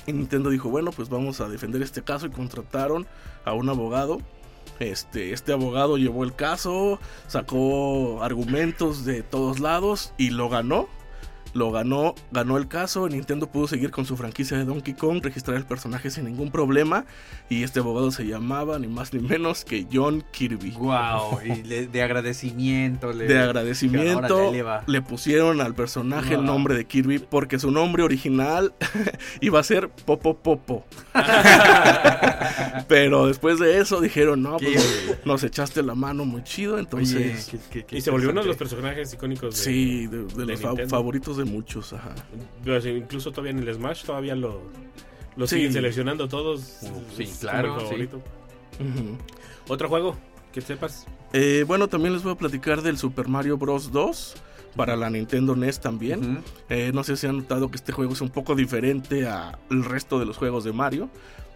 Y 0.08 0.12
Nintendo 0.12 0.50
dijo, 0.50 0.70
bueno, 0.70 0.92
pues 0.92 1.08
vamos 1.08 1.40
a 1.40 1.48
defender 1.48 1.82
este 1.82 2.02
caso 2.02 2.26
y 2.26 2.32
contrataron 2.32 3.06
a 3.46 3.54
un 3.54 3.70
abogado. 3.70 4.20
Este, 4.80 5.32
este 5.34 5.54
abogado 5.54 5.98
llevó 5.98 6.24
el 6.24 6.34
caso, 6.36 7.00
sacó 7.28 8.24
argumentos 8.24 9.06
de 9.06 9.22
todos 9.22 9.60
lados 9.60 10.14
y 10.18 10.32
lo 10.32 10.50
ganó. 10.50 10.88
Lo 11.54 11.72
ganó, 11.72 12.16
ganó 12.32 12.58
el 12.58 12.68
caso. 12.68 13.08
Nintendo 13.08 13.48
pudo 13.52 13.68
seguir 13.68 13.92
con 13.92 14.06
su 14.06 14.18
franquicia 14.18 14.58
de 14.58 14.66
Donkey 14.66 14.94
Kong, 14.96 15.20
registrar 15.24 15.56
el 15.58 15.66
personaje 15.66 16.10
sin 16.10 16.26
ningún 16.26 16.52
problema. 16.52 17.06
Y 17.50 17.64
este 17.64 17.80
abogado 17.80 18.10
se 18.12 18.26
llamaba 18.26 18.80
ni 18.80 18.88
más 18.88 19.14
ni 19.14 19.20
menos 19.20 19.64
que 19.64 19.86
John 19.92 20.24
Kirby. 20.32 20.72
Wow, 20.72 21.40
y 21.46 21.62
le- 21.64 21.88
de 21.88 22.02
agradecimiento. 22.02 23.14
le- 23.14 23.28
De 23.28 23.38
agradecimiento 23.40 24.52
le 24.52 24.64
le 24.88 25.02
pusieron 25.02 25.62
al 25.62 25.76
personaje 25.76 26.34
el 26.36 26.44
nombre 26.44 26.76
de 26.76 26.86
Kirby 26.86 27.20
porque 27.20 27.60
su 27.60 27.70
nombre 27.72 28.04
original 28.04 28.74
iba 29.42 29.60
a 29.60 29.64
ser 29.64 29.90
Popo 29.90 30.36
Popo. 30.38 30.86
Pero 32.88 33.28
después 33.28 33.60
de 33.60 33.80
eso 33.80 34.02
dijeron, 34.02 34.42
no, 34.42 34.58
pues 34.58 34.84
Kirby. 35.06 35.20
nos 35.26 35.44
echaste 35.44 35.84
la 35.84 35.96
mano 35.96 36.26
muy 36.26 36.44
chido, 36.44 36.74
Oye, 36.74 36.84
entonces... 36.84 37.48
qué- 37.50 37.60
qué- 37.72 37.86
qué 37.86 37.98
Y 37.98 38.02
se 38.02 38.12
volvió 38.12 38.32
uno 38.32 38.42
de 38.42 38.48
los 38.48 38.58
personajes 38.58 39.14
icónicos 39.14 39.56
de, 39.56 39.62
Sí, 39.64 40.08
de, 40.08 40.26
de 40.26 40.46
los 40.46 40.60
Nintendo. 40.62 40.88
favoritos 40.90 41.38
de 41.38 41.43
muchos, 41.46 41.94
ajá. 41.94 42.14
Pues, 42.64 42.86
incluso 42.86 43.32
todavía 43.32 43.52
en 43.52 43.60
el 43.60 43.74
Smash 43.74 44.04
todavía 44.06 44.36
lo, 44.36 44.62
lo 45.36 45.48
Sí. 45.48 45.56
siguen 45.56 45.74
seleccionando 45.74 46.28
todos. 46.28 46.80
Uh, 46.84 47.02
sí, 47.18 47.32
claro, 47.42 47.80
sí. 47.90 48.08
Otro 49.68 49.90
juego 49.90 50.18
que 50.52 50.62
sepas. 50.62 51.06
Eh, 51.32 51.64
bueno, 51.68 51.88
también 51.88 52.14
les 52.14 52.24
voy 52.24 52.34
a 52.34 52.36
platicar 52.36 52.82
del 52.82 52.98
Super 52.98 53.28
Mario 53.28 53.58
Bros. 53.58 53.92
2 53.92 54.36
para 54.76 54.96
la 54.96 55.10
Nintendo 55.10 55.56
NES 55.56 55.80
también. 55.80 56.44
Eh, 56.70 56.92
no 56.94 57.04
sé 57.04 57.16
si 57.18 57.28
han 57.28 57.38
notado 57.38 57.70
que 57.70 57.78
este 57.78 57.92
juego 57.92 58.14
es 58.14 58.22
un 58.22 58.30
poco 58.30 58.56
diferente 58.56 59.28
al 59.28 59.84
resto 59.84 60.20
de 60.20 60.26
los 60.26 60.38
juegos 60.38 60.64
de 60.64 60.74
Mario. 60.74 61.10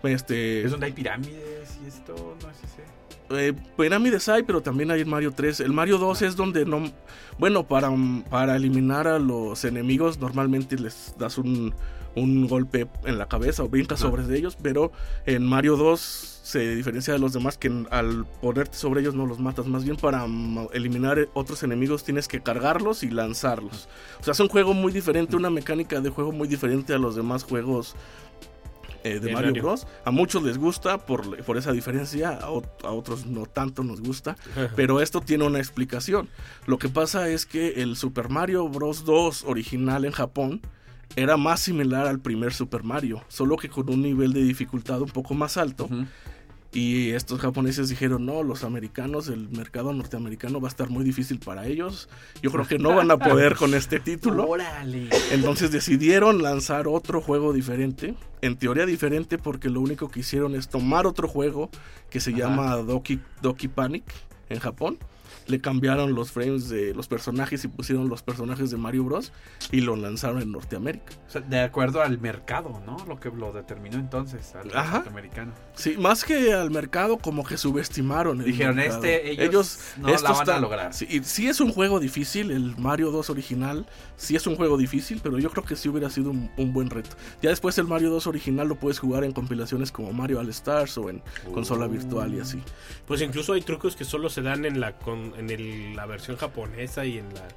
Este, 0.03 0.63
Es 0.63 0.71
donde 0.71 0.85
hay 0.87 0.91
pirámides 0.93 1.79
y 1.83 1.87
esto, 1.87 2.13
no 2.41 2.47
sé 2.53 2.67
si. 2.67 2.81
Eh, 3.31 3.53
pirámides 3.77 4.29
hay, 4.29 4.43
pero 4.43 4.61
también 4.61 4.91
hay 4.91 5.01
en 5.01 5.09
Mario 5.09 5.31
3. 5.31 5.59
El 5.61 5.73
Mario 5.73 5.97
2 5.97 6.21
es 6.21 6.35
donde 6.35 6.65
no... 6.65 6.91
Bueno, 7.37 7.67
para, 7.67 7.91
para 8.29 8.55
eliminar 8.55 9.07
a 9.07 9.19
los 9.19 9.63
enemigos 9.65 10.19
normalmente 10.19 10.77
les 10.77 11.15
das 11.17 11.37
un, 11.37 11.73
un 12.17 12.47
golpe 12.47 12.87
en 13.05 13.17
la 13.17 13.27
cabeza 13.27 13.63
o 13.63 13.69
brincas 13.69 13.99
sobre 13.99 14.23
ellos, 14.35 14.57
pero 14.61 14.91
en 15.25 15.45
Mario 15.45 15.77
2 15.77 16.37
se 16.47 16.75
diferencia 16.75 17.13
de 17.13 17.19
los 17.19 17.33
demás 17.33 17.57
que 17.57 17.69
al 17.89 18.25
ponerte 18.41 18.77
sobre 18.77 19.01
ellos 19.01 19.13
no 19.13 19.25
los 19.25 19.39
matas. 19.39 19.67
Más 19.67 19.83
bien 19.83 19.97
para 19.97 20.25
mm, 20.25 20.69
eliminar 20.73 21.27
otros 21.33 21.61
enemigos 21.63 22.03
tienes 22.03 22.27
que 22.27 22.41
cargarlos 22.41 23.03
y 23.03 23.09
lanzarlos. 23.09 23.89
O 24.19 24.23
sea, 24.23 24.31
es 24.31 24.39
un 24.39 24.47
juego 24.47 24.73
muy 24.73 24.91
diferente, 24.93 25.35
una 25.35 25.49
mecánica 25.49 25.99
de 25.99 26.09
juego 26.09 26.31
muy 26.31 26.47
diferente 26.47 26.93
a 26.93 26.97
los 26.97 27.15
demás 27.15 27.43
juegos 27.43 27.95
eh, 29.03 29.19
de 29.19 29.31
Mario. 29.33 29.61
Bros. 29.61 29.87
A 30.05 30.11
muchos 30.11 30.43
les 30.43 30.57
gusta 30.57 30.97
por, 30.99 31.43
por 31.43 31.57
esa 31.57 31.71
diferencia, 31.71 32.29
a, 32.29 32.45
a 32.45 32.91
otros 32.91 33.25
no 33.25 33.45
tanto 33.45 33.83
nos 33.83 34.01
gusta. 34.01 34.35
Pero 34.75 35.01
esto 35.01 35.21
tiene 35.21 35.45
una 35.45 35.59
explicación. 35.59 36.29
Lo 36.65 36.77
que 36.77 36.89
pasa 36.89 37.29
es 37.29 37.45
que 37.45 37.81
el 37.81 37.95
Super 37.95 38.29
Mario 38.29 38.67
Bros. 38.69 39.05
2 39.05 39.43
original 39.45 40.05
en 40.05 40.11
Japón 40.11 40.61
era 41.15 41.37
más 41.37 41.61
similar 41.61 42.07
al 42.07 42.19
primer 42.19 42.53
Super 42.53 42.83
Mario, 42.83 43.23
solo 43.27 43.57
que 43.57 43.69
con 43.69 43.89
un 43.89 44.01
nivel 44.01 44.33
de 44.33 44.43
dificultad 44.43 45.01
un 45.01 45.09
poco 45.09 45.33
más 45.33 45.57
alto. 45.57 45.89
Y 46.73 47.11
estos 47.11 47.39
japoneses 47.39 47.89
dijeron, 47.89 48.25
no, 48.25 48.43
los 48.43 48.63
americanos, 48.63 49.29
el 49.29 49.49
mercado 49.49 49.93
norteamericano 49.93 50.59
va 50.59 50.67
a 50.67 50.69
estar 50.69 50.89
muy 50.89 51.03
difícil 51.03 51.39
para 51.39 51.65
ellos. 51.65 52.09
Yo 52.41 52.51
creo 52.51 52.67
que 52.67 52.77
no 52.77 52.93
van 52.93 53.09
a 53.09 53.17
poder 53.17 53.55
con 53.55 53.73
este 53.73 53.99
título. 53.99 54.47
Órale. 54.47 55.09
Entonces 55.31 55.71
decidieron 55.71 56.43
lanzar 56.43 56.87
otro 56.87 57.21
juego 57.21 57.53
diferente. 57.53 58.15
En 58.41 58.57
teoría 58.57 58.85
diferente 58.85 59.37
porque 59.37 59.69
lo 59.69 59.81
único 59.81 60.09
que 60.09 60.19
hicieron 60.19 60.55
es 60.55 60.67
tomar 60.67 61.07
otro 61.07 61.27
juego 61.27 61.69
que 62.09 62.19
se 62.19 62.31
Ajá. 62.31 62.39
llama 62.39 62.75
Doki, 62.77 63.19
Doki 63.41 63.67
Panic 63.67 64.03
en 64.49 64.59
Japón. 64.59 64.97
Le 65.47 65.59
cambiaron 65.59 66.13
los 66.13 66.31
frames 66.31 66.69
de 66.69 66.93
los 66.93 67.07
personajes 67.07 67.63
y 67.63 67.67
pusieron 67.67 68.09
los 68.09 68.21
personajes 68.21 68.69
de 68.71 68.77
Mario 68.77 69.03
Bros. 69.05 69.31
Y 69.71 69.81
lo 69.81 69.95
lanzaron 69.95 70.41
en 70.41 70.51
Norteamérica. 70.51 71.13
O 71.27 71.31
sea, 71.31 71.41
de 71.41 71.59
acuerdo 71.61 72.01
al 72.01 72.19
mercado, 72.19 72.81
¿no? 72.85 72.97
Lo 73.07 73.19
que 73.19 73.29
lo 73.29 73.51
determinó 73.53 73.97
entonces 73.97 74.55
al 74.55 74.75
Ajá. 74.75 74.95
norteamericano. 74.97 75.53
Sí, 75.75 75.95
más 75.97 76.23
que 76.23 76.53
al 76.53 76.71
mercado 76.71 77.17
como 77.17 77.45
que 77.45 77.57
subestimaron. 77.57 78.39
el 78.39 78.45
Dijeron, 78.47 78.75
mercado. 78.75 79.03
este, 79.03 79.43
ellos 79.43 79.79
no 79.97 80.09
la 80.09 80.31
van 80.31 80.49
a 80.49 80.59
lograr. 80.59 80.93
Sí, 80.93 81.21
sí 81.23 81.47
es 81.47 81.59
un 81.61 81.71
juego 81.71 81.99
difícil, 81.99 82.51
el 82.51 82.75
Mario 82.77 83.11
2 83.11 83.29
original, 83.29 83.85
sí 84.15 84.35
es 84.35 84.47
un 84.47 84.55
juego 84.55 84.77
difícil, 84.77 85.19
pero 85.23 85.39
yo 85.39 85.49
creo 85.51 85.63
que 85.63 85.75
sí 85.75 85.87
hubiera 85.89 86.09
sido 86.09 86.31
un, 86.31 86.49
un 86.57 86.73
buen 86.73 86.89
reto. 86.89 87.15
Ya 87.41 87.49
después 87.49 87.77
el 87.77 87.85
Mario 87.87 88.09
2 88.09 88.27
original 88.27 88.67
lo 88.67 88.75
puedes 88.75 88.99
jugar 88.99 89.23
en 89.23 89.31
compilaciones 89.31 89.91
como 89.91 90.11
Mario 90.13 90.39
All 90.39 90.49
Stars 90.49 90.97
o 90.97 91.09
en 91.09 91.21
consola 91.53 91.87
virtual 91.87 92.33
y 92.33 92.39
así. 92.39 92.61
Pues 93.05 93.21
incluso 93.21 93.53
hay 93.53 93.61
trucos 93.61 93.95
que 93.95 94.03
solo 94.05 94.29
se 94.29 94.41
dan 94.41 94.65
en 94.65 94.79
la 94.79 94.97
con, 94.97 95.33
en 95.37 95.49
el- 95.49 95.95
la 95.95 96.05
versión 96.05 96.35
japonesa 96.37 97.05
y 97.05 97.17
en 97.19 97.25
la 97.33 97.47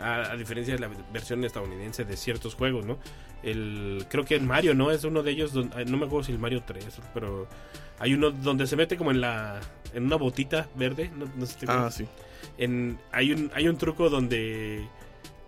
a, 0.00 0.32
a 0.32 0.36
diferencia 0.36 0.74
de 0.74 0.80
la 0.80 0.90
versión 1.12 1.42
estadounidense 1.44 2.04
de 2.04 2.16
ciertos 2.16 2.54
juegos, 2.54 2.84
¿no? 2.86 2.98
El 3.42 4.04
creo 4.08 4.24
que 4.24 4.34
el 4.36 4.42
Mario, 4.42 4.74
¿no? 4.74 4.90
Es 4.90 5.04
uno 5.04 5.22
de 5.22 5.30
ellos 5.32 5.52
donde, 5.52 5.84
no 5.84 5.96
me 5.96 6.06
acuerdo 6.06 6.24
si 6.24 6.32
el 6.32 6.38
Mario 6.38 6.62
3, 6.66 7.00
pero 7.14 7.48
hay 7.98 8.14
uno 8.14 8.30
donde 8.30 8.66
se 8.66 8.76
mete 8.76 8.96
como 8.96 9.10
en 9.10 9.20
la 9.20 9.60
en 9.94 10.04
una 10.06 10.16
botita 10.16 10.68
verde, 10.76 11.10
no, 11.16 11.26
no 11.36 11.46
sé 11.46 11.54
si 11.54 11.66
te 11.66 11.72
Ah, 11.72 11.90
sí. 11.90 12.06
En 12.58 12.98
hay 13.10 13.32
un 13.32 13.50
hay 13.54 13.68
un 13.68 13.76
truco 13.76 14.08
donde 14.10 14.86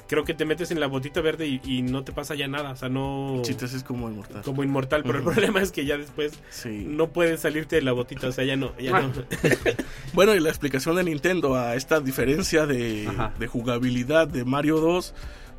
creo 0.09 0.25
que 0.25 0.35
te 0.35 0.45
metes 0.45 0.71
en 0.71 0.81
la 0.81 0.87
botita 0.87 1.21
verde 1.21 1.47
y, 1.47 1.61
y 1.65 1.83
no 1.83 2.05
te 2.05 2.13
pasa 2.13 2.35
ya 2.35 2.47
nada, 2.49 2.71
o 2.73 2.77
sea, 2.77 2.89
no 2.89 3.41
Sí, 3.45 3.55
te 3.55 3.65
haces 3.65 3.83
como 3.83 4.09
inmortal. 4.11 4.43
como 4.43 4.63
inmortal, 4.63 5.03
pero 5.05 5.19
el 5.19 5.25
problema 5.25 5.61
es 5.63 5.73
que 5.73 5.85
ya 5.87 5.97
después 5.97 6.33
Sí. 6.51 6.85
no 6.89 7.09
puedes 7.09 7.41
salirte 7.41 7.77
de 7.77 7.83
la 7.83 7.93
botita, 7.93 8.29
o 8.29 8.33
sea, 8.33 8.45
ya 8.45 8.57
no, 8.57 8.77
ya 8.79 9.01
no. 9.01 9.13
Bueno, 10.13 10.35
y 10.35 10.41
la 10.41 10.49
explicación 10.51 10.97
de 10.97 11.05
Nintendo 11.05 11.55
a 11.57 11.75
esta 11.75 12.01
diferencia 12.01 12.67
de, 12.67 13.09
de 13.39 13.47
jugabilidad 13.47 14.29
de 14.29 14.45
Mario 14.45 14.79
2, 14.81 15.15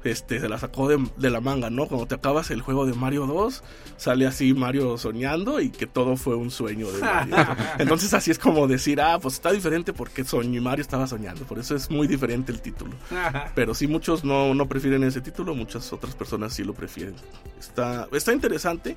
este, 0.05 0.39
se 0.39 0.47
la 0.49 0.57
sacó 0.59 0.87
de, 0.87 1.03
de 1.17 1.29
la 1.29 1.41
manga, 1.41 1.69
¿no? 1.69 1.87
Cuando 1.87 2.05
te 2.07 2.15
acabas 2.15 2.51
el 2.51 2.61
juego 2.61 2.85
de 2.85 2.93
Mario 2.93 3.25
2, 3.27 3.63
sale 3.97 4.27
así 4.27 4.53
Mario 4.53 4.97
soñando 4.97 5.59
y 5.59 5.69
que 5.69 5.87
todo 5.87 6.15
fue 6.15 6.35
un 6.35 6.51
sueño 6.51 6.91
de 6.91 7.01
Mario. 7.01 7.35
Entonces 7.79 8.13
así 8.13 8.31
es 8.31 8.39
como 8.39 8.67
decir, 8.67 9.01
ah, 9.01 9.17
pues 9.19 9.35
está 9.35 9.51
diferente 9.51 9.93
porque 9.93 10.23
soñó 10.23 10.57
y 10.57 10.61
Mario 10.61 10.81
estaba 10.83 11.07
soñando, 11.07 11.45
por 11.45 11.59
eso 11.59 11.75
es 11.75 11.89
muy 11.89 12.07
diferente 12.07 12.51
el 12.51 12.61
título. 12.61 12.93
Pero 13.55 13.73
sí, 13.73 13.87
muchos 13.87 14.23
no, 14.23 14.53
no 14.53 14.67
prefieren 14.67 15.03
ese 15.03 15.21
título, 15.21 15.55
muchas 15.55 15.91
otras 15.93 16.15
personas 16.15 16.53
sí 16.53 16.63
lo 16.63 16.73
prefieren. 16.73 17.15
Está, 17.59 18.07
está 18.11 18.33
interesante, 18.33 18.95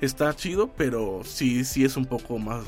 está 0.00 0.34
chido, 0.34 0.70
pero 0.76 1.22
sí, 1.24 1.64
sí 1.64 1.84
es 1.84 1.96
un 1.96 2.06
poco 2.06 2.38
más 2.38 2.64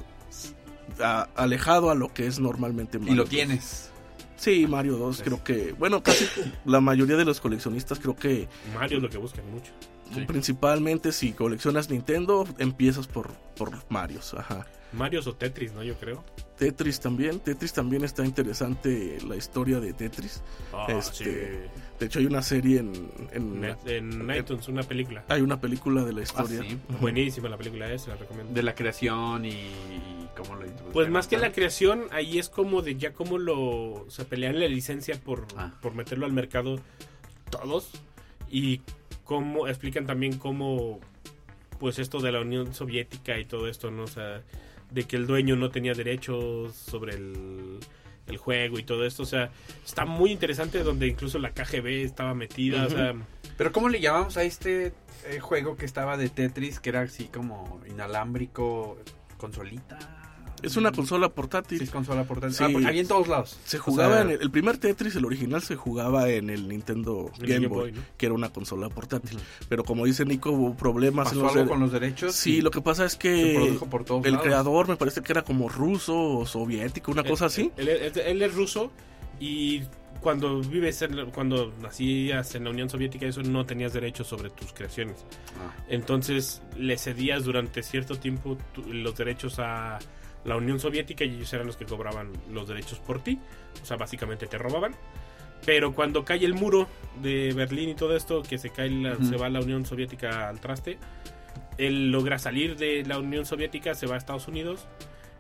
a- 1.01 1.29
alejado 1.37 1.91
a 1.91 1.95
lo 1.95 2.13
que 2.13 2.27
es 2.27 2.39
normalmente 2.39 2.99
Mario. 2.99 3.13
Y 3.15 3.17
lo 3.17 3.23
2. 3.25 3.31
tienes. 3.31 3.91
Sí, 4.39 4.67
Mario 4.69 4.97
2 4.97 5.23
creo 5.23 5.43
que, 5.43 5.73
bueno, 5.73 6.03
casi 6.03 6.27
la 6.65 6.81
mayoría 6.81 7.17
de 7.17 7.25
los 7.25 7.41
coleccionistas 7.41 7.99
creo 7.99 8.15
que 8.15 8.49
Mario 8.73 8.99
es 8.99 9.03
lo 9.03 9.11
que 9.11 9.19
buscan 9.19 9.45
mucho. 9.51 9.73
Sí. 10.15 10.23
principalmente 10.23 11.13
si 11.13 11.33
coleccionas 11.33 11.91
Nintendo 11.91 12.47
empiezas 12.59 13.07
por, 13.07 13.31
por 13.57 13.73
Marios, 13.91 14.33
ajá. 14.33 14.67
Mario 14.93 15.21
o 15.25 15.33
Tetris, 15.35 15.73
¿no? 15.73 15.83
Yo 15.83 15.95
creo. 15.97 16.25
Tetris 16.57 16.99
también, 17.01 17.39
Tetris 17.41 17.73
también 17.73 18.05
está 18.05 18.25
interesante 18.25 19.19
la 19.27 19.37
historia 19.37 19.79
de 19.81 19.93
Tetris. 19.93 20.43
Ah, 20.73 20.87
Este, 20.89 21.69
De 22.01 22.07
hecho 22.07 22.19
hay 22.21 22.27
una 22.27 22.43
serie 22.43 22.79
en, 22.81 23.11
en- 23.33 23.61
Net- 23.61 23.87
en 23.87 24.31
iTunes, 24.37 24.67
una 24.69 24.83
película. 24.83 25.25
hay 25.29 25.41
una 25.43 25.61
película 25.61 26.05
de 26.05 26.13
la 26.13 26.23
historia. 26.23 26.61
Ah, 26.63 26.67
sí. 26.69 26.79
Ujú. 26.89 26.99
Buenísima 27.01 27.49
la 27.49 27.57
película 27.57 27.93
esa, 27.93 28.11
la 28.11 28.17
recomiendo. 28.17 28.53
De 28.53 28.63
la 28.63 28.75
creación 28.75 29.45
y, 29.45 29.51
y 29.51 30.29
cómo 30.37 30.55
lo 30.55 30.63
introdujeron. 30.63 30.93
Pues 30.93 31.09
más 31.11 31.29
que 31.29 31.37
la 31.39 31.53
creación, 31.53 32.05
ahí 32.11 32.39
es 32.39 32.49
como 32.49 32.83
de 32.83 32.97
ya 32.97 33.13
como 33.13 33.39
lo 33.39 34.07
se 34.09 34.25
pelean 34.25 34.59
la 34.59 34.67
licencia 34.69 35.21
por, 35.21 35.47
Ah. 35.57 35.73
por 35.83 35.95
meterlo 35.95 36.25
al 36.27 36.33
mercado 36.33 36.81
todos 37.51 37.91
y 38.51 38.81
cómo 39.25 39.69
explican 39.69 40.07
también 40.07 40.39
cómo 40.39 41.01
pues 41.79 41.99
esto 42.01 42.21
de 42.21 42.33
la 42.33 42.41
Unión 42.41 42.75
Soviética 42.75 43.39
y 43.39 43.45
todo 43.45 43.69
esto, 43.69 43.91
¿no? 43.93 44.03
O 44.05 44.07
sea, 44.09 44.43
de 44.91 45.05
que 45.05 45.17
el 45.17 45.27
dueño 45.27 45.57
no 45.57 45.71
tenía 45.71 45.95
derechos 45.95 46.75
sobre 46.75 47.15
el, 47.15 47.81
juego 48.37 48.79
y 48.79 48.83
todo 48.83 49.07
esto, 49.07 49.23
o 49.23 49.27
sea, 49.27 49.51
está 49.87 50.05
muy 50.05 50.31
interesante 50.31 50.83
donde 50.83 51.07
incluso 51.07 51.39
la 51.39 51.53
KGB 51.53 52.05
estaba 52.05 52.35
metida, 52.35 52.85
o 52.85 52.91
sea, 52.91 53.15
Pero 53.57 53.73
¿cómo 53.73 53.89
le 53.89 54.01
llamamos 54.01 54.37
a 54.37 54.43
este 54.43 54.93
eh, 55.25 55.41
juego 55.41 55.79
que 55.79 55.87
estaba 55.87 56.19
de 56.19 56.29
Tetris, 56.29 56.79
que 56.79 56.91
era 56.91 57.01
así 57.01 57.25
como 57.25 57.81
inalámbrico, 57.89 58.99
consolita? 59.39 60.18
Es 60.63 60.77
una 60.77 60.93
consola 60.93 61.29
portátil. 61.29 61.79
Sí, 61.79 61.85
es 61.85 61.91
consola 61.91 62.25
portátil. 62.25 62.57
Sí. 62.57 62.65
Ah, 62.65 62.69
porque 62.73 62.87
había 62.89 63.01
en 63.01 63.09
todos 63.09 63.29
lados. 63.29 63.59
Se 63.65 63.79
O 63.79 63.83
jugaba 63.83 64.15
sea, 64.15 64.23
en 64.23 64.31
el, 64.31 64.43
el 64.43 64.51
primer 64.51 64.79
Tetris, 64.79 65.15
el 65.17 65.25
original 65.25 65.63
se 65.63 65.77
jugaba 65.77 66.29
en 66.31 66.51
el 66.51 66.69
Nintendo 66.69 67.31
el 67.41 67.47
Game 67.47 67.67
Boy, 67.69 67.79
Boy, 67.91 67.93
¿no? 67.93 68.01
que 68.17 68.27
era 68.27 68.35
una 68.35 68.51
consola 68.51 68.89
portátil. 68.89 69.39
Pero 69.69 69.85
como 69.85 70.05
dice 70.05 70.25
Nico, 70.25 70.51
hubo 70.51 70.75
problemas 70.75 71.29
¿Pasó 71.29 71.41
en 71.41 71.43
los 71.47 71.57
algo 71.57 71.69
con 71.71 71.81
los 71.81 71.93
derechos? 71.93 72.35
Sí, 72.35 72.61
lo 72.61 72.71
que 72.71 72.81
pasa 72.81 73.05
es 73.05 73.17
que 73.17 73.55
produjo 73.57 73.87
por 73.91 74.05
todos 74.05 74.25
el 74.27 74.33
lados. 74.33 74.45
creador 74.47 74.89
me 74.89 74.97
parece 74.97 75.23
que 75.23 75.33
era 75.33 75.43
como 75.43 75.69
ruso 75.69 76.17
o 76.39 76.47
soviético, 76.47 77.13
una 77.13 77.25
cosa 77.25 77.47
así. 77.47 77.71
Él, 77.77 77.89
es 78.43 78.55
ruso 78.55 78.91
y 79.41 79.83
cuando 80.21 80.61
vives 80.61 81.01
en, 81.03 81.31
cuando 81.31 81.73
nacías 81.81 82.53
en 82.57 82.65
la 82.65 82.71
Unión 82.71 82.91
Soviética 82.91 83.27
eso 83.27 83.41
no 83.43 83.65
tenías 83.67 83.93
derechos 83.93 84.27
sobre 84.27 84.51
tus 84.51 84.73
creaciones. 84.73 85.25
Ah. 85.61 85.73
Entonces 85.89 86.61
le 86.77 86.99
cedías 86.99 87.45
durante 87.45 87.83
cierto 87.85 88.17
tiempo 88.19 88.59
tu- 88.75 88.83
los 88.93 89.17
derechos 89.17 89.59
a 89.61 89.99
la 90.49 90.57
Unión 90.57 90.81
Soviética 90.81 91.25
y 91.25 91.35
ellos 91.37 91.53
eran 91.53 91.67
los 91.67 91.77
que 91.77 91.85
cobraban 91.85 92.33
los 92.53 92.67
derechos 92.69 92.99
por 92.99 93.23
ti. 93.23 93.39
O 93.83 93.87
sea, 93.87 93.97
básicamente 93.97 94.47
te 94.47 94.59
robaban. 94.59 94.95
Pero 95.67 95.93
cuando 95.95 96.25
cae 96.25 96.45
el 96.45 96.55
muro 96.55 96.89
de 97.23 97.53
Berlín 97.53 97.91
y 97.91 97.95
todo 97.95 98.17
esto, 98.17 98.43
que 98.43 98.59
se 98.59 98.71
cae 98.71 98.91
la- 98.91 99.17
se 99.17 99.37
va 99.37 99.49
la 99.49 99.61
Unión 99.61 99.85
Soviética 99.85 100.49
al 100.49 100.61
traste, 100.61 100.99
él 101.77 102.11
logra 102.11 102.39
salir 102.39 102.77
de 102.77 103.05
la 103.05 103.19
Unión 103.19 103.45
Soviética, 103.45 103.95
se 103.95 104.07
va 104.07 104.15
a 104.15 104.19
Estados 104.19 104.49
Unidos 104.49 104.87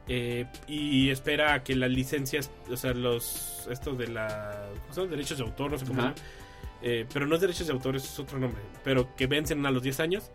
eh, 0.08 0.46
y 0.66 1.10
espera 1.10 1.54
a 1.54 1.62
que 1.64 1.74
las 1.76 1.90
licencias, 1.90 2.50
o 2.70 2.76
sea, 2.76 2.94
los 2.94 3.66
estos 3.70 3.98
de 3.98 4.08
la 4.08 4.66
¿cómo 4.82 4.94
son? 4.94 5.10
derechos 5.10 5.38
de 5.38 5.44
autor, 5.44 5.70
no 5.72 5.78
sé 5.78 5.84
cómo, 5.86 6.00
llama. 6.00 6.14
Eh, 6.80 7.06
pero 7.12 7.26
no 7.26 7.34
es 7.34 7.40
derechos 7.40 7.66
de 7.66 7.72
autor, 7.72 7.96
es 7.96 8.18
otro 8.18 8.38
nombre, 8.38 8.62
pero 8.84 9.14
que 9.16 9.26
vencen 9.26 9.64
a 9.66 9.70
los 9.70 9.82
10 9.82 10.00
años, 10.00 10.30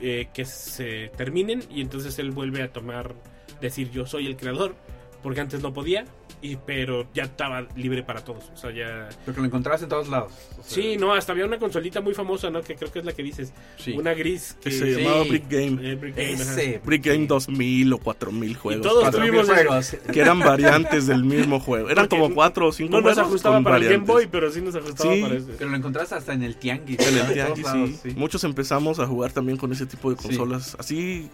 eh, 0.00 0.28
que 0.32 0.44
se 0.44 1.08
terminen 1.16 1.62
y 1.70 1.80
entonces 1.80 2.18
él 2.18 2.30
vuelve 2.30 2.62
a 2.62 2.72
tomar, 2.72 3.14
decir 3.60 3.90
yo 3.90 4.06
soy 4.06 4.26
el 4.26 4.36
creador, 4.36 4.74
porque 5.22 5.40
antes 5.40 5.60
no 5.62 5.72
podía, 5.72 6.04
y 6.42 6.54
pero 6.56 7.08
ya 7.14 7.24
estaba 7.24 7.62
libre 7.74 8.02
para 8.04 8.22
todos, 8.22 8.44
o 8.54 8.56
sea, 8.56 8.70
ya... 8.70 9.08
Porque 9.24 9.40
lo 9.40 9.46
encontrabas 9.46 9.82
en 9.82 9.88
todos 9.88 10.08
lados. 10.08 10.30
O 10.60 10.62
sea, 10.62 10.64
Sí, 10.82 10.96
no, 10.98 11.14
hasta 11.14 11.32
había 11.32 11.46
una 11.46 11.58
consolita 11.58 12.00
muy 12.00 12.14
famosa, 12.14 12.50
¿no? 12.50 12.60
Que 12.60 12.76
creo 12.76 12.92
que 12.92 13.00
es 13.00 13.04
la 13.04 13.12
que 13.12 13.22
dices, 13.24 13.52
Sí. 13.78 13.92
una 13.92 14.12
gris 14.14 14.56
que... 14.62 14.70
Que 14.70 14.76
se 14.78 14.86
llamaba 15.02 15.24
Sí. 15.24 15.30
Brick 15.30 15.48
Game. 15.50 15.90
Eh, 15.90 15.94
Brick 15.96 16.14
Game, 16.14 16.34
ajá. 16.34 16.42
Ese. 16.52 16.80
Brick 16.84 17.04
Game 17.06 17.26
2000 17.26 17.92
o 17.94 17.98
4000 17.98 18.56
juegos. 18.56 18.86
todos 18.86 19.10
tuvimos 19.10 19.46
juegos. 19.48 19.96
Que 20.12 20.20
eran 20.20 20.38
variantes 20.38 21.06
del 21.08 21.24
mismo 21.24 21.58
juego. 21.58 21.88
Eran 21.88 22.06
Porque 22.06 22.22
como 22.22 22.34
4 22.34 22.68
o 22.68 22.72
5 22.72 22.90
No 22.92 23.00
nos 23.00 23.18
ajustaba 23.18 23.60
para 23.62 23.78
el 23.78 23.84
Game. 23.84 24.04
Boy, 24.04 24.28
pero 24.30 24.52
sí 24.52 24.60
nos 24.60 24.76
ajustaba 24.76 25.12
Sí, 25.14 25.22
para 25.22 25.34
ese. 25.34 25.52
Pero 25.58 25.70
lo 25.70 25.76
encontraste 25.76 26.14
hasta 26.14 26.34
en 26.34 26.42
el 26.44 26.56
tianguis. 26.56 27.00
En 27.00 27.08
el 27.08 27.14
¿verdad? 27.14 27.32
tianguis, 27.32 27.64
todos 27.64 27.76
lados, 27.78 28.00
sí. 28.02 28.10
Muchos 28.14 28.44
empezamos 28.44 29.00
a 29.00 29.06
jugar 29.06 29.32
también 29.32 29.56
con 29.58 29.72
ese 29.72 29.86
tipo 29.86 30.10
de 30.10 30.18
Sí. 30.18 30.28
consolas. 30.28 30.76
Así, 30.78 31.30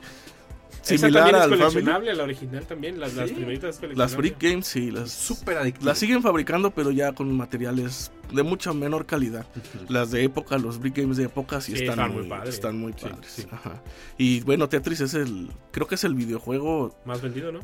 Esa 0.82 0.96
similar 1.06 1.22
también 1.24 1.36
es 1.36 1.42
al 1.42 1.48
Family. 1.50 1.60
coleccionable, 1.62 2.14
la 2.14 2.22
original 2.24 2.66
también, 2.66 3.00
las, 3.00 3.14
las 3.14 3.28
Sí. 3.28 3.34
primeritas 3.36 3.80
Las. 3.94 4.16
Brick 4.16 4.36
Games, 4.40 4.66
sí. 4.66 4.90
Las, 4.90 5.10
Súper 5.12 5.58
adictivo. 5.58 5.86
las 5.86 5.98
siguen 5.98 6.22
fabricando, 6.22 6.70
pero 6.72 6.90
ya 6.90 7.12
con 7.12 7.32
materiales 7.36 8.10
de 8.32 8.42
mucha 8.42 8.72
menor 8.72 9.06
calidad. 9.06 9.46
Las 9.88 10.10
de 10.10 10.24
época, 10.24 10.58
los 10.58 10.78
Brick 10.80 10.96
Games 10.98 11.16
de 11.16 11.24
época, 11.24 11.60
sí, 11.60 11.72
Sí, 11.76 11.84
están, 11.84 11.98
están 12.00 12.12
muy, 12.14 12.28
padres. 12.28 12.54
están 12.54 12.78
muy 12.78 12.92
Sí, 12.94 13.04
padres. 13.08 13.26
sí. 13.30 13.46
Ajá. 13.50 13.82
Y 14.18 14.40
bueno, 14.40 14.68
Tetris 14.68 15.00
es 15.00 15.14
el. 15.14 15.50
Creo 15.70 15.86
que 15.86 15.94
es 15.94 16.04
el 16.04 16.14
videojuego. 16.14 16.96
Más 17.04 17.20
vendido, 17.22 17.52
¿no? 17.52 17.60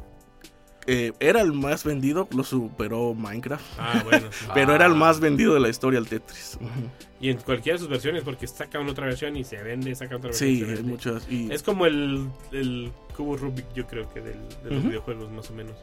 Eh, 0.90 1.12
era 1.20 1.42
el 1.42 1.52
más 1.52 1.84
vendido, 1.84 2.26
lo 2.34 2.42
superó 2.42 3.12
Minecraft. 3.12 3.62
Ah, 3.78 4.02
bueno. 4.04 4.26
sí. 4.32 4.46
Pero 4.54 4.74
era 4.74 4.86
el 4.86 4.94
más 4.94 5.20
vendido 5.20 5.52
de 5.52 5.60
la 5.60 5.68
historia, 5.68 5.98
el 5.98 6.08
Tetris. 6.08 6.58
Y 7.20 7.28
en 7.28 7.36
cualquiera 7.36 7.76
de 7.76 7.80
sus 7.80 7.90
versiones, 7.90 8.22
porque 8.22 8.46
sacan 8.46 8.88
otra 8.88 9.04
versión 9.04 9.36
y 9.36 9.44
se 9.44 9.62
vende, 9.62 9.94
sacan 9.94 10.16
otra 10.16 10.30
versión. 10.30 10.50
Sí, 10.50 10.64
hay 10.64 10.82
muchas. 10.82 11.30
Y 11.30 11.52
Es 11.52 11.62
como 11.62 11.84
el, 11.84 12.26
el 12.52 12.90
cubo 13.14 13.36
Rubik, 13.36 13.66
yo 13.74 13.86
creo 13.86 14.08
que 14.08 14.22
del, 14.22 14.38
de 14.64 14.70
los 14.70 14.82
videojuegos, 14.82 15.30
más 15.30 15.50
o 15.50 15.52
menos. 15.52 15.76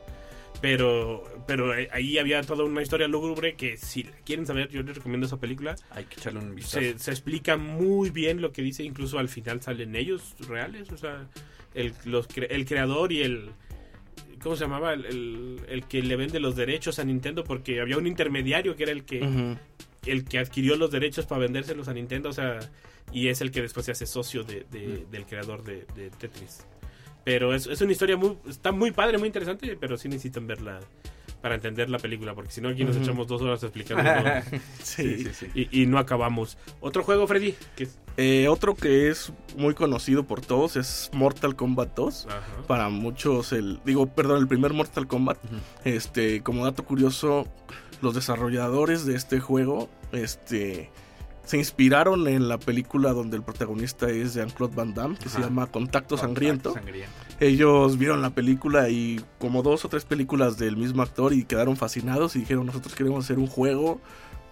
Pero, 0.59 1.23
pero 1.45 1.71
ahí 1.91 2.17
había 2.17 2.41
toda 2.41 2.63
una 2.63 2.81
historia 2.81 3.07
lúgubre 3.07 3.55
que 3.55 3.77
si 3.77 4.03
la 4.03 4.15
quieren 4.25 4.47
saber, 4.47 4.69
yo 4.69 4.81
les 4.81 4.95
recomiendo 4.95 5.27
esa 5.27 5.37
película. 5.37 5.75
Hay 5.91 6.05
que 6.05 6.19
echarle 6.19 6.39
un 6.39 6.55
vistazo. 6.55 6.79
Se, 6.79 6.97
se 6.97 7.11
explica 7.11 7.57
muy 7.57 8.09
bien 8.09 8.41
lo 8.41 8.51
que 8.51 8.63
dice, 8.63 8.83
incluso 8.83 9.19
al 9.19 9.29
final 9.29 9.61
salen 9.61 9.95
ellos 9.95 10.33
reales, 10.47 10.91
o 10.91 10.97
sea, 10.97 11.27
el, 11.75 11.93
los 12.05 12.27
el 12.35 12.65
creador 12.65 13.11
y 13.11 13.21
el... 13.21 13.51
¿Cómo 14.45 14.55
se 14.55 14.63
llamaba? 14.65 14.93
El, 14.93 15.05
el- 15.07 15.59
el 15.67 15.83
que 15.87 16.01
le 16.03 16.15
vende 16.15 16.39
los 16.39 16.55
derechos 16.55 16.99
a 16.99 17.03
Nintendo, 17.03 17.43
porque 17.43 17.81
había 17.81 17.97
un 17.97 18.05
intermediario 18.05 18.75
que 18.75 18.83
era 18.83 18.91
el 18.91 19.03
que, 19.03 19.57
el 20.05 20.23
que 20.25 20.37
adquirió 20.37 20.75
los 20.75 20.91
derechos 20.91 21.25
para 21.25 21.39
vendérselos 21.41 21.87
a 21.87 21.93
Nintendo, 21.93 22.29
o 22.29 22.33
sea, 22.33 22.59
y 23.11 23.29
es 23.29 23.41
el 23.41 23.49
que 23.49 23.63
después 23.63 23.87
se 23.87 23.93
hace 23.93 24.05
socio 24.05 24.43
de, 24.43 24.63
de- 24.71 25.07
del 25.11 25.25
creador 25.25 25.63
de, 25.63 25.87
de 25.95 26.11
Tetris. 26.11 26.59
Pero 27.23 27.55
es, 27.55 27.65
es 27.65 27.81
una 27.81 27.91
historia 27.91 28.17
muy, 28.17 28.37
está 28.47 28.71
muy 28.71 28.91
padre, 28.91 29.17
muy 29.17 29.25
interesante, 29.25 29.75
pero 29.79 29.97
sí 29.97 30.07
necesitan 30.09 30.45
verla 30.45 30.79
para 31.41 31.55
entender 31.55 31.89
la 31.89 31.97
película, 31.97 32.35
porque 32.35 32.51
si 32.51 32.61
no 32.61 32.69
aquí 32.69 32.83
nos 32.83 32.95
echamos 32.97 33.25
dos 33.27 33.41
horas 33.41 33.63
explicando. 33.63 34.03
Sí, 34.83 35.23
sí, 35.25 35.29
sí. 35.33 35.47
y, 35.55 35.81
y 35.81 35.85
no 35.87 35.97
acabamos. 35.97 36.55
Otro 36.81 37.01
juego, 37.03 37.25
Freddy, 37.25 37.55
que 37.75 37.85
es- 37.85 37.97
Eh, 38.17 38.47
otro 38.47 38.75
que 38.75 39.09
es 39.09 39.33
muy 39.57 39.73
conocido 39.73 40.23
por 40.23 40.41
todos 40.41 40.75
es 40.77 41.09
Mortal 41.13 41.55
Kombat 41.55 41.95
2. 41.95 42.27
Ajá. 42.29 42.41
Para 42.67 42.89
muchos, 42.89 43.51
el 43.51 43.79
digo, 43.85 44.07
perdón, 44.07 44.39
el 44.39 44.47
primer 44.47 44.73
Mortal 44.73 45.07
Kombat. 45.07 45.37
Este, 45.83 46.41
como 46.41 46.65
dato 46.65 46.85
curioso, 46.85 47.47
los 48.01 48.15
desarrolladores 48.15 49.05
de 49.05 49.15
este 49.15 49.39
juego, 49.39 49.89
este, 50.11 50.89
se 51.45 51.57
inspiraron 51.57 52.27
en 52.27 52.47
la 52.47 52.57
película 52.57 53.13
donde 53.13 53.37
el 53.37 53.43
protagonista 53.43 54.09
es 54.09 54.33
Jean-Claude 54.33 54.75
Van 54.75 54.93
Damme, 54.93 55.17
que 55.17 55.29
se 55.29 55.39
llama 55.39 55.67
Contacto 55.67 56.17
Sangriento. 56.17 56.73
Sangriento. 56.73 57.11
Ellos 57.39 57.97
vieron 57.97 58.21
la 58.21 58.31
película 58.31 58.89
y 58.89 59.21
como 59.39 59.61
dos 59.61 59.85
o 59.85 59.89
tres 59.89 60.05
películas 60.05 60.57
del 60.57 60.77
mismo 60.77 61.01
actor 61.01 61.33
y 61.33 61.43
quedaron 61.43 61.75
fascinados 61.75 62.35
y 62.35 62.39
dijeron 62.39 62.65
nosotros 62.65 62.95
queremos 62.95 63.25
hacer 63.25 63.37
un 63.37 63.47
juego 63.47 63.99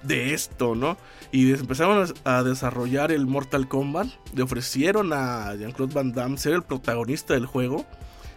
de 0.03 0.33
esto, 0.33 0.75
¿no? 0.75 0.97
Y 1.31 1.51
empezaron 1.51 2.13
a 2.25 2.43
desarrollar 2.43 3.11
el 3.11 3.25
Mortal 3.25 3.67
Kombat, 3.67 4.07
le 4.35 4.43
ofrecieron 4.43 5.11
a 5.13 5.55
Jean-Claude 5.55 5.93
Van 5.93 6.11
Damme 6.11 6.37
ser 6.37 6.53
el 6.53 6.63
protagonista 6.63 7.33
del 7.33 7.45
juego. 7.45 7.85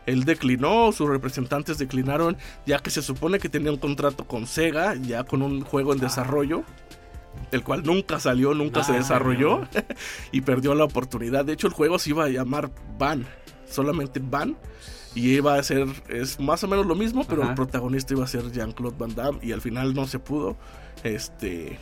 Él 0.06 0.24
declinó, 0.24 0.92
sus 0.92 1.08
representantes 1.08 1.78
declinaron, 1.78 2.36
ya 2.64 2.78
que 2.78 2.90
se 2.90 3.02
supone 3.02 3.40
que 3.40 3.48
tenía 3.48 3.72
un 3.72 3.78
contrato 3.78 4.24
con 4.26 4.46
Sega, 4.46 4.94
ya 4.94 5.24
con 5.24 5.42
un 5.42 5.62
juego 5.62 5.92
en 5.92 5.98
desarrollo, 5.98 6.62
el 7.50 7.64
cual 7.64 7.82
nunca 7.82 8.20
salió, 8.20 8.54
nunca 8.54 8.84
se 8.84 8.92
Ah, 8.92 8.98
desarrolló 8.98 9.58
no. 9.60 9.68
y 10.32 10.42
perdió 10.42 10.74
la 10.76 10.84
oportunidad. 10.84 11.44
De 11.44 11.52
hecho, 11.54 11.66
el 11.66 11.72
juego 11.72 11.98
se 11.98 12.10
iba 12.10 12.24
a 12.24 12.28
llamar 12.28 12.70
Van, 12.98 13.26
solamente 13.68 14.20
Van. 14.22 14.56
Y 15.16 15.34
iba 15.34 15.54
a 15.54 15.62
ser, 15.62 15.88
es 16.08 16.38
más 16.38 16.62
o 16.62 16.68
menos 16.68 16.84
lo 16.86 16.94
mismo, 16.94 17.24
pero 17.26 17.40
Ajá. 17.42 17.50
el 17.50 17.56
protagonista 17.56 18.12
iba 18.12 18.24
a 18.24 18.28
ser 18.28 18.52
Jean-Claude 18.52 18.96
Van 18.98 19.14
Damme 19.14 19.38
y 19.42 19.52
al 19.52 19.62
final 19.62 19.94
no 19.94 20.06
se 20.06 20.18
pudo, 20.18 20.56
este, 21.04 21.78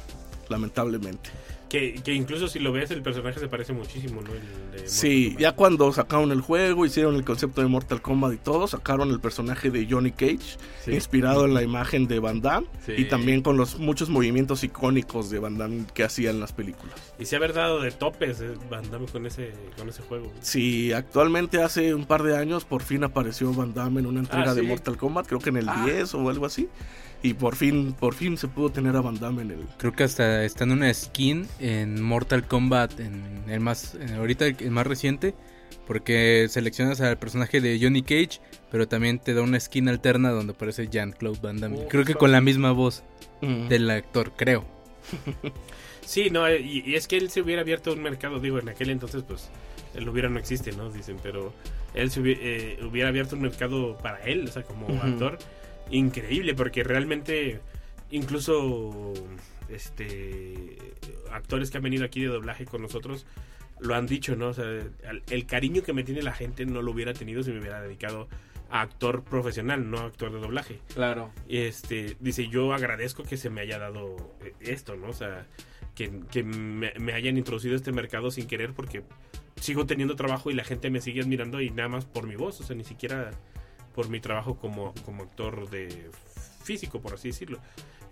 lamentablemente. 0.49 1.31
Que, 1.75 1.95
que 2.05 2.15
incluso 2.15 2.47
si 2.47 2.61
lo 2.61 2.71
ves, 2.71 2.93
el 2.93 3.03
personaje 3.03 3.41
se 3.41 3.49
parece 3.49 3.73
muchísimo, 3.73 4.23
¿no? 4.23 4.31
El 4.33 4.83
de 4.83 4.87
Sí, 4.89 5.35
ya 5.41 5.51
cuando 5.57 5.93
sacaron 5.93 6.31
el 6.31 6.41
juego, 6.41 6.87
hicieron 6.87 7.17
el 7.17 7.25
concepto 7.25 7.63
de 7.63 7.67
Mortal 7.67 8.01
Kombat 8.01 8.33
y 8.35 8.37
todo, 8.37 8.69
sacaron 8.69 9.11
el 9.11 9.19
personaje 9.19 9.73
de 9.73 9.85
Johnny 9.91 10.13
Cage, 10.13 10.57
Sí. 10.85 10.93
inspirado 10.93 11.47
en 11.47 11.53
la 11.53 11.65
imagen 11.65 12.07
de 12.07 12.21
Van 12.21 12.41
Damme, 12.41 12.69
Sí. 12.87 12.93
y 12.97 13.05
también 13.07 13.43
con 13.43 13.57
los 13.57 13.81
muchos 13.81 14.09
movimientos 14.09 14.63
icónicos 14.63 15.31
de 15.31 15.41
Van 15.41 15.59
Damme 15.59 15.85
que 15.93 16.05
hacía 16.05 16.31
en 16.31 16.39
las 16.39 16.53
películas. 16.53 16.95
Y 17.19 17.25
se 17.25 17.35
ha 17.35 17.41
dado 17.41 17.81
de 17.81 17.91
topes 17.91 18.41
eh, 18.41 18.55
Van 18.71 18.89
Damme 18.89 19.07
con 19.07 19.27
ese, 19.27 19.53
con 19.77 19.89
ese 19.89 20.03
juego. 20.03 20.31
Sí, 20.43 20.93
actualmente 20.93 21.61
hace 21.61 21.93
un 21.93 22.05
par 22.07 22.23
de 22.23 22.37
años 22.37 22.65
por 22.65 22.83
fin 22.83 23.03
apareció 23.03 23.53
Van 23.53 23.75
Damme 23.75 23.99
en 23.99 24.07
una 24.07 24.21
entrega 24.21 24.53
Ah, 24.53 24.55
de 24.55 24.61
¿sí? 24.61 24.67
Mortal 24.69 24.97
Kombat, 24.97 25.27
creo 25.27 25.41
que 25.41 25.49
en 25.51 25.57
el 25.57 25.69
Ah. 25.69 25.83
10 25.85 26.15
o 26.15 26.31
algo 26.31 26.47
así. 26.47 26.69
Y 27.25 27.33
por 27.33 27.57
fin, 27.57 27.95
por 27.99 28.15
fin 28.15 28.37
se 28.37 28.49
pudo 28.49 28.69
tener 28.69 28.95
a 28.97 29.01
Van 29.01 29.19
Damme 29.19 29.41
en 29.41 29.51
el... 29.53 29.61
Creo 29.79 29.93
que 29.93 30.05
hasta 30.05 30.45
está 30.45 30.65
en 30.65 30.73
una 30.73 30.93
skin 30.93 31.49
en 31.59 32.03
Mortal 32.03 32.47
Kombat, 32.47 33.01
en 33.01 33.45
el 33.49 33.61
más, 33.61 33.95
en 33.95 34.13
ahorita 34.15 34.47
el, 34.47 34.57
el 34.61 34.71
más 34.71 34.87
reciente, 34.87 35.35
porque 35.87 36.47
seleccionas 36.51 37.01
al 37.01 37.17
personaje 37.17 37.63
de 37.63 37.79
Johnny 37.81 38.03
Cage, 38.03 38.41
pero 38.71 38.87
también 38.87 39.19
te 39.21 39.33
da 39.33 39.41
una 39.41 39.59
skin 39.59 39.89
alterna 39.89 40.33
donde 40.33 40.53
aparece 40.53 40.89
Jean-Claude 40.89 41.41
Van 41.43 41.61
Damme. 41.61 41.79
Oh, 41.79 41.89
creo 41.89 42.05
que 42.05 42.15
con 42.15 42.31
la 42.31 42.43
misma 42.43 42.73
voz 42.73 43.05
del 43.41 43.89
actor, 43.89 44.33
creo. 44.37 44.67
Sí, 46.07 46.29
no, 46.29 46.53
y, 46.53 46.83
y 46.85 46.97
es 46.97 47.09
que 47.09 47.17
él 47.17 47.31
se 47.31 47.41
hubiera 47.41 47.63
abierto 47.63 47.93
un 47.93 48.03
mercado, 48.03 48.39
digo, 48.39 48.59
en 48.59 48.69
aquel 48.69 48.91
entonces, 48.91 49.23
pues, 49.27 49.49
el 49.95 50.07
hubiera 50.07 50.29
no 50.29 50.39
existe, 50.39 50.73
¿no? 50.73 50.91
Dicen, 50.91 51.17
pero 51.23 51.55
él 51.95 52.11
se 52.11 52.21
hubiera, 52.21 52.41
eh, 52.43 52.79
hubiera 52.85 53.09
abierto 53.09 53.37
un 53.37 53.43
mercado 53.43 53.97
para 53.97 54.23
él, 54.25 54.47
o 54.47 54.53
sea, 54.53 54.65
como 54.65 54.87
actor, 55.03 55.39
increíble, 55.91 56.55
porque 56.55 56.83
realmente, 56.85 57.61
incluso, 58.11 59.13
este, 59.69 60.77
actores 61.31 61.71
que 61.71 61.77
han 61.79 61.83
venido 61.83 62.05
aquí 62.05 62.21
de 62.21 62.29
doblaje 62.29 62.65
con 62.65 62.83
nosotros, 62.83 63.27
lo 63.81 63.95
han 63.95 64.07
dicho, 64.07 64.37
¿no? 64.37 64.49
O 64.49 64.55
sea, 64.55 64.65
el, 64.65 65.23
el 65.31 65.47
cariño 65.47 65.83
que 65.83 65.93
me 65.93 66.05
tiene 66.05 66.23
la 66.23 66.33
gente 66.33 66.65
no 66.65 66.81
lo 66.83 66.93
hubiera 66.93 67.13
tenido 67.13 67.43
si 67.43 67.51
me 67.51 67.59
hubiera 67.61 67.81
dedicado 67.83 68.29
a 68.71 68.81
actor 68.81 69.23
profesional, 69.25 69.91
no 69.91 69.99
a 69.99 70.05
actor 70.07 70.33
de 70.33 70.39
doblaje 70.41 70.81
Claro. 70.95 71.31
este 71.49 72.17
dice 72.19 72.49
yo 72.49 72.73
agradezco 72.73 73.23
que 73.23 73.37
se 73.37 73.51
me 73.51 73.61
haya 73.61 73.79
dado 73.79 74.35
eh, 74.43 74.55
esto 74.61 74.97
no 74.97 75.09
o 75.09 75.13
sea 75.13 75.47
que, 75.95 76.11
que 76.31 76.43
me, 76.43 76.93
me 76.99 77.13
hayan 77.13 77.37
introducido 77.37 77.75
a 77.75 77.77
este 77.77 77.93
mercado 77.93 78.31
sin 78.31 78.47
querer 78.47 78.73
porque 78.73 79.03
sigo 79.61 79.87
teniendo 79.87 80.17
trabajo 80.17 80.51
y 80.51 80.55
la 80.55 80.65
gente 80.65 80.89
me 80.91 81.01
sigue 81.01 81.21
admirando 81.21 81.61
y 81.61 81.71
nada 81.71 81.89
más 81.91 82.05
por 82.07 82.27
mi 82.27 82.37
voz 82.37 82.61
o 82.61 82.65
sea 82.65 82.75
ni 82.75 82.85
siquiera 82.85 83.33
por 83.95 84.09
mi 84.09 84.21
trabajo 84.21 84.57
como, 84.57 84.93
como 85.05 85.23
actor 85.23 85.71
de 85.71 86.11
físico 86.63 87.01
por 87.01 87.15
así 87.15 87.29
decirlo. 87.29 87.59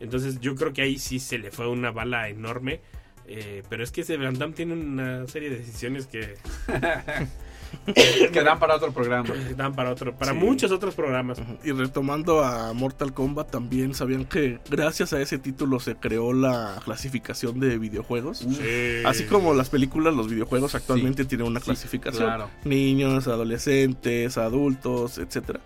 Entonces 0.01 0.41
yo 0.41 0.55
creo 0.55 0.73
que 0.73 0.83
ahí 0.83 0.99
sí 0.99 1.19
se 1.19 1.39
le 1.39 1.51
fue 1.51 1.69
una 1.69 1.91
bala 1.91 2.29
enorme 2.29 2.81
eh, 3.27 3.63
pero 3.69 3.85
es 3.85 3.93
que 3.93 4.01
ese 4.01 4.17
Van 4.17 4.53
tiene 4.53 4.75
una 4.75 5.27
serie 5.27 5.51
de 5.51 5.59
decisiones 5.59 6.07
que 6.07 6.35
que 8.33 8.43
dan 8.43 8.59
para 8.59 8.77
otro 8.77 8.93
programa. 8.93 9.29
dan 9.57 9.75
para 9.75 9.91
otro 9.91 10.15
para 10.15 10.33
Sí. 10.33 10.39
muchos 10.39 10.71
otros 10.73 10.95
programas. 10.95 11.39
Y 11.65 11.73
retomando 11.73 12.43
a 12.45 12.73
Mortal 12.73 13.13
Kombat, 13.13 13.51
también 13.51 13.95
sabían 13.95 14.25
que 14.25 14.59
gracias 14.71 15.13
a 15.13 15.21
ese 15.21 15.39
título 15.39 15.81
se 15.81 15.97
creó 15.97 16.33
la 16.33 16.81
clasificación 16.85 17.61
de 17.61 17.79
videojuegos. 17.79 18.39
Sí. 18.39 19.03
Así 19.05 19.25
como 19.25 19.55
las 19.55 19.69
películas, 19.71 20.15
los 20.15 20.29
videojuegos 20.29 20.75
actualmente 20.75 21.25
tienen 21.25 21.47
una 21.47 21.61
Sí, 21.61 21.67
clasificación. 21.67 22.25
claro. 22.25 22.51
Niños, 22.65 23.27
adolescentes, 23.29 24.39
adultos, 24.39 25.19
etcétera. 25.19 25.61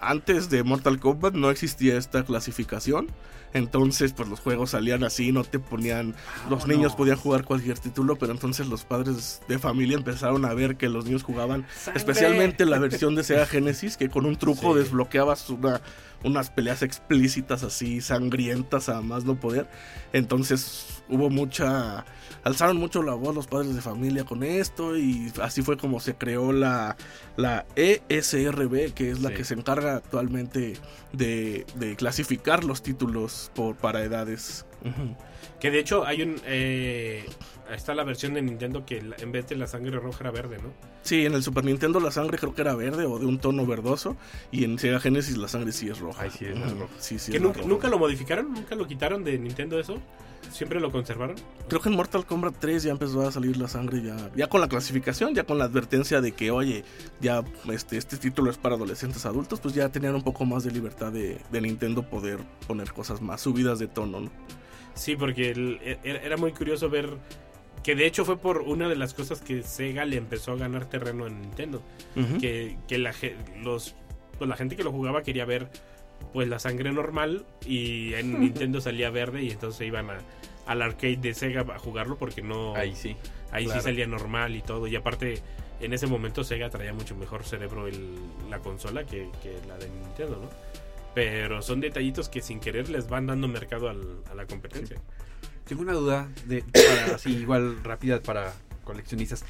Antes 0.00 0.50
de 0.50 0.62
Mortal 0.64 0.98
Kombat 0.98 1.34
no 1.34 1.50
existía 1.50 1.96
esta 1.96 2.24
clasificación. 2.24 3.06
Entonces, 3.54 4.12
pues 4.12 4.28
los 4.28 4.40
juegos 4.40 4.70
salían 4.70 5.04
así, 5.04 5.32
no 5.32 5.44
te 5.44 5.58
ponían. 5.58 6.14
Los 6.48 6.66
niños 6.66 6.94
podían 6.94 7.16
jugar 7.16 7.44
cualquier 7.44 7.78
título, 7.78 8.16
pero 8.16 8.32
entonces 8.32 8.66
los 8.66 8.84
padres 8.84 9.40
de 9.48 9.58
familia 9.58 9.96
empezaron 9.96 10.44
a 10.44 10.54
ver 10.54 10.76
que 10.76 10.88
los 10.88 11.04
niños 11.04 11.22
jugaban, 11.22 11.66
especialmente 11.94 12.64
la 12.66 12.78
versión 12.80 13.14
de 13.14 13.24
Sega 13.24 13.46
Genesis, 13.46 13.96
que 13.96 14.08
con 14.08 14.26
un 14.26 14.36
truco 14.36 14.72
Sí. 14.72 14.78
desbloqueabas 14.80 15.50
una, 15.50 15.80
unas 16.24 16.50
peleas 16.50 16.82
explícitas 16.82 17.62
así, 17.62 18.00
sangrientas 18.00 18.88
a 18.88 19.00
más 19.00 19.24
no 19.24 19.38
poder. 19.38 19.68
Entonces 20.12 21.02
hubo 21.08 21.30
mucha. 21.30 22.04
Alzaron 22.44 22.76
mucho 22.76 23.02
la 23.02 23.14
voz 23.14 23.34
los 23.34 23.46
padres 23.46 23.74
de 23.74 23.80
familia 23.80 24.24
con 24.24 24.42
esto 24.42 24.96
y 24.96 25.32
así 25.40 25.62
fue 25.62 25.76
como 25.76 26.00
se 26.00 26.14
creó 26.14 26.52
la, 26.52 26.96
la 27.36 27.66
ESRB, 27.76 28.92
que 28.94 29.10
es 29.12 29.20
la 29.20 29.28
Sí. 29.30 29.34
que 29.36 29.44
se 29.44 29.54
encarga 29.54 29.96
actualmente 29.96 30.74
de, 31.12 31.66
de 31.76 31.96
clasificar 31.96 32.64
los 32.64 32.82
títulos 32.82 33.50
por, 33.54 33.76
para 33.76 34.02
edades. 34.02 34.66
Que 35.62 35.70
de 35.70 35.78
hecho 35.78 36.04
hay 36.04 36.22
un... 36.22 36.40
eh, 36.44 37.24
está 37.72 37.94
la 37.94 38.02
versión 38.02 38.34
de 38.34 38.42
Nintendo 38.42 38.84
que 38.84 38.98
en 38.98 39.30
vez 39.30 39.46
de 39.48 39.54
la 39.54 39.68
sangre 39.68 39.98
roja 40.00 40.18
era 40.22 40.32
verde, 40.32 40.58
¿no? 40.60 40.70
Sí, 41.02 41.24
en 41.24 41.34
el 41.34 41.42
Super 41.44 41.64
Nintendo 41.64 42.00
la 42.00 42.10
sangre 42.10 42.36
creo 42.36 42.52
que 42.52 42.62
era 42.62 42.74
verde 42.74 43.06
o 43.06 43.18
de 43.20 43.26
un 43.26 43.38
tono 43.38 43.64
verdoso 43.64 44.16
y 44.50 44.64
en 44.64 44.76
Sega 44.80 44.98
Genesis 44.98 45.36
la 45.36 45.46
sangre 45.46 45.70
sí 45.70 45.88
es 45.88 46.00
roja. 46.00 46.24
Ay, 46.24 46.30
sí, 46.30 46.46
es 46.46 46.58
Ujú. 46.58 46.80
roja. 46.80 46.92
Sí, 46.98 47.18
sí 47.20 47.30
que 47.30 47.36
es 47.38 47.42
nunca, 47.42 47.58
roja. 47.58 47.68
nunca 47.68 47.88
lo 47.88 47.98
modificaron, 48.00 48.52
nunca 48.52 48.74
lo 48.74 48.86
quitaron 48.88 49.22
de 49.22 49.38
Nintendo 49.38 49.78
eso. 49.78 49.98
Siempre 50.50 50.80
lo 50.80 50.90
conservaron. 50.90 51.36
Creo 51.68 51.80
que 51.80 51.88
en 51.88 51.94
Mortal 51.94 52.26
Kombat 52.26 52.56
3 52.58 52.82
ya 52.82 52.90
empezó 52.90 53.24
a 53.26 53.30
salir 53.30 53.56
la 53.56 53.68
sangre, 53.68 54.02
ya, 54.02 54.16
ya 54.34 54.48
con 54.48 54.60
la 54.60 54.68
clasificación, 54.68 55.32
ya 55.34 55.44
con 55.44 55.56
la 55.56 55.64
advertencia 55.66 56.20
de 56.20 56.32
que, 56.32 56.50
oye, 56.50 56.82
ya 57.20 57.44
este, 57.70 57.96
este 57.96 58.16
título 58.16 58.50
es 58.50 58.58
para 58.58 58.74
adolescentes 58.74 59.24
adultos, 59.24 59.60
pues 59.60 59.72
ya 59.74 59.88
tenían 59.90 60.16
un 60.16 60.22
poco 60.24 60.44
más 60.44 60.64
de 60.64 60.72
libertad 60.72 61.12
de, 61.12 61.38
de 61.52 61.60
Nintendo 61.60 62.02
poder 62.02 62.40
poner 62.66 62.92
cosas 62.92 63.22
más 63.22 63.40
subidas 63.42 63.78
de 63.78 63.86
tono, 63.86 64.20
¿no? 64.22 64.30
Sí, 64.94 65.16
porque 65.16 65.50
el- 65.50 65.78
e- 65.82 65.98
era 66.04 66.36
muy 66.36 66.52
curioso 66.52 66.88
ver 66.90 67.08
que 67.82 67.94
de 67.96 68.06
hecho 68.06 68.24
fue 68.24 68.36
por 68.38 68.58
una 68.58 68.88
de 68.88 68.94
las 68.96 69.12
cosas 69.14 69.40
que 69.40 69.62
Sega 69.62 70.04
le 70.04 70.16
empezó 70.16 70.52
a 70.52 70.56
ganar 70.56 70.84
terreno 70.86 71.26
en 71.26 71.40
Nintendo. 71.40 71.82
Que, 72.40 72.76
que 72.86 72.98
la, 72.98 73.12
los, 73.62 73.94
pues 74.38 74.48
la 74.48 74.56
gente 74.56 74.76
que 74.76 74.84
lo 74.84 74.92
jugaba 74.92 75.22
quería 75.22 75.44
ver 75.44 75.68
pues 76.32 76.46
la 76.48 76.58
sangre 76.60 76.92
normal 76.92 77.44
y 77.66 78.14
en 78.14 78.38
Nintendo 78.40 78.80
salía 78.80 79.10
verde 79.10 79.42
y 79.42 79.50
entonces 79.50 79.84
iban 79.86 80.10
a, 80.10 80.18
al 80.66 80.80
arcade 80.82 81.16
de 81.16 81.34
Sega 81.34 81.62
a 81.62 81.78
jugarlo 81.78 82.16
porque 82.16 82.42
no... 82.42 82.76
Ahí 82.76 82.94
sí. 82.94 83.16
Ahí 83.50 83.64
Claro. 83.64 83.80
sí 83.80 83.84
salía 83.84 84.06
normal 84.06 84.54
y 84.54 84.62
todo. 84.62 84.86
Y 84.86 84.94
aparte, 84.94 85.40
en 85.80 85.92
ese 85.92 86.06
momento 86.06 86.44
Sega 86.44 86.70
traía 86.70 86.92
mucho 86.94 87.16
mejor 87.16 87.42
cerebro 87.44 87.88
el- 87.88 88.14
la 88.48 88.60
consola 88.60 89.04
que, 89.04 89.28
que 89.42 89.58
la 89.66 89.76
de 89.78 89.88
Nintendo, 89.90 90.38
¿no? 90.42 90.48
Pero 91.14 91.60
son 91.62 91.80
detallitos 91.80 92.28
que 92.28 92.40
sin 92.40 92.58
querer 92.60 92.88
les 92.88 93.08
van 93.08 93.26
dando 93.26 93.46
mercado 93.48 93.88
al- 93.88 94.22
a 94.30 94.34
la 94.34 94.46
competencia. 94.46 94.96
Tengo 95.66 95.82
una 95.82 95.92
duda 95.92 96.28
de 96.46 96.64
igual 97.26 97.82
rápida 97.84 98.20
para 98.20 98.52
coleccionistas. 98.84 99.44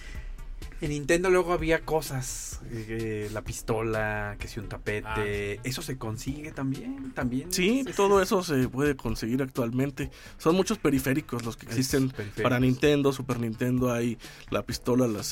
En 0.83 0.91
Nintendo 0.91 1.31
luego 1.31 1.53
había 1.53 1.81
cosas, 1.83 2.61
eh, 2.73 3.31
la 3.33 3.43
pistola, 3.43 4.35
que 4.39 4.49
si 4.49 4.59
un 4.59 4.69
tapete, 4.69 5.61
eso 5.63 5.81
se 5.81 5.97
consigue 5.97 6.51
también, 6.51 7.13
también. 7.15 7.53
Sí, 7.53 7.85
Es- 7.87 7.95
todo 7.95 8.21
eso 8.21 8.43
se 8.43 8.69
puede 8.69 8.97
conseguir 8.97 9.43
actualmente. 9.43 10.11
Son 10.39 10.57
muchos 10.57 10.79
periféricos 10.79 11.45
los 11.45 11.57
que 11.57 11.67
existen 11.67 12.13
para 12.43 12.59
Nintendo, 12.59 13.13
Super 13.13 13.39
Nintendo, 13.39 13.93
hay 13.93 14.19
la 14.51 14.65
pistola, 14.67 15.07
la 15.07 15.23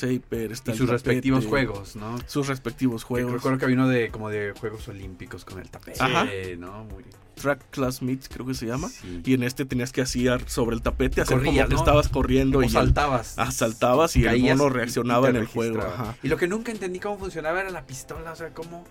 está 0.53 0.71
y 0.71 0.73
el 0.73 0.77
sus 0.79 0.87
tapete, 0.87 1.09
respectivos 1.09 1.45
juegos, 1.45 1.95
¿no? 1.97 2.17
Sus 2.27 2.47
respectivos 2.47 3.03
Que 3.03 3.07
juegos. 3.09 3.33
Recuerdo 3.33 3.57
que 3.59 3.65
uno 3.73 3.89
de 3.89 4.09
como 4.09 4.29
de 4.29 4.53
Juegos 4.57 4.87
Olímpicos 4.87 5.43
con 5.43 5.59
el 5.59 5.69
tapete, 5.69 6.01
Ajá. 6.01 6.29
¿no? 6.57 6.85
Muy 6.85 7.03
Track 7.35 7.69
Class 7.71 8.01
Meets, 8.01 8.29
creo 8.29 8.45
que 8.45 8.53
se 8.53 8.65
llama. 8.67 8.89
Sí. 8.89 9.21
Y 9.25 9.33
en 9.33 9.43
este 9.43 9.65
tenías 9.65 9.91
que 9.91 10.01
hacer 10.01 10.47
sobre 10.47 10.75
el 10.75 10.81
tapete, 10.81 11.21
hacer 11.21 11.37
Corrías, 11.37 11.55
como 11.55 11.67
que 11.69 11.73
¿no? 11.75 11.79
estabas 11.79 12.07
corriendo 12.09 12.57
Como 12.59 12.67
y 12.67 12.69
saltabas. 12.71 13.33
Ah, 13.37 13.51
saltabas 13.51 14.15
y 14.15 14.25
el 14.25 14.41
mono 14.41 14.69
reaccionaba 14.69 15.29
en 15.29 15.35
el 15.37 15.45
juego. 15.45 15.81
ajá. 15.81 16.15
Y 16.23 16.27
lo 16.27 16.37
que 16.37 16.47
nunca 16.47 16.71
entendí 16.71 16.99
cómo 16.99 17.17
funcionaba 17.17 17.61
era 17.61 17.69
la 17.71 17.85
pistola, 17.85 18.31
o 18.31 18.35
sea, 18.35 18.49
cómo... 18.53 18.83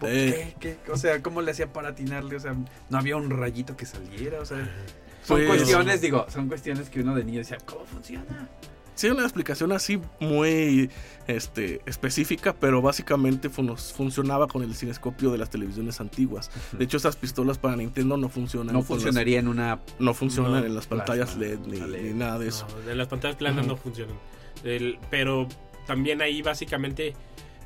¿por 0.00 0.10
Eh. 0.10 0.54
qué? 0.60 0.76
¿Qué? 0.84 0.92
O 0.92 0.96
sea, 0.96 1.22
¿cómo 1.22 1.40
le 1.40 1.52
hacía 1.52 1.72
para 1.72 1.90
atinarle? 1.90 2.36
O 2.36 2.40
sea, 2.40 2.54
no 2.90 2.98
había 2.98 3.16
un 3.16 3.30
rayito 3.30 3.76
que 3.76 3.86
saliera, 3.86 4.40
o 4.40 4.44
sea... 4.44 4.58
Son 5.24 5.38
Pues- 5.38 5.46
cuestiones, 5.48 6.00
digo, 6.02 6.26
son 6.28 6.48
cuestiones 6.48 6.90
que 6.90 7.00
uno 7.00 7.14
de 7.14 7.24
niño 7.24 7.38
decía, 7.38 7.56
¿cómo 7.64 7.86
funciona? 7.86 8.48
Sí, 8.94 9.08
una 9.08 9.22
explicación 9.24 9.72
así 9.72 10.00
muy 10.20 10.88
este, 11.26 11.80
específica, 11.86 12.54
pero 12.54 12.80
básicamente 12.80 13.50
fun- 13.50 13.76
funcionaba 13.76 14.46
con 14.46 14.62
el 14.62 14.74
cinescopio 14.76 15.32
de 15.32 15.38
las 15.38 15.50
televisiones 15.50 16.00
antiguas. 16.00 16.50
De 16.72 16.84
hecho, 16.84 16.96
esas 16.98 17.16
pistolas 17.16 17.58
para 17.58 17.74
Nintendo 17.76 18.16
no 18.16 18.28
funcionan. 18.28 18.72
No 18.72 18.78
las- 18.80 18.86
funcionaría 18.88 19.40
en 19.40 19.48
una... 19.48 19.80
no 19.98 20.14
funcionan 20.14 20.52
No, 20.60 20.64
en 20.66 20.74
las 20.74 20.86
pantallas 20.86 21.30
plasma, 21.32 21.44
LED 21.44 21.58
ni, 21.66 21.80
a 21.80 21.86
LED. 21.88 22.02
ni 22.02 22.14
nada 22.14 22.38
de 22.38 22.48
eso. 22.48 22.66
No, 22.70 22.80
de 22.82 22.94
las 22.94 23.08
pantallas 23.08 23.36
planas 23.36 23.66
no 23.66 23.76
funcionan. 23.76 24.16
El- 24.62 24.98
pero 25.10 25.48
también 25.88 26.22
ahí 26.22 26.40
básicamente, 26.40 27.14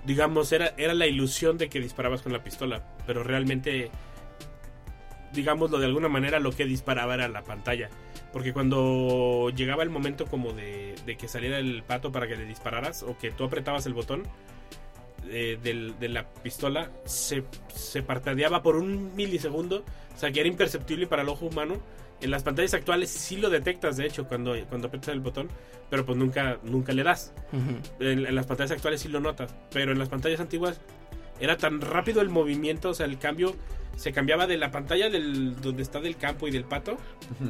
digamos, 0.07 0.51
era, 0.53 0.73
era 0.79 0.95
la 0.95 1.07
ilusión 1.07 1.59
de 1.59 1.69
que 1.69 1.79
disparabas 1.81 2.23
con 2.23 2.33
la 2.33 2.43
pistola. 2.43 2.87
Pero 3.07 3.23
realmente, 3.23 3.91
digámoslo 5.33 5.79
de 5.79 5.87
alguna 5.87 6.09
manera, 6.09 6.41
lo 6.41 6.53
que 6.53 6.65
disparaba 6.65 7.15
era 7.15 7.29
la 7.29 7.43
pantalla. 7.45 7.91
Porque 8.33 8.53
cuando 8.53 9.51
llegaba 9.55 9.83
el 9.83 9.91
momento 9.91 10.27
como 10.27 10.53
de, 10.53 10.95
de 11.07 11.17
que 11.17 11.29
saliera 11.29 11.59
el 11.59 11.83
pato 11.83 12.13
para 12.13 12.27
que 12.29 12.37
le 12.37 12.45
dispararas 12.45 13.03
o 13.03 13.17
que 13.17 13.31
tú 13.31 13.45
apretabas 13.45 13.87
el 13.87 13.95
botón 13.95 14.23
eh, 15.31 15.59
del- 15.63 15.99
de 15.99 16.09
la 16.09 16.27
pistola, 16.27 16.91
se, 17.05 17.45
se 17.75 18.03
parpadeaba 18.03 18.63
por 18.63 18.77
un 18.77 19.15
milisegundo. 19.17 19.85
O 20.15 20.19
sea, 20.19 20.31
que 20.33 20.41
era 20.41 20.49
imperceptible 20.49 21.07
para 21.07 21.23
el 21.23 21.29
ojo 21.29 21.47
humano. 21.47 21.77
En 22.21 22.31
las 22.33 22.43
pantallas 22.43 22.75
actuales 22.75 23.11
sí 23.11 23.37
lo 23.37 23.49
detectas, 23.49 23.97
de 23.97 24.05
hecho, 24.07 24.27
cuando, 24.27 24.55
cuando 24.69 24.89
aprietas 24.89 25.11
el 25.15 25.21
botón, 25.21 25.49
pero 25.89 26.05
pues 26.05 26.19
nunca, 26.19 26.59
nunca 26.65 26.93
le 26.93 27.05
das. 27.05 27.33
En, 28.01 28.27
en 28.27 28.35
las 28.35 28.45
pantallas 28.47 28.73
actuales 28.73 29.01
sí 29.03 29.09
lo 29.09 29.21
notas, 29.21 29.55
pero 29.71 29.93
en 29.93 29.99
las 30.01 30.09
pantallas 30.09 30.41
antiguas 30.41 30.81
era 31.41 31.57
tan 31.57 31.81
rápido 31.81 32.21
el 32.21 32.29
movimiento, 32.29 32.91
o 32.91 32.95
sea, 32.95 33.07
el 33.07 33.19
cambio 33.19 33.55
se 33.97 34.13
cambiaba 34.13 34.47
de 34.47 34.57
la 34.59 34.71
pantalla 34.71 35.11
del 35.11 35.61
donde 35.61 35.83
está 35.83 35.99
del 36.01 36.17
campo 36.17 36.47
y 36.47 36.53
del 36.53 36.63
pato, 36.63 36.97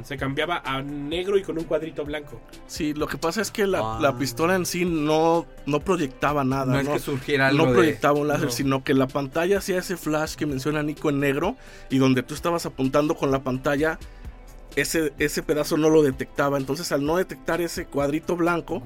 se 0.03 0.17
cambiaba 0.17 0.63
a 0.65 0.81
negro 0.81 1.37
y 1.37 1.43
con 1.43 1.59
un 1.59 1.65
cuadrito 1.65 2.07
blanco. 2.07 2.41
Sí, 2.67 2.95
lo 2.95 3.07
que 3.07 3.19
pasa 3.19 3.43
es 3.43 3.51
que 3.51 3.67
la, 3.67 3.81
Ah. 3.83 3.99
la 4.01 4.17
pistola 4.17 4.55
en 4.55 4.65
sí 4.65 4.87
no, 4.87 5.45
no 5.67 5.81
proyectaba 5.81 6.45
nada. 6.45 6.65
No, 6.65 6.73
No, 6.73 6.81
es 6.81 6.89
que 6.89 6.99
surgiera 7.01 7.49
algo 7.49 7.65
no 7.65 7.71
de... 7.73 7.77
proyectaba 7.77 8.19
un 8.19 8.29
láser, 8.29 8.47
No. 8.47 8.51
sino 8.51 8.83
que 8.83 8.95
la 8.95 9.07
pantalla 9.09 9.59
hacía 9.59 9.77
ese 9.79 9.99
flash 9.99 10.37
que 10.37 10.47
menciona 10.47 10.83
Nico 10.83 11.11
en 11.11 11.21
negro 11.21 11.55
y 11.91 11.99
donde 11.99 12.23
tú 12.23 12.33
estabas 12.33 12.65
apuntando 12.65 13.15
con 13.15 13.31
la 13.31 13.43
pantalla, 13.43 13.99
ese, 14.75 15.13
ese 15.19 15.43
pedazo 15.43 15.77
no 15.77 15.91
lo 15.91 16.03
detectaba. 16.03 16.57
Entonces, 16.57 16.91
al 16.93 17.05
no 17.05 17.17
detectar 17.17 17.61
ese 17.61 17.85
cuadrito 17.85 18.37
blanco, 18.37 18.83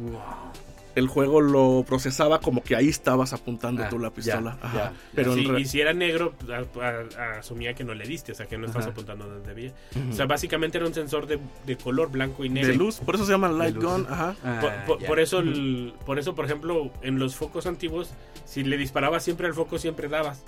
el 0.95 1.09
juego 1.09 1.41
lo 1.41 1.85
procesaba 1.87 2.41
como 2.41 2.63
que 2.63 2.77
ahí 2.77 2.89
estabas 2.89 3.33
apuntando 3.33 3.83
Ah, 3.85 3.89
tú 3.89 3.99
la 3.99 4.11
pistola. 4.11 4.59
ya, 4.61 4.67
Ajá. 4.67 4.77
ya. 4.77 4.93
Pero 5.15 5.33
en 5.33 5.39
Sí, 5.39 5.45
re- 5.47 5.61
y 5.61 5.65
si 5.65 5.81
era 5.81 5.93
negro, 5.93 6.35
a- 6.51 6.81
a- 7.21 7.39
asumía 7.39 7.75
que 7.75 7.85
no 7.85 7.95
le 7.95 8.05
diste, 8.07 8.33
o 8.33 8.35
sea, 8.35 8.47
que 8.47 8.59
no 8.59 8.67
estás 8.67 8.83
Ajá. 8.83 8.93
apuntando 8.93 9.27
donde 9.27 9.49
debía. 9.49 9.73
O 10.11 10.13
sea, 10.13 10.27
básicamente 10.27 10.79
era 10.79 10.87
un 10.87 10.95
sensor 10.95 11.27
de, 11.27 11.39
de 11.67 11.77
color 11.77 12.11
blanco 12.11 12.45
y 12.45 12.49
negro. 12.49 12.69
de 12.69 12.77
luz, 12.77 12.99
por 13.01 13.15
eso 13.15 13.25
se 13.25 13.33
llama 13.33 13.49
light 13.51 13.77
gun. 13.77 14.07
Ajá. 14.09 14.37
Ah, 14.45 14.85
Por, 14.87 15.05
por 15.05 15.19
eso, 15.21 15.39
el- 15.39 15.95
por 16.05 16.19
eso, 16.19 16.35
por 16.35 16.45
ejemplo, 16.45 16.91
en 17.03 17.19
los 17.19 17.37
focos 17.37 17.67
antiguos, 17.67 18.11
si 18.45 18.63
le 18.65 18.77
disparabas 18.77 19.23
siempre 19.25 19.47
al 19.47 19.55
foco, 19.55 19.79
siempre 19.79 20.09
dabas. 20.09 20.43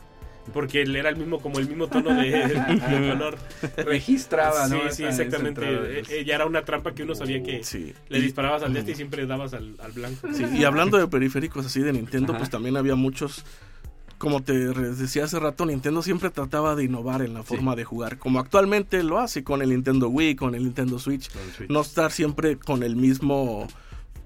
Porque 0.52 0.82
él 0.82 0.94
era 0.94 1.08
el 1.08 1.16
mismo, 1.16 1.40
como 1.40 1.58
el 1.58 1.68
mismo 1.68 1.88
tono 1.88 2.10
de, 2.14 2.30
de 2.30 3.08
color. 3.10 3.38
Registraba. 3.78 4.68
Sí, 4.68 4.76
sí, 4.92 5.04
exactamente. 5.04 5.60
luz. 5.70 6.10
eh, 6.10 6.24
ya 6.26 6.34
era 6.34 6.46
una 6.46 6.64
trampa 6.64 6.94
que 6.94 7.02
uno 7.02 7.14
sabía 7.14 7.42
que 7.42 7.64
Sí. 7.64 7.94
le 8.08 8.20
disparabas 8.20 8.62
al 8.62 8.72
de 8.74 8.80
este 8.80 8.92
y 8.92 8.94
siempre 8.94 9.26
dabas 9.26 9.54
al, 9.54 9.74
al 9.82 9.92
blanco. 9.92 10.28
Sí, 10.32 10.44
y 10.54 10.64
hablando 10.64 10.98
de 10.98 11.08
periféricos 11.08 11.66
así 11.66 11.80
de 11.80 11.92
Nintendo, 11.92 12.32
Ajá. 12.32 12.38
pues 12.38 12.50
también 12.50 12.76
había 12.76 12.94
muchos. 12.94 13.44
Como 14.18 14.42
te 14.42 14.52
decía 14.54 15.24
hace 15.24 15.38
rato, 15.40 15.66
Nintendo 15.66 16.00
siempre 16.02 16.30
trataba 16.30 16.76
de 16.76 16.84
innovar 16.84 17.20
en 17.22 17.34
la 17.34 17.42
forma 17.42 17.74
de 17.74 17.84
jugar, 17.84 18.16
como 18.16 18.38
actualmente 18.38 19.02
lo 19.02 19.18
hace 19.18 19.42
con 19.44 19.60
el 19.60 19.70
Nintendo 19.70 20.08
Wii, 20.08 20.36
con 20.36 20.54
el 20.54 20.62
Nintendo 20.64 20.98
Switch. 20.98 21.30
Con 21.32 21.42
el 21.42 21.50
Switch. 21.52 21.70
No 21.70 21.80
estar 21.80 22.10
siempre 22.12 22.56
con 22.56 22.82
el 22.84 22.96
mismo, 22.96 23.66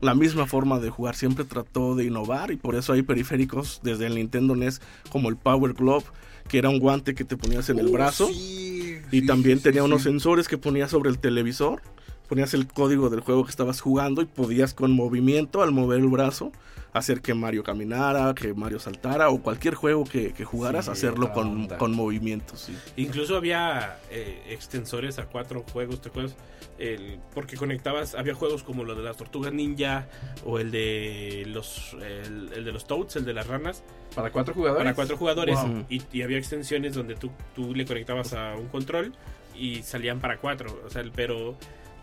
la 0.01 0.15
misma 0.15 0.47
forma 0.47 0.79
de 0.79 0.91
jugar, 0.91 1.15
siempre 1.17 1.45
trató 1.45 1.95
de 1.95 2.05
innovar 2.05 2.51
y 2.51 2.57
por 2.57 2.75
eso 2.75 2.93
hay 2.93 3.03
periféricos 3.03 3.81
desde 3.83 4.07
el 4.07 4.15
Nintendo 4.15 4.55
NES 4.55 4.81
como 5.11 5.29
el 5.29 5.37
Power 5.37 5.73
Glove, 5.73 6.05
que 6.49 6.59
era 6.59 6.69
un 6.69 6.79
guante 6.79 7.15
que 7.15 7.25
te 7.25 7.37
ponías 7.37 7.69
en 7.69 7.79
el 7.79 7.89
Uh, 7.89 7.93
brazo 7.93 8.29
sí, 8.29 8.99
y 9.11 9.21
sí, 9.21 9.27
también 9.27 9.59
sí, 9.59 9.65
tenía 9.65 9.83
unos 9.85 10.03
sensores 10.03 10.49
que 10.49 10.59
ponías 10.59 10.91
sobre 10.91 11.11
el 11.11 11.19
televisor. 11.19 11.83
Ponías 12.29 12.53
el 12.55 12.67
código 12.67 13.09
del 13.11 13.21
juego 13.21 13.45
que 13.45 13.51
estabas 13.51 13.81
jugando 13.81 14.21
y 14.23 14.27
podías 14.27 14.75
con 14.75 14.93
movimiento, 14.93 15.63
al 15.63 15.73
mover 15.73 16.01
el 16.01 16.09
brazo, 16.09 16.53
hacer 16.93 17.21
que 17.23 17.33
Mario 17.35 17.63
caminara, 17.65 18.35
que 18.35 18.53
Mario 18.55 18.79
saltara 18.81 19.31
o 19.31 19.41
cualquier 19.43 19.75
juego 19.75 20.05
que, 20.05 20.33
que 20.33 20.45
jugaras, 20.45 20.87
Sí, 20.87 20.91
hacerlo 20.91 21.33
con, 21.33 21.69
con 21.69 21.95
movimientos. 21.95 22.61
sí. 22.61 22.77
Incluso 22.97 23.37
había 23.37 23.99
eh, 24.11 24.43
extensores 24.51 25.19
a 25.19 25.27
cuatro 25.27 25.65
juegos, 25.73 26.01
¿te 26.03 26.09
acuerdas? 26.11 26.35
El- 26.79 27.19
porque 27.35 27.57
conectabas, 27.57 28.15
había 28.15 28.35
juegos 28.35 28.63
como 28.63 28.85
lo 28.85 28.95
de 28.95 29.03
las 29.03 29.17
tortugas 29.17 29.53
ninja 29.53 30.07
o 30.45 30.59
el 30.59 30.71
de 30.71 31.45
los 31.49 31.95
el, 31.95 32.51
el 32.55 32.65
de 32.65 32.73
los 32.73 32.87
toads, 32.87 33.17
el 33.17 33.25
de 33.25 33.33
las 33.35 33.47
ranas, 33.47 33.83
¿Para 34.15 34.31
cuatro 34.31 34.55
jugadores? 34.55 34.83
para 34.85 34.95
cuatro 34.95 35.17
jugadores 35.17 35.59
Wow. 35.61 35.85
y, 35.89 36.03
y 36.13 36.23
había 36.23 36.39
extensiones 36.39 36.95
donde 36.95 37.15
tú, 37.15 37.31
tú 37.55 37.75
le 37.75 37.85
conectabas 37.87 38.33
a 38.35 38.55
un 38.57 38.69
control 38.69 39.13
y 39.57 39.83
salían 39.83 40.21
para 40.21 40.39
cuatro. 40.39 40.81
O 40.87 40.91
sea, 40.91 41.03
pero 41.15 41.57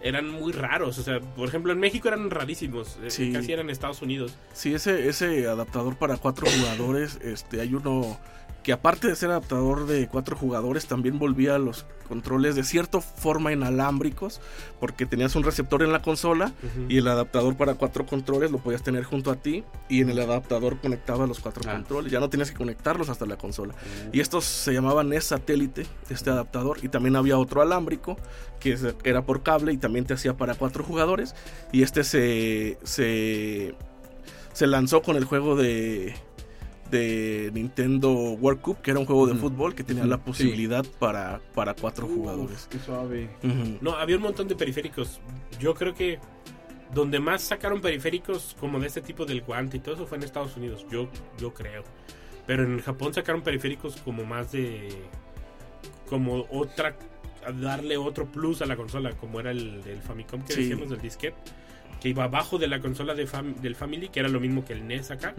eran 0.06 0.30
muy 0.30 0.53
raros. 0.53 0.97
O 0.99 1.03
sea, 1.03 1.20
por 1.20 1.47
ejemplo, 1.49 1.74
en 1.74 1.80
México 1.80 2.08
eran 2.08 2.30
rarísimos. 2.30 2.97
eh, 3.03 3.10
Sí. 3.10 3.34
Casi 3.34 3.51
eran 3.51 3.66
en 3.66 3.72
Estados 3.72 4.01
Unidos. 4.01 4.38
Sí, 4.53 4.74
ese, 4.74 5.10
ese 5.10 5.47
adaptador 5.47 5.97
para 5.97 6.18
cuatro 6.18 6.47
jugadores, 6.49 7.20
este, 7.24 7.60
hay 7.60 7.74
uno 7.74 8.18
que 8.66 8.74
aparte 8.74 9.07
de 9.07 9.16
ser 9.16 9.30
adaptador 9.30 9.86
de 9.86 10.07
cuatro 10.07 10.36
jugadores, 10.36 10.88
también 10.88 11.20
volvía 11.20 11.59
los 11.59 11.86
controles 12.09 12.55
de 12.55 12.63
cierta 12.63 12.99
forma 12.99 13.53
inalámbricos, 13.53 14.41
porque 14.80 15.05
tenías 15.05 15.36
un 15.36 15.43
receptor 15.43 15.84
en 15.84 15.91
la 15.91 16.01
consola 16.01 16.51
y 16.89 16.97
el 16.97 17.07
adaptador 17.07 17.55
para 17.55 17.76
cuatro 17.76 18.07
controles 18.07 18.49
lo 18.49 18.57
podías 18.57 18.82
tener 18.82 19.03
junto 19.03 19.30
a 19.30 19.36
ti 19.36 19.63
y 19.88 20.01
en 20.01 20.09
el 20.09 20.20
adaptador 20.20 20.80
conectaba 20.80 21.28
los 21.28 21.39
cuatro 21.39 21.61
Ah. 21.68 21.74
controles, 21.74 22.11
ya 22.11 22.20
no 22.20 22.28
tenías 22.28 22.49
que 22.49 22.57
conectarlos 22.57 23.09
hasta 23.09 23.28
la 23.28 23.38
consola. 23.38 23.76
Y 24.11 24.20
estos 24.20 24.45
se 24.45 24.74
llamaban 24.74 25.09
NES 25.09 25.26
satélite, 25.26 25.86
este 26.09 26.32
adaptador, 26.32 26.80
y 26.82 26.89
también 26.89 27.16
había 27.16 27.38
otro 27.38 27.61
alámbrico 27.61 28.18
que 28.59 28.76
era 29.03 29.22
por 29.28 29.43
cable 29.43 29.74
y 29.74 29.78
también 29.78 30.05
te 30.05 30.16
hacía 30.16 30.38
para 30.38 30.55
cuatro 30.55 30.84
jugadores. 30.84 31.36
Y 31.72 31.84
este 31.84 32.03
se, 32.03 32.80
se, 32.84 33.76
se 34.53 34.66
lanzó 34.66 35.03
con 35.03 35.18
el 35.18 35.26
juego 35.26 35.55
de, 35.55 36.16
de 36.92 37.50
Nintendo 37.54 38.12
World 38.12 38.62
Cup, 38.62 38.78
que 38.82 38.92
era 38.92 39.00
un 39.00 39.06
juego 39.06 39.28
de 39.28 39.36
fútbol 39.36 39.74
que 39.76 39.84
tenía 39.84 40.06
la 40.06 40.18
sí. 40.18 40.22
posibilidad 40.26 40.86
para, 41.00 41.42
para 41.54 41.74
cuatro 41.74 42.08
jugadores. 42.08 42.68
Qué 42.70 42.80
suave. 42.80 43.30
No, 43.82 43.92
había 43.96 44.18
un 44.18 44.24
montón 44.24 44.48
de 44.48 44.56
periféricos. 44.56 45.20
Yo 45.60 45.74
creo 45.74 45.94
que 45.94 46.20
donde 46.94 47.20
más 47.20 47.42
sacaron 47.42 47.82
periféricos 47.82 48.56
como 48.60 48.80
de 48.80 48.88
este 48.88 49.02
tipo 49.02 49.26
del 49.26 49.42
guante 49.42 49.78
y 49.78 49.80
todo 49.80 49.96
eso 49.96 50.06
fue 50.06 50.18
en 50.18 50.24
Estados 50.24 50.56
Unidos. 50.58 50.86
Yo, 50.92 51.10
yo 51.40 51.54
creo. 51.54 51.84
Pero 52.46 52.64
en 52.64 52.80
Japón 52.80 53.14
sacaron 53.14 53.42
periféricos 53.42 53.96
como 53.98 54.24
más 54.24 54.52
de. 54.52 54.90
Como 56.08 56.46
otra. 56.52 56.96
a 57.46 57.52
darle 57.52 57.98
otro 57.98 58.26
plus 58.26 58.62
a 58.62 58.66
la 58.66 58.76
consola, 58.76 59.12
como 59.14 59.40
era 59.40 59.52
el 59.52 59.84
del 59.84 60.02
Famicom 60.02 60.42
que 60.44 60.54
Sí. 60.54 60.62
decíamos 60.62 60.90
del 60.90 61.02
disquete. 61.02 61.36
Que 62.00 62.10
iba 62.10 62.24
abajo 62.26 62.58
de 62.60 62.68
la 62.68 62.80
consola 62.80 63.14
de 63.16 63.28
fam- 63.28 63.56
del 63.56 63.76
Family, 63.76 64.10
que 64.10 64.20
era 64.20 64.30
lo 64.30 64.40
mismo 64.40 64.64
que 64.66 64.74
el 64.74 64.88
NES 64.88 65.10
acá. 65.12 65.34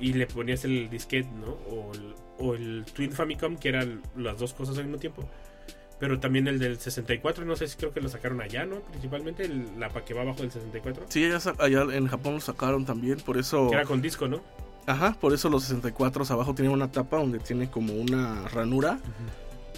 Y 0.00 0.12
le 0.12 0.26
ponías 0.26 0.64
el 0.64 0.90
disquete, 0.90 1.28
¿no? 1.30 1.52
O 1.74 1.92
el, 1.94 2.14
o 2.38 2.54
el 2.54 2.84
Twin 2.92 3.12
Famicom, 3.12 3.56
que 3.56 3.68
eran 3.70 4.02
las 4.16 4.38
dos 4.38 4.52
cosas 4.52 4.76
al 4.78 4.84
mismo 4.84 4.98
tiempo. 4.98 5.28
Pero 5.98 6.20
también 6.20 6.46
el 6.48 6.58
del 6.58 6.78
64, 6.78 7.46
no 7.46 7.56
sé 7.56 7.66
si 7.68 7.76
creo 7.78 7.92
que 7.94 8.02
lo 8.02 8.10
sacaron 8.10 8.42
allá, 8.42 8.66
¿no? 8.66 8.80
Principalmente 8.80 9.44
el- 9.46 9.80
la 9.80 9.88
pa- 9.88 10.04
que 10.04 10.12
va 10.12 10.20
abajo 10.22 10.42
del 10.42 10.50
64. 10.50 11.06
Sí, 11.08 11.24
allá, 11.24 11.54
allá 11.58 11.96
en 11.96 12.06
Japón 12.06 12.34
lo 12.34 12.40
sacaron 12.40 12.84
también, 12.84 13.18
por 13.20 13.38
eso... 13.38 13.68
Que 13.70 13.76
era 13.76 13.84
con 13.86 14.02
disco, 14.02 14.28
¿no? 14.28 14.42
Ajá, 14.86 15.16
por 15.18 15.32
eso 15.32 15.48
los 15.48 15.62
64 15.64 16.24
abajo 16.28 16.54
tienen 16.54 16.72
una 16.72 16.92
tapa 16.92 17.16
donde 17.16 17.38
tiene 17.38 17.70
como 17.70 17.94
una 17.94 18.46
ranura. 18.48 19.00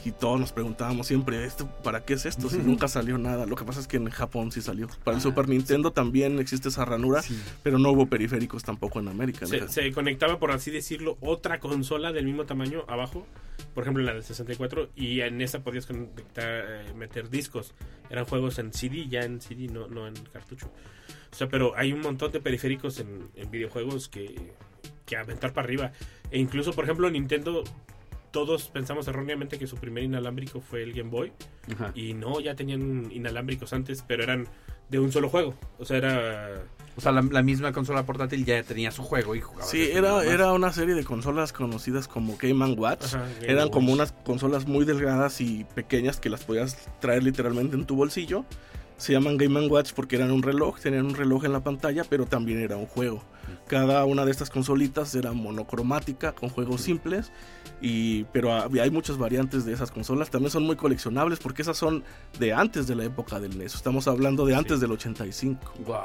Y 0.05 0.13
todos 0.13 0.39
nos 0.41 0.53
preguntábamos 0.53 1.07
siempre, 1.07 1.45
¿esto 1.45 1.67
para 1.83 2.05
qué 2.05 2.15
es 2.15 2.25
esto? 2.25 2.49
Si 2.49 2.59
nunca 2.59 2.89
salió 2.89 3.19
nada. 3.19 3.47
Lo 3.47 3.57
que 3.57 3.65
pasa 3.65 3.81
es 3.81 3.87
que 3.87 3.97
en 3.99 4.09
Japón 4.11 4.53
sí 4.53 4.63
salió. 4.63 4.89
Para 5.05 5.17
el 5.17 5.19
Ah, 5.19 5.23
Super 5.23 5.49
Nintendo 5.49 5.91
también 5.93 6.39
existe 6.39 6.69
esa 6.69 6.85
ranura, 6.85 7.21
Sí. 7.23 7.39
pero 7.63 7.79
no 7.79 7.91
hubo 7.91 8.07
periféricos 8.07 8.63
tampoco 8.65 9.01
en 9.01 9.09
América. 9.09 9.41
¿no? 9.43 9.47
Se, 9.49 9.69
se 9.69 9.93
conectaba, 9.93 10.39
por 10.39 10.51
así 10.53 10.71
decirlo, 10.71 11.19
otra 11.21 11.59
consola 11.61 12.13
del 12.13 12.25
mismo 12.25 12.45
tamaño 12.47 12.85
abajo. 12.89 13.27
Por 13.75 13.83
ejemplo, 13.85 14.03
la 14.05 14.15
del 14.15 14.23
64. 14.23 14.89
Y 14.97 15.21
en 15.21 15.41
esa 15.43 15.61
podías 15.65 15.85
conectar, 15.87 16.45
eh, 16.69 16.93
meter 16.97 17.29
discos. 17.29 17.75
Eran 18.09 18.25
juegos 18.25 18.59
en 18.61 18.73
CD, 18.73 19.09
ya 19.09 19.21
en 19.23 19.41
CD, 19.41 19.67
no, 19.67 19.89
no 19.89 20.07
en 20.07 20.15
cartucho. 20.33 20.71
O 21.33 21.37
sea, 21.37 21.49
pero 21.49 21.77
hay 21.77 21.93
un 21.93 22.01
montón 22.01 22.31
de 22.33 22.41
periféricos 22.41 23.01
en, 23.01 23.29
en 23.35 23.51
videojuegos 23.51 24.09
que, 24.09 24.53
que 25.05 25.17
aventar 25.17 25.53
para 25.53 25.67
arriba. 25.67 25.93
E 26.31 26.39
incluso, 26.39 26.73
por 26.73 26.85
ejemplo, 26.85 27.11
Nintendo, 27.11 27.65
todos 28.31 28.69
pensamos 28.69 29.09
erróneamente 29.09 29.59
que 29.59 29.67
su 29.67 29.77
primer 29.77 30.05
inalámbrico 30.05 30.61
fue 30.61 30.83
el 30.83 30.93
Game 30.93 31.11
Boy. 31.11 31.33
Ajá. 31.73 31.93
Y 31.95 32.15
no, 32.15 32.41
ya 32.41 32.55
tenían 32.55 33.11
inalámbricos 33.11 33.73
antes, 33.73 34.05
pero 34.07 34.23
eran 34.23 34.47
de 34.89 34.99
un 34.99 35.13
solo 35.13 35.29
juego. 35.29 35.55
O 35.79 35.85
sea, 35.85 35.99
era... 35.99 36.63
O 36.97 37.01
sea, 37.01 37.13
la, 37.13 37.23
la 37.23 37.43
misma 37.43 37.73
consola 37.73 38.05
portátil 38.05 38.45
ya 38.45 38.61
tenía 38.65 38.91
su 38.91 39.05
juego 39.05 39.37
y 39.37 39.41
jugaba. 39.41 39.65
Sí, 39.65 39.89
era, 39.93 40.25
era 40.25 40.53
una 40.53 40.73
serie 40.73 40.95
de 40.97 41.05
consolas 41.05 41.53
conocidas 41.53 42.09
como 42.09 42.37
Game 42.37 42.65
Watch. 42.75 43.05
Ajá, 43.05 43.29
Game 43.41 43.53
Eran 43.53 43.69
como 43.69 43.93
unas 43.93 44.11
consolas 44.11 44.67
muy 44.67 44.85
delgadas 44.85 45.41
y 45.41 45.65
pequeñas 45.77 46.19
que 46.19 46.29
las 46.29 46.45
podías 46.45 46.89
traer 46.99 47.23
literalmente 47.23 47.77
en 47.77 47.85
tu 47.85 47.95
bolsillo. 47.95 48.45
Se 48.99 49.13
llaman 49.13 49.37
Game 49.37 49.67
Watch 49.69 49.93
porque 49.95 50.17
eran 50.17 50.31
un 50.33 50.43
reloj, 50.43 50.79
tenían 50.81 51.07
un 51.07 51.15
reloj 51.15 51.45
en 51.45 51.53
la 51.53 51.61
pantalla, 51.61 52.03
pero 52.05 52.27
también 52.27 52.61
era 52.61 52.77
un 52.77 52.87
juego. 52.87 53.23
Cada 53.69 54.05
una 54.05 54.25
de 54.25 54.31
estas 54.33 54.51
consolitas 54.51 55.15
era 55.15 55.33
monocromática, 55.33 56.33
con 56.33 56.49
juegos 56.51 56.81
simples, 56.83 57.31
y, 57.81 58.25
pero 58.25 58.53
había- 58.53 58.83
hay 58.83 58.91
muchas 58.91 59.17
variantes 59.17 59.65
de 59.65 59.73
esas 59.73 59.91
consolas. 59.93 60.31
También 60.31 60.51
son 60.51 60.65
muy 60.65 60.75
coleccionables 60.77 61.39
porque 61.39 61.63
esas 61.63 61.77
son 61.79 62.03
de 62.41 62.53
antes 62.53 62.87
de 62.89 62.97
la 62.97 63.05
época 63.05 63.39
del 63.41 63.57
NES. 63.57 63.77
Estamos 63.77 64.09
hablando 64.09 64.45
de 64.45 64.57
antes 64.57 64.75
Sí. 64.77 64.81
del 64.81 64.91
85. 64.93 65.73
Wow. 65.87 65.97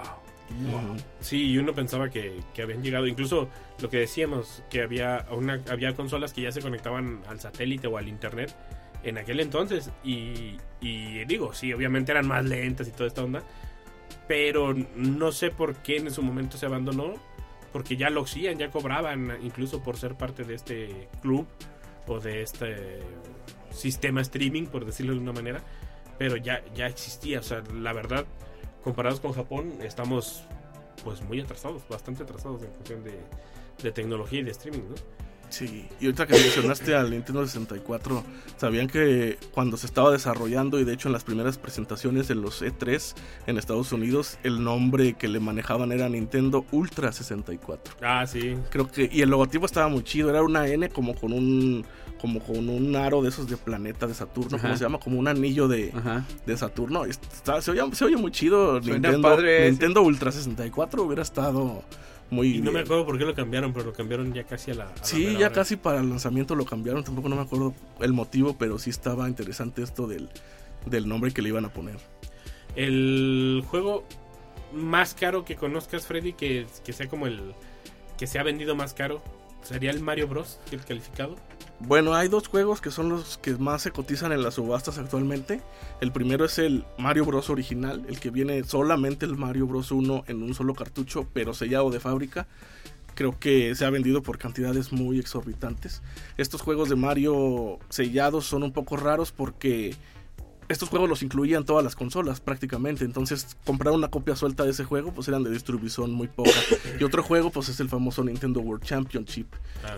Ujú. 0.51 0.97
Sí, 1.19 1.45
y 1.51 1.57
uno 1.57 1.73
pensaba 1.73 2.09
que, 2.11 2.41
que 2.53 2.61
habían 2.61 2.83
llegado, 2.83 3.07
incluso 3.07 3.49
lo 3.81 3.89
que 3.89 3.97
decíamos, 3.97 4.61
que 4.69 4.83
había, 4.83 5.25
una, 5.31 5.59
había 5.71 5.95
consolas 5.95 6.31
que 6.31 6.43
ya 6.43 6.51
se 6.51 6.61
conectaban 6.61 7.21
al 7.27 7.39
satélite 7.39 7.87
o 7.87 7.97
al 7.97 8.07
internet 8.07 8.55
en 9.03 9.17
aquel 9.17 9.39
entonces. 9.39 9.91
Y, 10.03 10.57
y 10.81 11.25
digo, 11.25 11.53
sí, 11.53 11.73
obviamente 11.73 12.11
eran 12.11 12.27
más 12.27 12.43
lentas 12.45 12.87
y 12.87 12.91
toda 12.91 13.07
esta 13.07 13.23
onda. 13.23 13.43
Pero 14.27 14.73
no 14.95 15.31
sé 15.31 15.49
por 15.49 15.75
qué 15.77 15.97
en 15.97 16.11
su 16.11 16.21
momento 16.21 16.57
se 16.57 16.65
abandonó. 16.65 17.15
Porque 17.71 17.97
ya 17.97 18.11
lo 18.11 18.21
hacían, 18.21 18.59
ya 18.59 18.69
cobraban, 18.69 19.39
incluso 19.41 19.81
por 19.81 19.97
ser 19.97 20.13
parte 20.13 20.43
de 20.43 20.53
este 20.53 21.07
club 21.23 21.47
o 22.05 22.19
de 22.19 22.43
este 22.43 22.99
sistema 23.71 24.21
streaming, 24.21 24.67
por 24.67 24.85
decirlo 24.85 25.13
de 25.13 25.19
una 25.19 25.33
manera. 25.33 25.59
Pero 26.19 26.37
ya, 26.37 26.63
ya 26.75 26.85
existía, 26.85 27.39
o 27.39 27.43
sea, 27.43 27.63
la 27.73 27.91
verdad, 27.91 28.25
comparados 28.83 29.19
con 29.19 29.33
Japón, 29.33 29.73
estamos 29.81 30.43
pues 31.03 31.21
muy 31.23 31.41
atrasados, 31.41 31.81
bastante 31.89 32.21
atrasados 32.21 32.61
en 32.61 32.69
cuestión 32.69 33.03
de, 33.03 33.19
de 33.81 33.91
tecnología 33.91 34.41
y 34.41 34.43
de 34.43 34.51
streaming, 34.51 34.89
¿no? 34.89 34.95
Sí, 35.53 35.85
y 35.99 36.05
ahorita 36.05 36.25
que 36.25 36.33
mencionaste 36.33 36.95
al 36.95 37.11
Nintendo 37.11 37.45
64, 37.45 38.23
¿sabían 38.57 38.87
que 38.87 39.37
cuando 39.51 39.77
se 39.77 39.85
estaba 39.85 40.09
desarrollando 40.09 40.79
y 40.79 40.83
de 40.83 40.93
hecho 40.93 41.09
en 41.09 41.13
las 41.13 41.23
primeras 41.23 41.59
presentaciones 41.59 42.27
de 42.27 42.33
los 42.33 42.63
E3 42.63 43.13
en 43.45 43.59
Estados 43.59 43.91
Unidos, 43.91 44.39
el 44.41 44.63
nombre 44.63 45.13
que 45.13 45.27
le 45.27 45.39
manejaban 45.39 45.91
era 45.91 46.09
Nintendo 46.09 46.65
Ultra 46.71 47.11
64? 47.11 47.97
Ah, 48.01 48.25
sí. 48.25 48.57
Creo 48.71 48.89
que 48.89 49.07
y 49.13 49.21
el 49.21 49.29
logotipo 49.29 49.67
estaba 49.67 49.87
muy 49.89 50.03
chido, 50.03 50.31
era 50.31 50.41
una 50.41 50.67
N 50.67 50.89
como 50.89 51.13
con 51.13 51.31
un 51.33 51.85
como 52.23 52.39
con 52.39 52.69
un 52.69 52.95
aro 52.95 53.21
de 53.21 53.27
esos 53.27 53.49
de 53.49 53.57
planeta 53.57 54.07
de 54.07 54.13
Saturno, 54.13 54.55
Ajá. 54.55 54.67
¿cómo 54.67 54.77
se 54.77 54.83
llama? 54.85 54.97
Como 54.97 55.19
un 55.19 55.27
anillo 55.27 55.67
de, 55.67 55.91
de 56.45 56.57
Saturno. 56.57 57.03
Está- 57.03 57.61
se, 57.61 57.71
oye, 57.71 57.81
se 57.93 58.05
oye 58.05 58.15
muy 58.15 58.31
chido. 58.31 58.81
Suena 58.81 58.93
Nintendo, 59.09 59.27
padre. 59.27 59.69
Nintendo 59.69 60.01
Ultra 60.03 60.31
64 60.31 61.03
hubiera 61.03 61.21
estado 61.21 61.83
muy 62.29 62.55
Y 62.55 62.61
no 62.61 62.71
me 62.71 62.79
acuerdo 62.79 63.05
por 63.05 63.17
qué 63.17 63.25
lo 63.25 63.35
cambiaron, 63.35 63.73
pero 63.73 63.87
lo 63.87 63.91
cambiaron 63.93 64.33
ya 64.33 64.45
casi 64.45 64.71
a 64.71 64.75
la... 64.75 64.85
a 64.85 64.93
Sí, 65.03 65.33
ya 65.33 65.47
hora. 65.47 65.51
casi 65.51 65.75
para 65.75 65.99
el 65.99 66.09
lanzamiento 66.09 66.55
lo 66.55 66.63
cambiaron, 66.63 67.03
tampoco 67.03 67.27
no 67.27 67.35
me 67.35 67.41
acuerdo 67.41 67.73
el 67.99 68.13
motivo, 68.13 68.55
pero 68.57 68.79
sí 68.79 68.89
estaba 68.89 69.27
interesante 69.27 69.83
esto 69.83 70.07
del, 70.07 70.29
del 70.85 71.09
nombre 71.09 71.33
que 71.33 71.41
le 71.41 71.49
iban 71.49 71.65
a 71.65 71.73
poner. 71.73 71.97
El 72.77 73.63
juego 73.67 74.05
más 74.73 75.13
caro 75.13 75.45
que 75.45 75.55
conozcas, 75.57 76.07
Freddy, 76.07 76.31
que, 76.33 76.65
que 76.85 76.93
sea 76.93 77.07
como 77.09 77.27
el... 77.27 77.53
que 78.17 78.27
se 78.27 78.39
ha 78.39 78.43
vendido 78.43 78.75
más 78.75 78.93
caro, 78.93 79.21
sería 79.61 79.91
el 79.91 79.99
Mario 79.99 80.27
Bros, 80.29 80.59
el 80.71 80.83
calificado. 80.85 81.35
Bueno, 81.79 82.13
hay 82.13 82.29
dos 82.29 82.47
juegos 82.47 82.79
que 82.79 82.91
son 82.91 83.09
los 83.09 83.37
que 83.37 83.55
más 83.57 83.81
se 83.81 83.91
cotizan 83.91 84.31
en 84.31 84.41
las 84.41 84.53
subastas 84.53 84.97
actualmente. 84.97 85.61
El 85.99 86.11
primero 86.11 86.45
es 86.45 86.57
el 86.57 86.85
Mario 86.97 87.25
Bros 87.25 87.49
original, 87.49 88.05
el 88.07 88.19
que 88.19 88.29
viene 88.29 88.63
solamente 88.63 89.25
el 89.25 89.35
Mario 89.35 89.67
Bros 89.67 89.91
1 89.91 90.23
en 90.27 90.43
un 90.43 90.53
solo 90.53 90.75
cartucho, 90.75 91.27
pero 91.33 91.53
sellado 91.53 91.89
de 91.91 91.99
fábrica. 91.99 92.47
Creo 93.15 93.37
que 93.37 93.75
se 93.75 93.85
ha 93.85 93.89
vendido 93.89 94.23
por 94.23 94.37
cantidades 94.37 94.91
muy 94.93 95.19
exorbitantes. 95.19 96.01
Estos 96.37 96.61
juegos 96.61 96.89
de 96.89 96.95
Mario 96.95 97.79
sellados 97.89 98.45
son 98.45 98.63
un 98.63 98.71
poco 98.71 98.95
raros 98.95 99.31
porque 99.31 99.95
estos 100.69 100.89
juegos 100.89 101.09
los 101.09 101.23
incluían 101.23 101.65
todas 101.65 101.83
las 101.83 101.95
consolas 101.95 102.39
prácticamente. 102.39 103.05
Entonces, 103.05 103.57
comprar 103.65 103.93
una 103.93 104.09
copia 104.09 104.35
suelta 104.35 104.63
de 104.63 104.71
ese 104.71 104.83
juego, 104.83 105.11
pues 105.13 105.27
eran 105.27 105.43
de 105.43 105.51
distribución 105.51 106.11
muy 106.11 106.27
poca. 106.27 106.51
Y 106.99 107.03
otro 107.03 107.23
juego, 107.23 107.49
pues 107.49 107.69
es 107.69 107.79
el 107.79 107.89
famoso 107.89 108.23
Nintendo 108.23 108.59
World 108.61 108.83
Championship. 108.83 109.47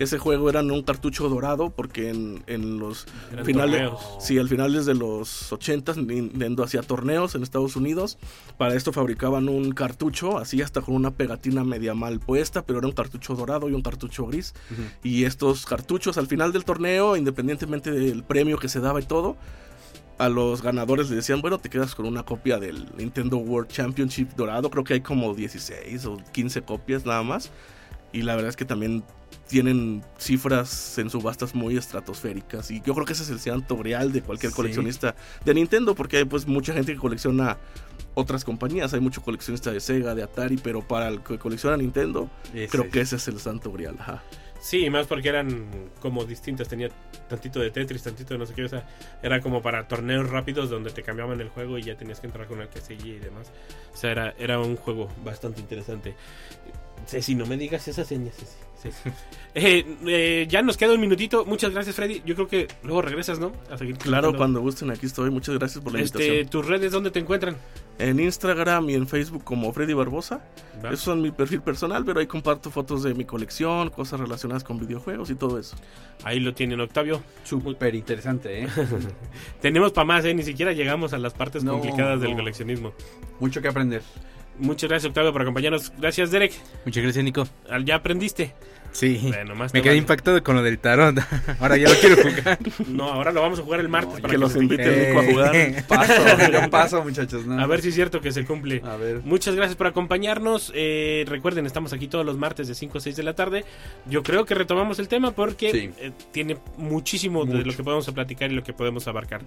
Ese 0.00 0.18
juego 0.18 0.48
era 0.48 0.60
en 0.60 0.70
un 0.70 0.82
cartucho 0.82 1.28
dorado 1.28 1.70
porque 1.70 2.10
en, 2.10 2.42
en 2.46 2.78
los 2.78 3.06
Eran 3.32 3.44
finales, 3.44 3.90
torneos. 3.90 4.24
sí, 4.24 4.38
al 4.38 4.48
finales 4.48 4.86
de 4.86 4.94
los 4.94 5.52
80 5.52 5.94
Nintendo 5.94 6.64
hacía 6.64 6.82
torneos 6.82 7.34
en 7.34 7.42
Estados 7.42 7.76
Unidos. 7.76 8.18
Para 8.56 8.74
esto 8.74 8.92
fabricaban 8.92 9.48
un 9.48 9.72
cartucho, 9.72 10.38
así 10.38 10.62
hasta 10.62 10.80
con 10.80 10.94
una 10.94 11.10
pegatina 11.12 11.64
media 11.64 11.94
mal 11.94 12.18
puesta, 12.18 12.62
pero 12.64 12.78
era 12.78 12.88
un 12.88 12.94
cartucho 12.94 13.34
dorado 13.34 13.68
y 13.68 13.72
un 13.72 13.82
cartucho 13.82 14.26
gris. 14.26 14.54
Y 15.02 15.24
estos 15.24 15.66
cartuchos 15.66 16.18
al 16.18 16.26
final 16.26 16.52
del 16.52 16.64
torneo, 16.64 17.16
independientemente 17.16 17.90
del 17.90 18.24
premio 18.24 18.58
que 18.58 18.68
se 18.68 18.80
daba 18.80 19.00
y 19.00 19.04
todo, 19.04 19.36
a 20.18 20.28
los 20.28 20.62
ganadores 20.62 21.08
les 21.10 21.16
decían, 21.16 21.40
bueno, 21.42 21.58
te 21.58 21.68
quedas 21.68 21.94
con 21.94 22.06
una 22.06 22.22
copia 22.24 22.58
del 22.58 22.86
Nintendo 22.96 23.36
World 23.36 23.68
Championship 23.70 24.30
dorado. 24.36 24.70
Creo 24.70 24.82
que 24.84 24.94
hay 24.94 25.00
como 25.00 25.34
16 25.34 26.06
o 26.06 26.16
15 26.32 26.62
copias 26.62 27.04
nada 27.04 27.22
más. 27.22 27.50
Y 28.12 28.22
la 28.22 28.34
verdad 28.34 28.48
es 28.48 28.56
que 28.56 28.64
también 28.64 29.04
tienen 29.48 30.02
cifras 30.18 30.96
en 30.98 31.10
subastas 31.10 31.54
muy 31.54 31.76
estratosféricas. 31.76 32.70
Y 32.70 32.80
yo 32.80 32.94
creo 32.94 33.04
que 33.06 33.12
ese 33.12 33.24
es 33.24 33.30
el 33.30 33.38
santo 33.40 33.80
real 33.82 34.12
de 34.12 34.22
cualquier 34.22 34.52
Sí. 34.52 34.56
coleccionista 34.56 35.14
de 35.44 35.54
Nintendo, 35.54 35.94
porque 35.94 36.18
hay 36.18 36.24
pues 36.24 36.46
mucha 36.46 36.72
gente 36.72 36.92
que 36.94 36.98
colecciona 36.98 37.58
otras 38.14 38.44
compañías. 38.44 38.94
Hay 38.94 39.00
mucho 39.00 39.22
coleccionista 39.22 39.70
de 39.70 39.80
Sega, 39.80 40.14
de 40.14 40.22
Atari, 40.22 40.56
pero 40.56 40.80
para 40.80 41.08
el 41.08 41.20
que 41.22 41.38
colecciona 41.38 41.76
Nintendo, 41.76 42.30
Ese 42.54 42.68
creo 42.68 42.84
es. 42.84 42.90
que 42.90 43.00
ese 43.02 43.16
es 43.16 43.28
el 43.28 43.38
santo 43.38 43.70
real. 43.76 43.96
Ajá. 44.00 44.22
Sí, 44.66 44.90
más 44.90 45.06
porque 45.06 45.28
eran 45.28 45.92
como 46.00 46.24
distintas. 46.24 46.66
Tenía 46.66 46.88
tantito 47.28 47.60
de 47.60 47.70
Tetris, 47.70 48.02
tantito 48.02 48.34
de 48.34 48.38
no 48.38 48.46
sé 48.46 48.52
qué. 48.52 48.64
O 48.64 48.68
sea, 48.68 48.84
era 49.22 49.40
como 49.40 49.62
para 49.62 49.86
torneos 49.86 50.28
rápidos 50.28 50.70
donde 50.70 50.90
te 50.90 51.04
cambiaban 51.04 51.40
el 51.40 51.50
juego 51.50 51.78
y 51.78 51.84
ya 51.84 51.96
tenías 51.96 52.18
que 52.18 52.26
entrar 52.26 52.48
con 52.48 52.60
el 52.60 52.68
que 52.68 52.80
seguía 52.80 53.14
y 53.14 53.20
demás. 53.20 53.52
O 53.94 53.96
sea, 53.96 54.10
era, 54.10 54.34
era 54.40 54.58
un 54.58 54.74
juego 54.74 55.08
bastante 55.24 55.60
interesante. 55.60 56.16
Ceci, 57.06 57.34
no 57.34 57.46
me 57.46 57.56
digas 57.56 57.86
esas 57.88 58.06
señas, 58.06 58.34
Ceci. 58.36 58.56
Ceci. 58.82 59.10
Eh, 59.58 59.86
eh, 60.06 60.46
ya 60.50 60.60
nos 60.60 60.76
queda 60.76 60.92
un 60.92 61.00
minutito. 61.00 61.46
Muchas 61.46 61.70
gracias, 61.72 61.96
Freddy. 61.96 62.20
Yo 62.26 62.34
creo 62.34 62.46
que 62.46 62.68
luego 62.82 63.00
regresas, 63.00 63.38
¿no? 63.38 63.52
A 63.70 63.78
seguir 63.78 63.96
Claro, 63.96 64.36
cuando 64.36 64.60
gusten, 64.60 64.90
aquí 64.90 65.06
estoy. 65.06 65.30
Muchas 65.30 65.54
gracias 65.54 65.82
por 65.82 65.94
la 65.94 66.00
Este, 66.02 66.18
invitación. 66.18 66.50
¿Tus 66.50 66.66
redes 66.66 66.92
dónde 66.92 67.10
te 67.10 67.20
encuentran? 67.20 67.56
En 67.98 68.20
Instagram 68.20 68.90
y 68.90 68.94
en 68.96 69.08
Facebook 69.08 69.44
como 69.44 69.72
Freddy 69.72 69.94
Barbosa. 69.94 70.44
¿Va? 70.84 70.90
Eso 70.90 71.14
es 71.14 71.18
mi 71.18 71.30
perfil 71.30 71.62
personal, 71.62 72.04
pero 72.04 72.20
ahí 72.20 72.26
comparto 72.26 72.70
fotos 72.70 73.02
de 73.02 73.14
mi 73.14 73.24
colección, 73.24 73.88
cosas 73.88 74.20
relacionadas 74.20 74.62
con 74.62 74.78
videojuegos 74.78 75.30
y 75.30 75.36
todo 75.36 75.58
eso. 75.58 75.74
Ahí 76.22 76.38
lo 76.38 76.52
tienen, 76.52 76.78
Octavio. 76.82 77.22
Súper 77.42 77.94
interesante, 77.94 78.64
¿eh? 78.64 78.68
Tenemos 79.62 79.90
para 79.92 80.04
más, 80.04 80.24
¿eh? 80.26 80.34
Ni 80.34 80.42
siquiera 80.42 80.74
llegamos 80.74 81.14
a 81.14 81.18
las 81.18 81.32
partes 81.32 81.64
No, 81.64 81.72
complicadas 81.72 82.20
del 82.20 82.36
coleccionismo. 82.36 82.92
Mucho 83.40 83.62
que 83.62 83.68
aprender. 83.68 84.02
Muchas 84.58 84.88
gracias, 84.88 85.08
Octavio, 85.08 85.32
por 85.32 85.42
acompañarnos. 85.42 85.92
Gracias, 85.98 86.30
Derek. 86.30 86.52
Muchas 86.84 87.02
gracias, 87.02 87.24
Nico. 87.24 87.46
Ya 87.84 87.96
aprendiste. 87.96 88.54
Sí. 88.92 89.20
Bueno, 89.22 89.54
más 89.54 89.72
te 89.72 89.78
Me 89.78 89.82
quedé 89.82 89.90
vale. 89.90 89.98
impactado 89.98 90.42
con 90.42 90.56
lo 90.56 90.62
del 90.62 90.78
tarot. 90.78 91.18
Ahora 91.60 91.76
ya 91.76 91.90
lo 91.90 91.94
quiero 91.96 92.16
jugar. 92.16 92.58
No, 92.88 93.04
ahora 93.12 93.30
lo 93.30 93.42
vamos 93.42 93.58
a 93.58 93.62
jugar 93.62 93.80
el 93.80 93.90
martes 93.90 94.14
No, 94.14 94.20
para 94.22 94.32
que 94.32 94.38
los 94.38 94.54
nos 94.54 94.62
invite 94.62 94.84
el 94.84 95.08
Nico 95.08 95.20
a 95.20 95.24
jugar. 95.24 95.84
Paso, 95.88 96.12
yo 96.50 96.70
paso, 96.70 97.02
muchachos. 97.04 97.44
¿no? 97.44 97.60
A 97.60 97.66
ver 97.66 97.82
si 97.82 97.88
es 97.90 97.94
cierto 97.94 98.22
que 98.22 98.32
se 98.32 98.46
cumple. 98.46 98.80
A 98.86 98.96
ver. 98.96 99.20
Muchas 99.22 99.54
gracias 99.54 99.76
por 99.76 99.86
acompañarnos. 99.86 100.72
Eh, 100.74 101.26
recuerden, 101.28 101.66
estamos 101.66 101.92
aquí 101.92 102.08
todos 102.08 102.24
los 102.24 102.38
martes 102.38 102.68
de 102.68 102.74
5 102.74 102.96
a 102.96 103.00
6 103.02 103.16
de 103.16 103.22
la 103.22 103.34
tarde. 103.34 103.66
Yo 104.06 104.22
creo 104.22 104.46
que 104.46 104.54
retomamos 104.54 104.98
el 104.98 105.08
tema 105.08 105.32
porque 105.32 105.70
Sí. 105.72 105.90
eh, 105.98 106.12
tiene 106.32 106.56
muchísimo 106.78 107.44
de 107.44 107.64
lo 107.66 107.74
que 107.76 107.82
podemos 107.84 108.10
platicar 108.10 108.50
y 108.50 108.54
lo 108.54 108.62
que 108.62 108.72
podemos 108.72 109.06
abarcar. 109.08 109.42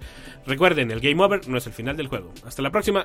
Recuerden, 0.46 0.92
el 0.92 1.00
Game 1.00 1.20
Over 1.24 1.48
no 1.48 1.58
es 1.58 1.66
el 1.66 1.72
final 1.72 1.96
del 1.96 2.06
juego. 2.06 2.32
Hasta 2.46 2.62
la 2.62 2.70
próxima. 2.70 3.04